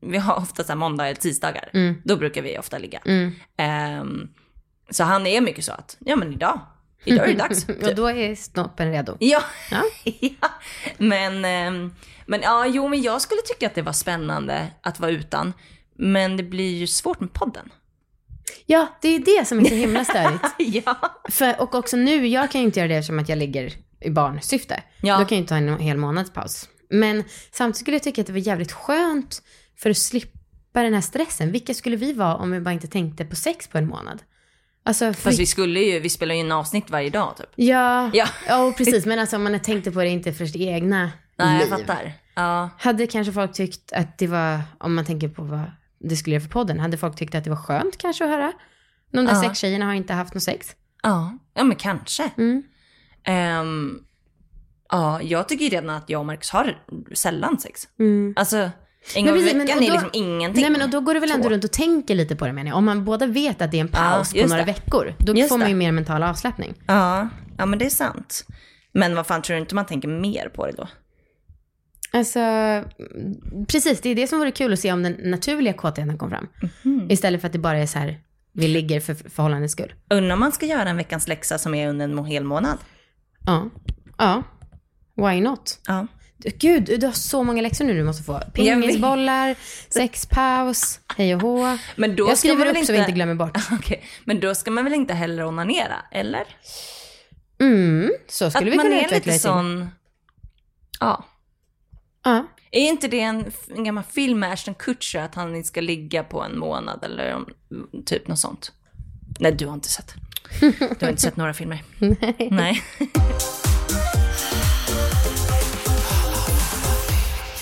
vi 0.00 0.18
har 0.18 0.36
ofta 0.42 0.62
så 0.64 0.68
här 0.68 0.76
måndag 0.76 1.04
eller 1.06 1.20
tisdagar. 1.20 1.70
Mm. 1.72 1.94
Då 2.04 2.16
brukar 2.16 2.42
vi 2.42 2.58
ofta 2.58 2.78
ligga. 2.78 3.00
mm. 3.04 3.32
Ehm, 3.56 4.28
så 4.90 5.04
han 5.04 5.26
är 5.26 5.40
mycket 5.40 5.64
så 5.64 5.72
att, 5.72 5.96
ja 6.00 6.16
men 6.16 6.32
idag, 6.32 6.60
idag 7.04 7.24
är 7.24 7.32
det 7.32 7.38
dags. 7.38 7.68
Och 7.68 7.84
typ. 7.84 7.96
då 7.96 8.10
är 8.10 8.34
snoppen 8.34 8.90
redo. 8.90 9.16
Ja. 9.18 9.42
Ja. 9.70 9.82
ja. 10.20 10.48
Men, 10.98 11.44
ehm, 11.44 11.94
men 12.26 12.42
ja, 12.42 12.66
jo 12.66 12.88
men 12.88 13.02
jag 13.02 13.22
skulle 13.22 13.40
tycka 13.42 13.66
att 13.66 13.74
det 13.74 13.82
var 13.82 13.92
spännande 13.92 14.66
att 14.82 15.00
vara 15.00 15.10
utan. 15.10 15.52
Men 15.98 16.36
det 16.36 16.42
blir 16.42 16.76
ju 16.76 16.86
svårt 16.86 17.20
med 17.20 17.32
podden. 17.32 17.72
Ja, 18.66 18.98
det 19.00 19.08
är 19.08 19.18
det 19.18 19.46
som 19.46 19.58
är 19.58 19.64
så 19.64 19.74
himla 19.74 20.04
störigt. 20.04 20.44
ja. 20.84 21.20
För, 21.30 21.60
och 21.60 21.74
också 21.74 21.96
nu, 21.96 22.26
jag 22.26 22.50
kan 22.50 22.60
ju 22.60 22.64
inte 22.64 22.80
göra 22.80 22.88
det 22.88 23.02
som 23.02 23.18
att 23.18 23.28
jag 23.28 23.38
ligger 23.38 23.72
i 24.00 24.10
barnsyfte. 24.10 24.82
Ja. 25.00 25.18
Då 25.18 25.24
kan 25.24 25.38
jag 25.38 25.42
ju 25.42 25.46
ta 25.46 25.56
en 25.56 25.78
hel 25.78 25.96
månads 25.96 26.32
paus. 26.32 26.68
Men 26.90 27.24
samtidigt 27.52 27.76
skulle 27.76 27.94
jag 27.94 28.02
tycka 28.02 28.20
att 28.20 28.26
det 28.26 28.32
var 28.32 28.40
jävligt 28.40 28.72
skönt 28.72 29.42
för 29.76 29.90
att 29.90 29.98
slippa 29.98 30.82
den 30.82 30.94
här 30.94 31.00
stressen. 31.00 31.52
Vilka 31.52 31.74
skulle 31.74 31.96
vi 31.96 32.12
vara 32.12 32.36
om 32.36 32.50
vi 32.50 32.60
bara 32.60 32.72
inte 32.72 32.88
tänkte 32.88 33.24
på 33.24 33.36
sex 33.36 33.68
på 33.68 33.78
en 33.78 33.86
månad? 33.86 34.22
Alltså, 34.82 35.12
för, 35.12 35.22
Fast 35.22 35.38
vi 35.40 35.46
skulle 35.46 35.80
ju, 35.80 36.00
vi 36.00 36.08
spelar 36.10 36.34
ju 36.34 36.40
in 36.40 36.52
avsnitt 36.52 36.90
varje 36.90 37.10
dag 37.10 37.36
typ. 37.36 37.46
ja, 37.56 38.10
Ja. 38.12 38.64
och 38.66 38.76
precis. 38.76 39.06
Men 39.06 39.18
alltså 39.18 39.36
om 39.36 39.42
man 39.44 39.60
tänkte 39.60 39.90
på 39.90 40.00
det 40.00 40.08
inte 40.08 40.32
för 40.32 40.46
sitt 40.46 40.56
egna 40.56 41.10
Nej, 41.38 41.58
liv. 41.58 41.68
jag 41.70 41.80
fattar. 41.80 42.12
Ja. 42.34 42.70
Hade 42.78 43.06
kanske 43.06 43.32
folk 43.32 43.52
tyckt 43.52 43.92
att 43.92 44.18
det 44.18 44.26
var, 44.26 44.60
om 44.78 44.94
man 44.94 45.04
tänker 45.04 45.28
på 45.28 45.42
vad 45.42 45.62
det 45.98 46.16
skulle 46.16 46.34
göra 46.36 46.42
för 46.44 46.50
podden, 46.50 46.80
hade 46.80 46.96
folk 46.98 47.16
tyckt 47.16 47.34
att 47.34 47.44
det 47.44 47.50
var 47.50 47.56
skönt 47.56 47.98
kanske 47.98 48.24
att 48.24 48.30
höra? 48.30 48.52
De 49.12 49.24
där 49.26 49.32
Ja. 49.34 49.42
sextjejerna 49.42 49.84
har 49.86 49.94
inte 49.94 50.12
haft 50.12 50.34
något 50.34 50.42
sex. 50.42 50.74
Ja, 51.02 51.38
ja 51.54 51.64
men 51.64 51.76
kanske. 51.76 52.30
Mm. 52.38 52.62
Ehm, 53.24 53.98
ja, 54.90 55.22
jag 55.22 55.48
tycker 55.48 55.64
ju 55.64 55.70
redan 55.70 55.90
att 55.90 56.10
jag 56.10 56.18
och 56.20 56.26
Marcus 56.26 56.50
har 56.50 56.78
sällan 57.14 57.58
sex. 57.58 57.88
Mm. 57.98 58.34
Alltså, 58.36 58.70
en 59.16 59.24
Men 59.24 59.34
gång 59.34 59.42
i 59.42 59.54
men- 59.54 59.58
veckan 59.58 59.78
och 59.78 59.82
är 59.84 59.86
då- 59.88 59.92
liksom 59.92 60.10
ingenting. 60.12 60.62
Nej 60.62 60.70
men 60.70 60.82
och 60.82 60.90
då 60.90 61.00
går 61.00 61.14
du 61.14 61.20
väl 61.20 61.30
ändå 61.30 61.42
Så. 61.44 61.50
runt 61.50 61.64
och 61.64 61.70
tänker 61.72 62.14
lite 62.14 62.36
på 62.36 62.46
det 62.46 62.52
menar 62.52 62.68
jag. 62.70 62.76
Om 62.78 62.84
man 62.84 63.04
båda 63.04 63.26
vet 63.26 63.62
att 63.62 63.70
det 63.70 63.76
är 63.76 63.80
en 63.80 63.88
paus 63.88 64.34
Ja, 64.34 64.42
på 64.42 64.48
några 64.48 64.62
det. 64.64 64.72
veckor, 64.72 65.14
då 65.18 65.34
Just 65.36 65.48
får 65.48 65.58
man 65.58 65.68
ju 65.68 65.74
det. 65.74 65.78
mer 65.78 65.92
mental 65.92 66.22
avslappning. 66.22 66.74
Ja, 66.86 67.28
ja 67.58 67.66
men 67.66 67.78
det 67.78 67.84
är 67.86 67.90
sant. 67.90 68.46
Men 68.92 69.14
vad 69.14 69.26
fan, 69.26 69.42
tror 69.42 69.54
du 69.54 69.60
inte 69.60 69.74
man 69.74 69.86
tänker 69.86 70.08
mer 70.08 70.48
på 70.48 70.66
det 70.66 70.72
då? 70.72 70.88
Alltså, 72.12 72.40
precis, 73.68 74.00
det 74.00 74.08
är 74.08 74.14
det 74.14 74.26
som 74.26 74.38
vore 74.38 74.50
kul 74.50 74.72
att 74.72 74.80
se 74.80 74.92
om 74.92 75.02
den 75.02 75.12
naturliga 75.12 75.72
kåtheten 75.72 76.18
kom 76.18 76.30
fram. 76.30 76.46
Mhm. 76.82 77.10
Istället 77.10 77.40
för 77.40 77.46
att 77.46 77.52
det 77.52 77.58
bara 77.58 77.78
är 77.78 77.86
så 77.86 77.98
här, 77.98 78.18
vi 78.52 78.68
ligger 78.68 79.00
för 79.00 79.14
förhållandets 79.14 79.72
skull. 79.72 79.92
Undrar 80.10 80.32
om 80.32 80.40
man 80.40 80.52
ska 80.52 80.66
göra 80.66 80.88
en 80.90 80.96
veckans 80.96 81.28
läxa 81.28 81.58
som 81.58 81.74
är 81.74 81.88
under 81.88 82.04
en 82.08 82.24
hel 82.24 82.44
månad? 82.44 82.78
Ja, 83.46 83.70
ja, 84.18 84.42
why 85.16 85.40
not? 85.40 85.78
Ja. 85.86 86.06
Gud, 86.44 87.00
du 87.00 87.06
har 87.06 87.12
så 87.12 87.42
många 87.42 87.62
läxor 87.62 87.84
nu 87.84 87.94
du 87.94 88.04
måste 88.04 88.22
få. 88.22 88.40
Pingisbollar, 88.54 89.56
sexpaus, 89.88 91.00
hej 91.16 91.34
och 91.34 91.40
hå. 91.40 91.78
Men 91.96 92.16
då 92.16 92.28
Jag 92.28 92.38
ska 92.38 92.48
man 92.48 92.56
skriver 92.56 92.80
upp 92.80 92.86
så 92.86 92.92
vi 92.92 92.98
inte 92.98 93.12
glömmer 93.12 93.34
bort. 93.34 93.58
Okej, 93.72 94.04
men 94.24 94.40
då 94.40 94.54
ska 94.54 94.70
man 94.70 94.84
väl 94.84 94.94
inte 94.94 95.14
heller 95.14 95.44
onanera, 95.46 95.96
eller? 96.10 96.44
Mm, 97.60 98.10
så 98.28 98.50
skulle 98.50 98.68
att 98.68 98.72
vi 98.72 98.76
man 98.76 98.84
kunna 98.84 98.96
är 98.96 99.04
utveckla 99.04 99.16
lite 99.16 99.28
det 99.28 99.32
till. 99.32 99.40
sån... 99.40 99.88
Ja. 101.00 101.24
Ja. 102.24 102.46
Är 102.70 102.88
inte 102.88 103.08
det 103.08 103.20
en, 103.20 103.52
en 103.68 103.84
gammal 103.84 104.04
film 104.04 104.38
med 104.38 104.52
Ashton 104.52 104.74
Kutcher 104.74 105.18
att 105.18 105.34
han 105.34 105.56
inte 105.56 105.68
ska 105.68 105.80
ligga 105.80 106.24
på 106.24 106.42
en 106.42 106.58
månad 106.58 107.04
eller 107.04 107.34
om, 107.34 107.46
typ 108.06 108.28
något 108.28 108.38
sånt? 108.38 108.72
Nej, 109.40 109.52
du 109.52 109.66
har 109.66 109.74
inte 109.74 109.88
sett. 109.88 110.14
Du 110.60 110.96
har 111.00 111.08
inte 111.08 111.22
sett 111.22 111.36
några 111.36 111.54
filmer? 111.54 111.82
Nej. 112.50 112.82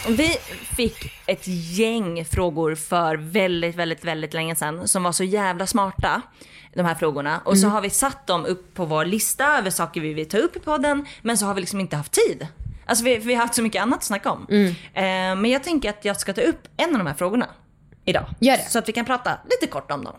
Vi 0.08 0.36
fick 0.76 1.12
ett 1.26 1.48
gäng 1.48 2.24
frågor 2.24 2.74
för 2.74 3.16
väldigt, 3.16 3.76
väldigt, 3.76 4.04
väldigt 4.04 4.34
länge 4.34 4.56
sedan 4.56 4.88
som 4.88 5.02
var 5.02 5.12
så 5.12 5.24
jävla 5.24 5.66
smarta, 5.66 6.22
de 6.74 6.82
här 6.82 6.94
frågorna. 6.94 7.40
Och 7.44 7.58
så 7.58 7.66
har 7.68 7.80
vi 7.80 7.90
satt 7.90 8.26
dem 8.26 8.46
upp 8.46 8.74
på 8.74 8.84
vår 8.84 9.04
lista 9.04 9.58
över 9.58 9.70
saker 9.70 10.00
vi 10.00 10.14
vill 10.14 10.28
ta 10.28 10.38
upp 10.38 10.56
i 10.56 10.60
podden, 10.60 11.06
men 11.22 11.38
så 11.38 11.46
har 11.46 11.54
vi 11.54 11.60
liksom 11.60 11.80
inte 11.80 11.96
haft 11.96 12.12
tid. 12.12 12.46
Alltså 12.86 13.04
vi, 13.04 13.16
vi 13.16 13.34
har 13.34 13.42
haft 13.42 13.54
så 13.54 13.62
mycket 13.62 13.82
annat 13.82 13.98
att 13.98 14.04
snacka 14.04 14.30
om. 14.30 14.46
Eh, 14.94 15.02
men 15.02 15.44
jag 15.46 15.64
tänker 15.64 15.90
att 15.90 16.04
jag 16.04 16.20
ska 16.20 16.32
ta 16.32 16.40
upp 16.40 16.68
en 16.76 16.90
av 16.92 16.98
de 16.98 17.06
här 17.06 17.14
frågorna 17.14 17.46
idag. 18.04 18.24
Gör 18.40 18.56
det. 18.56 18.64
Så 18.70 18.78
att 18.78 18.88
vi 18.88 18.92
kan 18.92 19.04
prata 19.04 19.38
lite 19.50 19.66
kort 19.72 19.90
om 19.90 20.04
dem. 20.04 20.16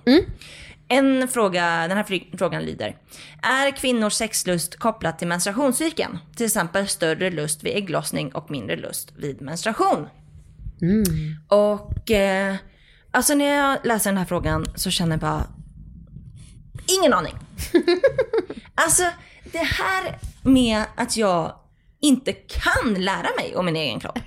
En 0.89 1.28
fråga, 1.28 1.88
den 1.88 1.97
här 1.97 2.38
frågan 2.38 2.63
lyder. 2.63 2.97
Är 3.41 3.71
kvinnors 3.71 4.13
sexlust 4.13 4.75
kopplat 4.75 5.19
till 5.19 5.28
menstruationscykeln? 5.28 6.17
Till 6.36 6.45
exempel 6.45 6.88
större 6.88 7.30
lust 7.32 7.63
vid 7.63 7.78
ägglossning 7.78 8.36
och 8.36 8.52
mindre 8.52 8.75
lust 8.75 9.13
vid 9.17 9.41
menstruation. 9.41 10.08
Och 11.47 12.12
eh, 12.12 12.56
alltså 13.12 13.36
när 13.36 13.45
jag 13.45 13.78
läser 13.84 14.10
den 14.10 14.17
här 14.17 14.25
frågan 14.25 14.65
så 14.75 14.89
känner 14.91 15.12
jag 15.12 15.19
bara, 15.19 15.47
ingen 16.99 17.13
aning. 17.13 17.36
alltså 18.75 19.04
det 19.52 19.58
här 19.58 20.17
med 20.43 20.84
att 20.95 21.17
jag 21.17 21.56
inte 22.02 22.34
kan 22.34 22.93
lära 22.93 23.30
mig 23.38 23.56
om 23.56 23.65
min 23.65 23.75
egen 23.75 23.99
kropp. 23.99 24.19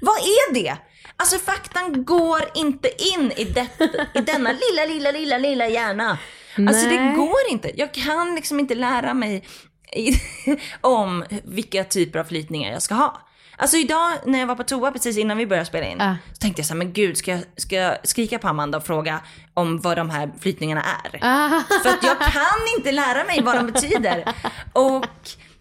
Vad 0.00 0.16
är 0.16 0.54
det? 0.54 0.76
Alltså 1.16 1.38
faktan 1.38 2.04
går 2.04 2.40
inte 2.54 2.88
in 3.02 3.32
i, 3.36 3.44
det, 3.44 3.66
i 4.14 4.20
denna 4.20 4.50
lilla, 4.52 4.84
lilla, 4.88 5.10
lilla, 5.10 5.38
lilla 5.38 5.68
hjärna. 5.68 6.18
Alltså 6.58 6.88
det 6.88 7.00
Nej. 7.00 7.16
går 7.16 7.50
inte. 7.50 7.70
Jag 7.80 7.94
kan 7.94 8.34
liksom 8.34 8.60
inte 8.60 8.74
lära 8.74 9.14
mig 9.14 9.44
om 10.80 11.24
vilka 11.44 11.84
typer 11.84 12.18
av 12.18 12.24
flytningar 12.24 12.72
jag 12.72 12.82
ska 12.82 12.94
ha. 12.94 13.20
Alltså 13.58 13.76
idag 13.76 14.12
när 14.26 14.38
jag 14.38 14.46
var 14.46 14.54
på 14.54 14.62
toa 14.62 14.92
precis 14.92 15.18
innan 15.18 15.36
vi 15.36 15.46
började 15.46 15.66
spela 15.66 15.86
in, 15.86 15.96
Ja. 16.00 16.16
så 16.32 16.40
tänkte 16.40 16.60
jag 16.60 16.66
så 16.66 16.72
här, 16.74 16.78
men 16.78 16.92
gud, 16.92 17.16
ska 17.18 17.30
jag, 17.30 17.40
ska 17.56 17.76
jag 17.76 17.96
skrika 18.08 18.38
på 18.38 18.48
Amanda 18.48 18.78
och 18.78 18.86
fråga 18.86 19.20
om 19.54 19.80
vad 19.80 19.96
de 19.96 20.10
här 20.10 20.30
flytningarna 20.40 20.82
är? 21.04 21.18
Ah. 21.22 21.62
För 21.82 21.90
att 21.90 22.02
jag 22.02 22.18
kan 22.18 22.76
inte 22.78 22.92
lära 22.92 23.24
mig 23.24 23.42
vad 23.42 23.56
de 23.56 23.66
betyder. 23.66 24.24
Och 24.72 25.06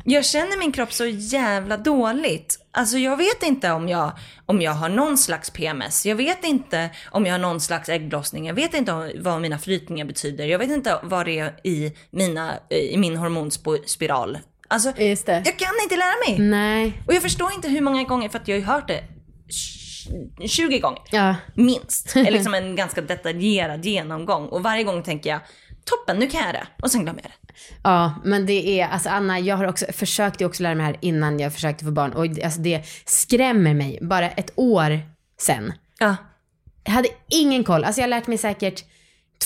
jag 0.05 0.25
känner 0.25 0.57
min 0.57 0.71
kropp 0.71 0.93
så 0.93 1.05
jävla 1.05 1.77
dåligt. 1.77 2.59
Alltså 2.71 2.97
jag 2.97 3.17
vet 3.17 3.43
inte 3.43 3.71
om 3.71 3.89
jag, 3.89 4.11
om 4.45 4.61
jag 4.61 4.71
har 4.71 4.89
någon 4.89 5.17
slags 5.17 5.49
PMS. 5.49 6.05
Jag 6.05 6.15
vet 6.15 6.43
inte 6.43 6.89
om 7.11 7.25
jag 7.25 7.33
har 7.33 7.39
någon 7.39 7.61
slags 7.61 7.89
ägglossning. 7.89 8.45
Jag 8.45 8.53
vet 8.53 8.73
inte 8.73 8.91
om, 8.91 9.11
vad 9.15 9.41
mina 9.41 9.59
flytningar 9.59 10.05
betyder. 10.05 10.45
Jag 10.45 10.59
vet 10.59 10.69
inte 10.69 10.99
vad 11.03 11.25
det 11.25 11.39
är 11.39 11.59
i, 11.63 11.93
mina, 12.11 12.53
i 12.69 12.97
min 12.97 13.15
hormonspiral. 13.17 14.37
Alltså, 14.67 14.93
jag 14.97 15.57
kan 15.57 15.73
inte 15.83 15.95
lära 15.95 16.27
mig. 16.27 16.39
Nej. 16.39 17.03
Och 17.07 17.13
jag 17.13 17.21
förstår 17.21 17.53
inte 17.53 17.69
hur 17.69 17.81
många 17.81 18.03
gånger, 18.03 18.29
för 18.29 18.39
att 18.39 18.47
jag 18.47 18.55
har 18.55 18.59
ju 18.59 18.65
hört 18.65 18.87
det 18.87 19.03
20 20.47 20.79
gånger. 20.79 21.01
Ja. 21.11 21.35
Minst. 21.55 22.13
Det 22.13 22.19
är 22.19 22.31
liksom 22.31 22.53
en 22.53 22.75
ganska 22.75 23.01
detaljerad 23.01 23.85
genomgång. 23.85 24.47
Och 24.47 24.63
varje 24.63 24.83
gång 24.83 25.03
tänker 25.03 25.29
jag, 25.29 25.39
toppen, 25.85 26.19
nu 26.19 26.27
kan 26.27 26.41
jag 26.45 26.53
det. 26.53 26.67
Och 26.81 26.91
sen 26.91 27.03
glömmer 27.03 27.21
jag 27.21 27.31
det. 27.31 27.53
Ja, 27.83 28.21
men 28.23 28.45
det 28.45 28.79
är, 28.81 28.87
alltså 28.87 29.09
Anna, 29.09 29.39
jag 29.39 29.57
har 29.57 29.67
också, 29.67 29.85
försökte 29.93 30.43
ju 30.43 30.47
också 30.47 30.63
lära 30.63 30.75
mig 30.75 30.85
här 30.85 30.97
innan 31.01 31.39
jag 31.39 31.53
försökte 31.53 31.85
få 31.85 31.91
barn 31.91 32.13
och 32.13 32.25
alltså 32.43 32.59
det 32.59 32.83
skrämmer 33.05 33.73
mig. 33.73 33.99
Bara 34.01 34.29
ett 34.29 34.51
år 34.55 34.99
sen. 35.39 35.73
Ja. 35.99 36.15
Jag 36.83 36.91
hade 36.91 37.07
ingen 37.29 37.63
koll. 37.63 37.83
Alltså 37.83 38.01
jag 38.01 38.03
har 38.03 38.09
lärt 38.09 38.27
mig 38.27 38.37
säkert 38.37 38.83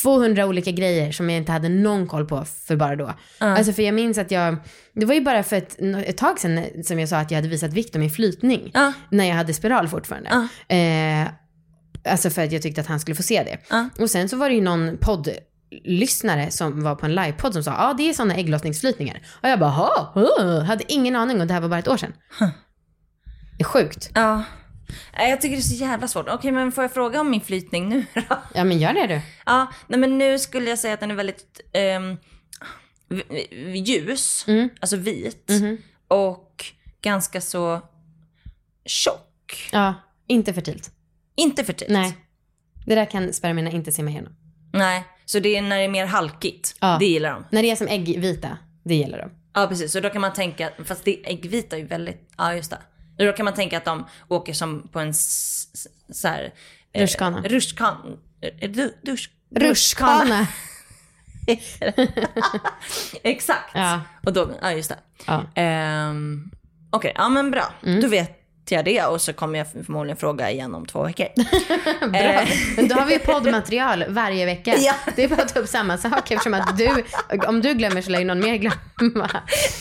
200 0.02 0.46
olika 0.46 0.72
grejer 0.72 1.12
som 1.12 1.30
jag 1.30 1.38
inte 1.38 1.52
hade 1.52 1.70
någon 1.70 2.08
koll 2.08 2.26
på 2.26 2.46
för 2.46 2.76
bara 2.76 2.96
då. 2.96 3.14
Alltså 3.38 3.74
för 3.74 3.84
jag 3.84 3.94
minns 3.94 4.18
att 4.18 4.32
jag, 4.32 4.56
det 4.94 5.06
var 5.06 5.14
ju 5.14 5.22
bara 5.22 5.44
för 5.44 5.56
ett, 5.56 5.80
ett 6.06 6.18
tag 6.18 6.40
sedan 6.40 6.66
som 6.84 7.00
jag 7.00 7.10
sa 7.10 7.18
att 7.18 7.32
jag 7.32 7.38
hade 7.38 7.48
visat 7.48 7.74
vikt 7.74 7.96
om 7.96 8.02
min 8.02 8.12
flytning. 8.12 8.72
Ja. 8.74 8.94
När 9.10 9.26
jag 9.26 9.36
hade 9.36 9.54
spiral 9.54 9.88
fortfarande. 9.88 10.48
Eh, 10.68 11.28
alltså 12.12 12.30
för 12.30 12.44
att 12.44 12.52
jag 12.52 12.62
tyckte 12.62 12.82
att 12.82 12.88
han 12.88 13.00
skulle 13.00 13.16
få 13.16 13.24
se 13.24 13.44
det. 13.44 13.58
Och 14.00 14.10
sen 14.10 14.30
så 14.30 14.38
var 14.38 14.50
det 14.50 14.56
ju 14.56 14.62
någon 14.62 14.98
poddlyssnare 15.70 16.52
som 16.52 16.84
var 16.84 16.96
på 16.96 17.06
en 17.06 17.16
livepodd 17.16 17.54
som 17.54 17.64
sa 17.64 17.72
ja 17.72 17.90
ah, 17.90 17.94
det 17.94 18.10
är 18.10 18.14
sådana 18.14 18.36
ägglossningsflytningar. 18.36 19.22
Och 19.42 19.50
jag 19.50 19.60
bara 19.60 19.70
ha, 19.70 20.14
uh, 20.18 20.64
hade 20.64 20.94
ingen 20.94 21.16
aning 21.16 21.42
och 21.42 21.48
det 21.48 21.54
här 21.54 21.62
var 21.62 21.70
bara 21.70 21.80
ett 21.80 21.88
år 21.88 21.98
sedan. 21.98 22.14
Det 23.58 23.62
är 23.62 23.64
sjukt. 23.64 24.12
Ja. 24.16 24.44
Jag 25.18 25.42
tycker 25.42 25.56
det 25.56 25.62
är 25.62 25.62
så 25.62 25.76
jävla 25.76 26.08
svårt. 26.08 26.30
Okej, 26.30 26.52
men 26.52 26.72
får 26.72 26.84
jag 26.84 26.94
fråga 26.94 27.22
om 27.22 27.32
min 27.32 27.42
flytning 27.42 27.90
nu 27.90 28.06
då? 28.14 28.38
Ja 28.54 28.64
men 28.64 28.78
gör 28.80 28.94
det 28.94 29.08
du. 29.08 29.22
Ja, 29.46 29.68
nej 29.88 30.00
men 30.00 30.18
nu 30.18 30.40
skulle 30.40 30.70
jag 30.70 30.80
säga 30.80 30.94
att 30.94 31.00
den 31.00 31.12
är 31.12 31.16
väldigt 31.16 31.62
v- 33.10 33.78
ljus, 33.78 34.46
alltså 34.80 34.96
vit. 34.96 35.52
Och 36.08 36.66
ganska 37.02 37.42
så 37.42 37.82
tjock. 38.86 39.70
Ja, 39.72 39.94
inte 40.28 40.54
fertilt. 40.54 40.92
Inte 41.36 41.64
för 41.64 41.74
tidigt. 41.74 41.94
Nej. 41.94 42.18
Det 42.86 42.96
där 42.96 43.06
kan 43.06 43.34
spermierna 43.34 43.70
inte 43.72 43.92
simma 43.92 44.10
igenom. 44.10 44.36
Nej, 44.74 45.06
så 45.30 45.40
det 45.40 45.58
är 45.58 45.62
när 45.62 45.78
det 45.78 45.84
är 45.84 45.90
mer 45.90 46.06
halkigt. 46.06 46.76
Ja. 46.82 46.98
Det 47.00 47.06
gillar 47.06 47.32
de. 47.34 47.46
När 47.52 47.62
det 47.62 47.72
är 47.72 47.76
som 47.76 47.88
äggvita, 47.88 48.58
det 48.84 48.96
gäller 48.96 49.18
de. 49.18 49.32
Ja, 49.54 49.68
precis. 49.68 49.92
Så 49.92 50.00
då 50.00 50.10
kan 50.10 50.22
man 50.22 50.34
tänka, 50.34 50.70
fast 50.86 51.06
det, 51.06 51.30
äggvita 51.30 51.76
är 51.76 51.80
ju 51.80 51.86
väldigt, 51.88 52.30
ja 52.38 52.54
just 52.56 52.72
det. 53.18 53.26
Då 53.26 53.32
kan 53.34 53.46
man 53.46 53.54
tänka 53.54 53.78
att 53.78 53.86
de 53.86 54.06
åker 54.28 54.54
som 54.54 54.88
på 54.92 55.00
en 55.00 55.14
så 55.14 56.28
här... 56.28 56.54
eh, 56.94 57.02
Rutschkana. 57.02 57.42
Rutschkan... 57.42 58.18
eh, 58.42 58.70
du- 58.70 58.94
dusch- 59.04 59.30
Rutschkana. 59.56 60.48
Exakt. 63.24 63.72
Ja. 63.74 64.02
Och 64.26 64.34
då, 64.34 64.52
ja 64.62 64.72
just 64.72 64.90
det. 64.90 64.98
Ja. 65.28 65.44
Ehm, 65.56 66.52
Okej, 66.92 67.14
ja 67.16 67.30
men 67.30 67.52
bra. 67.52 67.74
Då 68.02 68.08
vet 68.08 68.39
jag 68.76 68.86
det 68.86 69.04
och 69.04 69.22
så 69.22 69.34
kommer 69.34 69.60
jag 69.60 69.68
förmodligen 69.86 70.18
fråga 70.18 70.52
igen 70.52 70.76
om 70.76 70.86
två 70.86 71.04
veckor. 71.04 71.28
Bra. 72.10 72.46
Men 72.76 72.88
då 72.88 72.96
har 72.96 73.06
vi 73.06 73.20
poddmaterial 73.20 74.06
varje 74.08 74.46
vecka. 74.46 74.76
Ja. 74.78 74.94
Det 75.16 75.24
är 75.24 75.28
bara 75.28 75.42
att 75.42 75.54
ta 75.54 75.60
upp 75.60 75.70
samma 75.70 75.98
sak 75.98 76.32
eftersom 76.32 76.54
att 76.54 76.78
du, 76.78 77.04
om 77.48 77.62
du 77.62 77.74
glömmer 77.74 78.02
så 78.02 78.12
lär 78.12 78.20
ju 78.20 78.26
någon 78.26 78.40
mer 78.40 78.56
glömma. 78.56 79.30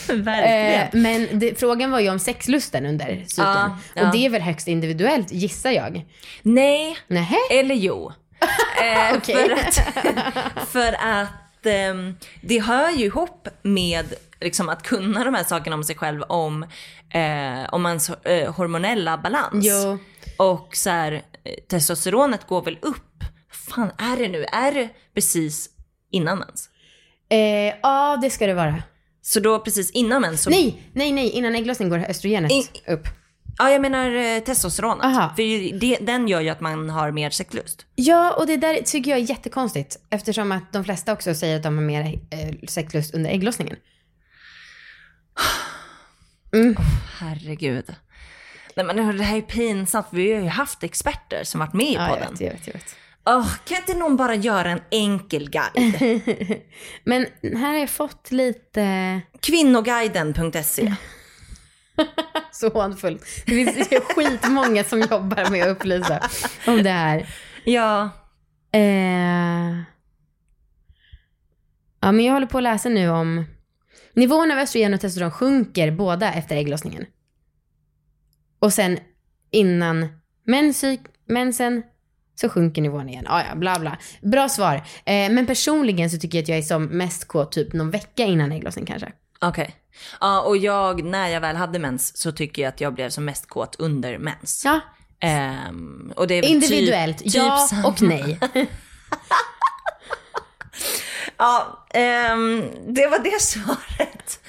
Verkligen. 0.09 0.81
Eh, 0.81 0.89
men 0.93 1.39
det, 1.39 1.61
frågan 1.61 1.91
var 1.91 2.01
ju 2.01 2.11
om 2.11 2.19
sexlusten 2.19 2.87
under 2.87 3.07
cykeln. 3.07 3.47
Ja, 3.49 3.79
ja. 3.95 4.07
Och 4.07 4.13
det 4.13 4.27
är 4.27 4.31
väl 4.31 4.43
högst 4.43 4.69
individuellt 4.69 5.33
gissar 5.33 5.71
jag. 5.71 6.05
Nej, 6.43 6.99
Nähä? 7.07 7.37
eller 7.51 7.75
jo. 7.75 8.13
Eh, 8.83 9.17
Okej. 9.17 9.35
För 9.35 9.53
att, 9.53 10.69
för 10.69 10.93
att 10.93 11.29
ehm, 11.69 12.15
det 12.41 12.59
hör 12.61 12.91
ju 12.91 13.05
ihop 13.05 13.49
med 13.63 14.15
liksom, 14.41 14.69
att 14.69 14.83
kunna 14.83 15.25
de 15.25 15.35
här 15.35 15.45
sakerna 15.45 15.77
om 15.77 15.85
sig 15.85 15.97
själv 15.97 16.23
om, 16.23 16.63
eh, 17.15 17.69
om 17.75 17.87
ens 17.87 18.11
eh, 18.11 18.55
hormonella 18.55 19.19
balans. 19.19 19.67
Jo. 19.67 19.99
Och 20.37 20.77
så 20.77 20.91
här, 20.91 21.13
eh, 21.13 21.21
testosteronet 21.71 22.47
går 22.47 22.63
väl 22.63 22.79
upp. 22.83 23.25
fan 23.71 23.91
är 23.99 24.17
det 24.17 24.29
nu? 24.29 24.45
Är 24.45 24.73
det 24.73 24.89
precis 25.15 25.71
innan 26.13 26.39
mens? 26.39 26.71
Eh, 27.31 27.75
ja, 27.83 28.19
det 28.23 28.31
ska 28.31 28.47
det 28.47 28.55
vara. 28.55 28.83
Så 29.23 29.41
då 29.41 29.59
precis 29.59 29.91
innan 29.91 30.23
mens 30.23 30.43
så... 30.43 30.51
Nej, 30.51 30.83
nej, 30.93 31.13
nej. 31.13 31.31
Innan 31.31 31.55
ägglossning 31.55 31.89
går 31.89 31.99
östrogenet 31.99 32.53
I- 32.53 32.93
upp. 32.93 33.09
Ja, 33.59 33.71
jag 33.71 33.81
menar 33.81 34.11
eh, 34.11 34.41
testosteronet. 34.41 35.05
Aha. 35.05 35.33
För 35.37 35.79
det, 35.81 35.99
den 36.01 36.29
gör 36.29 36.41
ju 36.41 36.49
att 36.49 36.61
man 36.61 36.91
har 36.91 37.11
mer 37.11 37.31
sexlust. 37.31 37.87
Ja, 37.95 38.35
och 38.35 38.47
det 38.47 38.57
där 38.57 38.75
tycker 38.83 39.11
jag 39.11 39.21
är 39.21 39.25
jättekonstigt. 39.31 39.97
Eftersom 40.11 40.53
att 40.53 40.73
de 40.73 40.85
flesta 40.85 41.13
också 41.13 41.35
säger 41.35 41.57
att 41.57 41.63
de 41.63 41.75
har 41.79 41.85
mer 41.85 42.21
eh, 42.31 42.69
sexlust 42.69 43.15
under 43.15 43.31
ägglossningen. 43.31 43.77
Herregud. 47.21 47.95
Nej 48.77 48.87
men 48.87 48.97
det 49.17 49.23
här 49.25 49.37
är 49.37 49.41
pinsamt, 49.41 50.07
vi 50.11 50.33
har 50.33 50.41
ju 50.43 50.49
haft 50.49 50.83
experter 50.83 51.45
som 51.45 51.61
varit 51.61 51.73
med 51.73 51.87
i 51.87 51.95
Ja, 51.95 52.09
jag 52.09 52.19
podden. 52.19 52.31
vet, 52.33 52.41
jag 52.41 52.53
vet, 52.53 52.67
jag 52.67 52.75
vet. 52.75 52.97
Åh, 53.27 53.55
kan 53.65 53.77
inte 53.77 53.95
någon 53.95 54.17
bara 54.17 54.35
göra 54.35 54.71
en 54.71 54.81
enkel 54.91 55.51
guide? 55.51 56.23
Men 57.05 57.27
här 57.43 57.69
har 57.73 57.79
jag 57.79 57.91
fått 57.91 58.31
lite 58.33 59.21
Kvinnoguiden.se. 59.41 60.95
så 62.53 62.69
hånfullt. 62.69 63.25
Det 63.47 63.53
finns 63.53 63.89
skitmånga 63.89 64.85
som 64.85 65.01
jobbar 65.01 65.51
med 65.51 65.63
att 65.63 65.69
upplysa 65.69 66.29
om 66.67 66.83
det 66.83 66.91
här. 66.91 67.29
Ja. 67.65 68.11
Eh... 68.73 69.83
Ja, 72.01 72.13
men 72.13 72.25
jag 72.25 72.33
håller 72.33 72.47
på 72.47 72.59
att 72.59 72.65
läsa 72.65 72.89
nu 72.89 73.09
om 73.09 73.45
nivån 74.13 74.51
av 74.51 74.59
östrogen 74.59 74.95
och 74.95 75.01
testosteron 75.01 75.31
sjunker 75.31 75.91
båda 75.91 76.33
efter 76.33 76.57
ägglossningen. 76.57 77.07
Och 78.59 78.73
sen 78.73 78.99
innan 79.51 80.09
mensyk, 80.45 81.01
mensen 81.27 81.83
så 82.35 82.49
sjunker 82.49 82.83
nivån 82.83 83.09
igen. 83.09 83.27
Ah, 83.29 83.43
ja, 83.49 83.55
bla 83.55 83.79
bla. 83.79 83.99
Bra 84.23 84.49
svar. 84.49 84.75
Eh, 85.05 85.31
men 85.33 85.47
personligen 85.47 86.11
så 86.11 86.19
tycker 86.19 86.39
jag 86.39 86.43
att 86.43 86.49
jag 86.49 86.59
är 86.59 86.63
som 86.63 86.85
mest 86.85 87.25
kåt 87.29 87.53
typ 87.53 87.73
någon 87.73 87.91
vecka 87.91 88.25
innan 88.25 88.53
ägglossning 88.53 88.87
kanske. 88.87 89.13
Okej. 89.41 89.77
Ja, 90.21 90.41
och 90.41 90.57
jag, 90.57 91.05
när 91.05 91.29
jag 91.29 91.41
väl 91.41 91.57
hade 91.57 91.79
mens 91.79 92.17
så 92.17 92.33
tycker 92.33 92.63
jag 92.63 92.69
att 92.69 92.81
jag 92.81 92.95
blev 92.95 93.11
som 93.11 93.25
mest 93.25 93.49
kåt 93.49 93.77
under 93.79 94.19
mens. 94.19 94.63
Ja, 94.65 94.81
Ehm, 95.21 96.13
och 96.17 96.27
det 96.27 96.35
är 96.35 96.45
individuellt. 96.45 97.19
Typ, 97.19 97.35
ja 97.35 97.69
typ 97.71 97.85
och 97.85 98.03
nej. 98.03 98.39
Ja, 101.41 101.87
ehm, 101.91 102.65
det 102.89 103.07
var 103.07 103.19
det 103.19 103.41
svaret. 103.43 104.41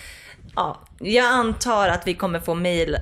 Ja, 0.56 0.82
jag 1.00 1.26
antar 1.26 1.88
att 1.88 2.08
vi 2.08 2.14
kommer 2.14 2.40
få 2.40 2.56
mejl 2.56 2.98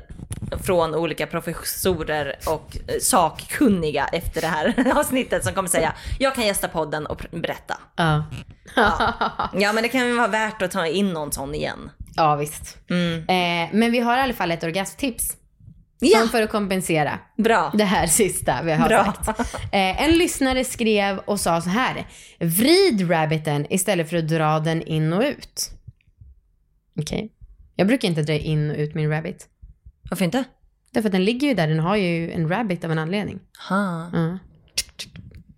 från 0.63 0.95
olika 0.95 1.27
professorer 1.27 2.35
och 2.47 2.77
eh, 2.87 2.95
sakkunniga 3.01 4.07
efter 4.07 4.41
det 4.41 4.47
här 4.47 4.91
avsnittet 4.99 5.43
som 5.43 5.53
kommer 5.53 5.69
säga 5.69 5.93
jag 6.19 6.35
kan 6.35 6.45
gästa 6.45 6.67
podden 6.67 7.05
och 7.05 7.25
berätta. 7.31 7.77
ja. 7.95 8.25
Ja 9.53 9.73
men 9.73 9.83
det 9.83 9.89
kan 9.89 10.17
vara 10.17 10.27
värt 10.27 10.61
att 10.61 10.71
ta 10.71 10.87
in 10.87 11.13
någon 11.13 11.31
sån 11.31 11.55
igen. 11.55 11.89
ja, 12.15 12.35
visst. 12.35 12.77
Eh, 12.89 13.69
men 13.73 13.91
vi 13.91 13.99
har 13.99 14.17
i 14.17 14.21
alla 14.21 14.33
fall 14.33 14.51
ett 14.51 14.63
orgasmtips. 14.63 15.37
Ja, 15.99 16.19
Som 16.19 16.29
för 16.29 16.41
att 16.41 16.49
kompensera 16.49 17.19
bra. 17.37 17.71
det 17.73 17.83
här 17.83 18.07
sista 18.07 18.63
vi 18.63 18.71
har 18.73 18.87
Bra. 18.89 19.13
sagt. 19.25 19.39
Eh, 19.71 20.03
en 20.03 20.11
lyssnare 20.11 20.63
skrev 20.63 21.17
och 21.17 21.39
sa 21.39 21.61
så 21.61 21.69
här. 21.69 22.07
Vrid 22.39 23.11
rabbiten 23.11 23.65
istället 23.69 24.09
för 24.09 24.17
att 24.17 24.27
dra 24.27 24.59
den 24.59 24.81
in 24.81 25.13
och 25.13 25.21
ut. 25.23 25.71
Okej. 26.99 27.31
Jag 27.75 27.87
brukar 27.87 28.07
inte 28.07 28.21
dra 28.21 28.33
in 28.33 28.71
och 28.71 28.77
ut 28.77 28.95
min 28.95 29.09
rabbit. 29.09 29.47
Varför 30.09 30.25
inte? 30.25 30.43
Därför 30.91 31.09
att 31.09 31.13
den 31.13 31.25
ligger 31.25 31.47
ju 31.47 31.53
där, 31.53 31.67
den 31.67 31.79
har 31.79 31.95
ju 31.95 32.31
en 32.31 32.49
rabbit 32.49 32.83
av 32.85 32.91
en 32.91 32.99
anledning. 32.99 33.39
Ha. 33.69 34.09
Ja. 34.13 34.37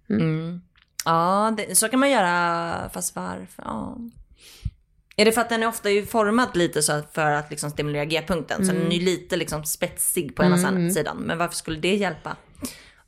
Mm. 0.09 0.61
Ja, 1.05 1.53
det, 1.57 1.75
så 1.77 1.89
kan 1.89 1.99
man 1.99 2.09
göra, 2.11 2.89
fast 2.93 3.15
varför? 3.15 3.63
Ja. 3.63 3.97
Är 5.15 5.25
det 5.25 5.31
för 5.31 5.41
att 5.41 5.49
den 5.49 5.63
är 5.63 5.67
ofta 5.67 5.89
ju 5.89 6.05
formad 6.05 6.57
lite 6.57 6.81
så 6.83 7.01
för 7.13 7.31
att 7.31 7.49
liksom 7.49 7.69
stimulera 7.69 8.05
G-punkten? 8.05 8.65
Så 8.65 8.71
den 8.73 8.87
är 8.91 8.95
ju 8.95 9.05
lite 9.05 9.37
liksom 9.37 9.63
spetsig 9.65 10.35
på 10.35 10.43
ena 10.43 10.89
sidan. 10.91 11.17
Men 11.17 11.37
varför 11.37 11.55
skulle 11.55 11.79
det 11.79 11.95
hjälpa? 11.95 12.35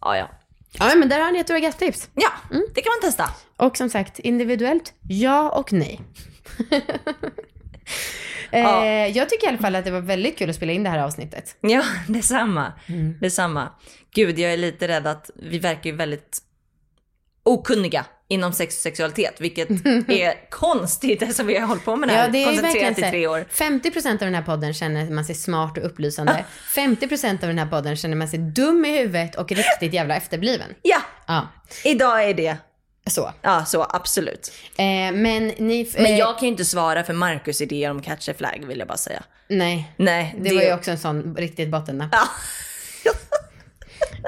Ja, 0.01 0.17
ja. 0.17 0.29
Ja, 0.71 0.95
men 0.95 1.09
där 1.09 1.19
har 1.19 1.31
ni 1.31 1.39
ett 1.39 1.49
orgasmtips. 1.49 2.09
Ja, 2.13 2.29
Mm. 2.51 2.65
det 2.75 2.81
kan 2.81 2.91
man 3.01 3.09
testa. 3.09 3.29
Och 3.57 3.77
som 3.77 3.89
sagt, 3.89 4.19
individuellt, 4.19 4.93
ja 5.01 5.49
och 5.49 5.73
nej. 5.73 6.01
Ja. 8.51 8.85
eh, 8.85 9.17
jag 9.17 9.29
tycker 9.29 9.45
i 9.45 9.49
alla 9.49 9.57
fall 9.57 9.75
att 9.75 9.85
det 9.85 9.91
var 9.91 10.01
väldigt 10.01 10.37
kul 10.37 10.49
att 10.49 10.55
spela 10.55 10.71
in 10.71 10.83
det 10.83 10.89
här 10.89 10.99
avsnittet. 10.99 11.55
Ja, 11.61 11.83
detsamma. 12.07 12.73
Mm. 12.87 13.17
Detsamma. 13.21 13.69
Gud, 14.13 14.39
jag 14.39 14.53
är 14.53 14.57
lite 14.57 14.87
rädd 14.87 15.07
att 15.07 15.29
vi 15.35 15.59
verkar 15.59 15.89
ju 15.89 15.95
väldigt 15.95 16.41
okunniga 17.43 18.05
inom 18.27 18.53
sex 18.53 18.75
och 18.75 18.81
sexualitet, 18.81 19.41
vilket 19.41 19.69
är 20.09 20.49
konstigt 20.49 21.21
eftersom 21.21 21.47
vi 21.47 21.57
har 21.57 21.67
hållit 21.67 21.85
på 21.85 21.95
med 21.95 22.09
det 22.09 22.13
här 22.13 22.25
Ja, 22.25 22.31
det 22.31 22.43
är 22.43 22.45
koncentrerat 22.45 22.99
i 22.99 23.01
tre 23.01 23.27
år. 23.27 23.45
50% 23.51 24.11
av 24.11 24.17
den 24.17 24.35
här 24.35 24.41
podden 24.41 24.73
känner 24.73 25.09
man 25.09 25.25
sig 25.25 25.35
smart 25.35 25.77
och 25.77 25.85
upplysande. 25.85 26.45
50% 26.75 27.31
av 27.31 27.39
den 27.39 27.59
här 27.59 27.65
podden 27.65 27.95
känner 27.95 28.15
man 28.15 28.27
sig 28.27 28.39
dum 28.39 28.85
i 28.85 28.97
huvudet 28.97 29.35
och 29.35 29.51
riktigt 29.51 29.93
jävla 29.93 30.15
efterbliven. 30.15 30.67
Ja, 30.81 31.01
Ja, 31.27 31.47
idag 31.83 32.23
är 32.29 32.33
det. 32.33 32.57
Så. 33.11 33.33
Ja, 33.41 33.65
så 33.65 33.87
absolut. 33.89 34.51
Eh, 34.77 34.85
men 35.13 35.47
ni... 35.47 35.91
Men 35.95 36.05
eh, 36.05 36.17
jag 36.17 36.37
kan 36.37 36.41
ju 36.41 36.47
inte 36.51 36.65
svara 36.65 37.03
för 37.03 37.13
Marcus 37.13 37.61
idéer 37.61 37.91
om 37.91 38.01
catch 38.01 38.29
a 38.29 38.33
flag 38.37 38.63
vill 38.67 38.79
jag 38.79 38.87
bara 38.87 38.97
säga. 38.97 39.23
Nej, 39.47 39.93
Nej, 39.97 40.35
det, 40.39 40.55
var 40.55 40.61
ju 40.61 40.73
också 40.73 40.91
en 40.91 40.99
sån 40.99 41.35
riktigt 41.37 41.69
bottennapp. 41.69 42.09
Ja. 42.13 42.23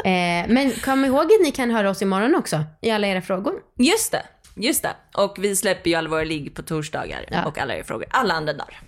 Eh, 0.05 0.47
men 0.47 0.71
kom 0.71 1.05
ihåg 1.05 1.25
att 1.25 1.41
ni 1.43 1.51
kan 1.51 1.71
höra 1.71 1.89
oss 1.89 2.01
imorgon 2.01 2.35
också 2.35 2.63
i 2.81 2.91
alla 2.91 3.07
era 3.07 3.21
frågor. 3.21 3.53
Just 3.77 4.11
det, 4.11 4.23
just 4.55 4.83
det. 4.83 4.95
Och 5.13 5.35
vi 5.39 5.55
släpper 5.55 5.89
ju 5.89 5.95
alla 5.95 6.09
våra 6.09 6.23
ligg 6.23 6.55
på 6.55 6.61
torsdagar 6.61 7.25
Ja. 7.31 7.45
och 7.45 7.57
alla 7.57 7.75
era 7.75 7.83
frågor 7.83 8.07
alla 8.11 8.33
andra 8.33 8.53
dagar. 8.53 8.81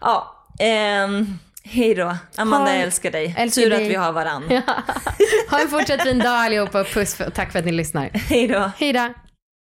Ja, 0.00 0.46
ehm, 0.58 1.38
hej 1.62 1.94
då. 1.94 2.16
Amanda, 2.36 2.66
Ha- 2.70 2.74
jag 2.74 2.82
älskar 2.82 3.10
dig. 3.10 3.34
älskar 3.38 3.62
Tur 3.62 3.70
dig. 3.70 3.84
att 3.84 3.90
vi 3.90 3.94
har 3.94 4.12
varann. 4.12 4.44
Ha 5.50 5.60
en 5.60 5.68
fortsatt 5.68 6.02
fin 6.02 6.18
dag 6.18 6.32
allihopa 6.32 6.84
puss 6.84 7.20
och 7.20 7.34
tack 7.34 7.52
för 7.52 7.58
att 7.58 7.64
ni 7.64 7.72
lyssnar. 7.72 8.10
Hej 8.14 8.48
då. 8.48 8.70
Hej 8.78 8.92
då! 8.92 9.08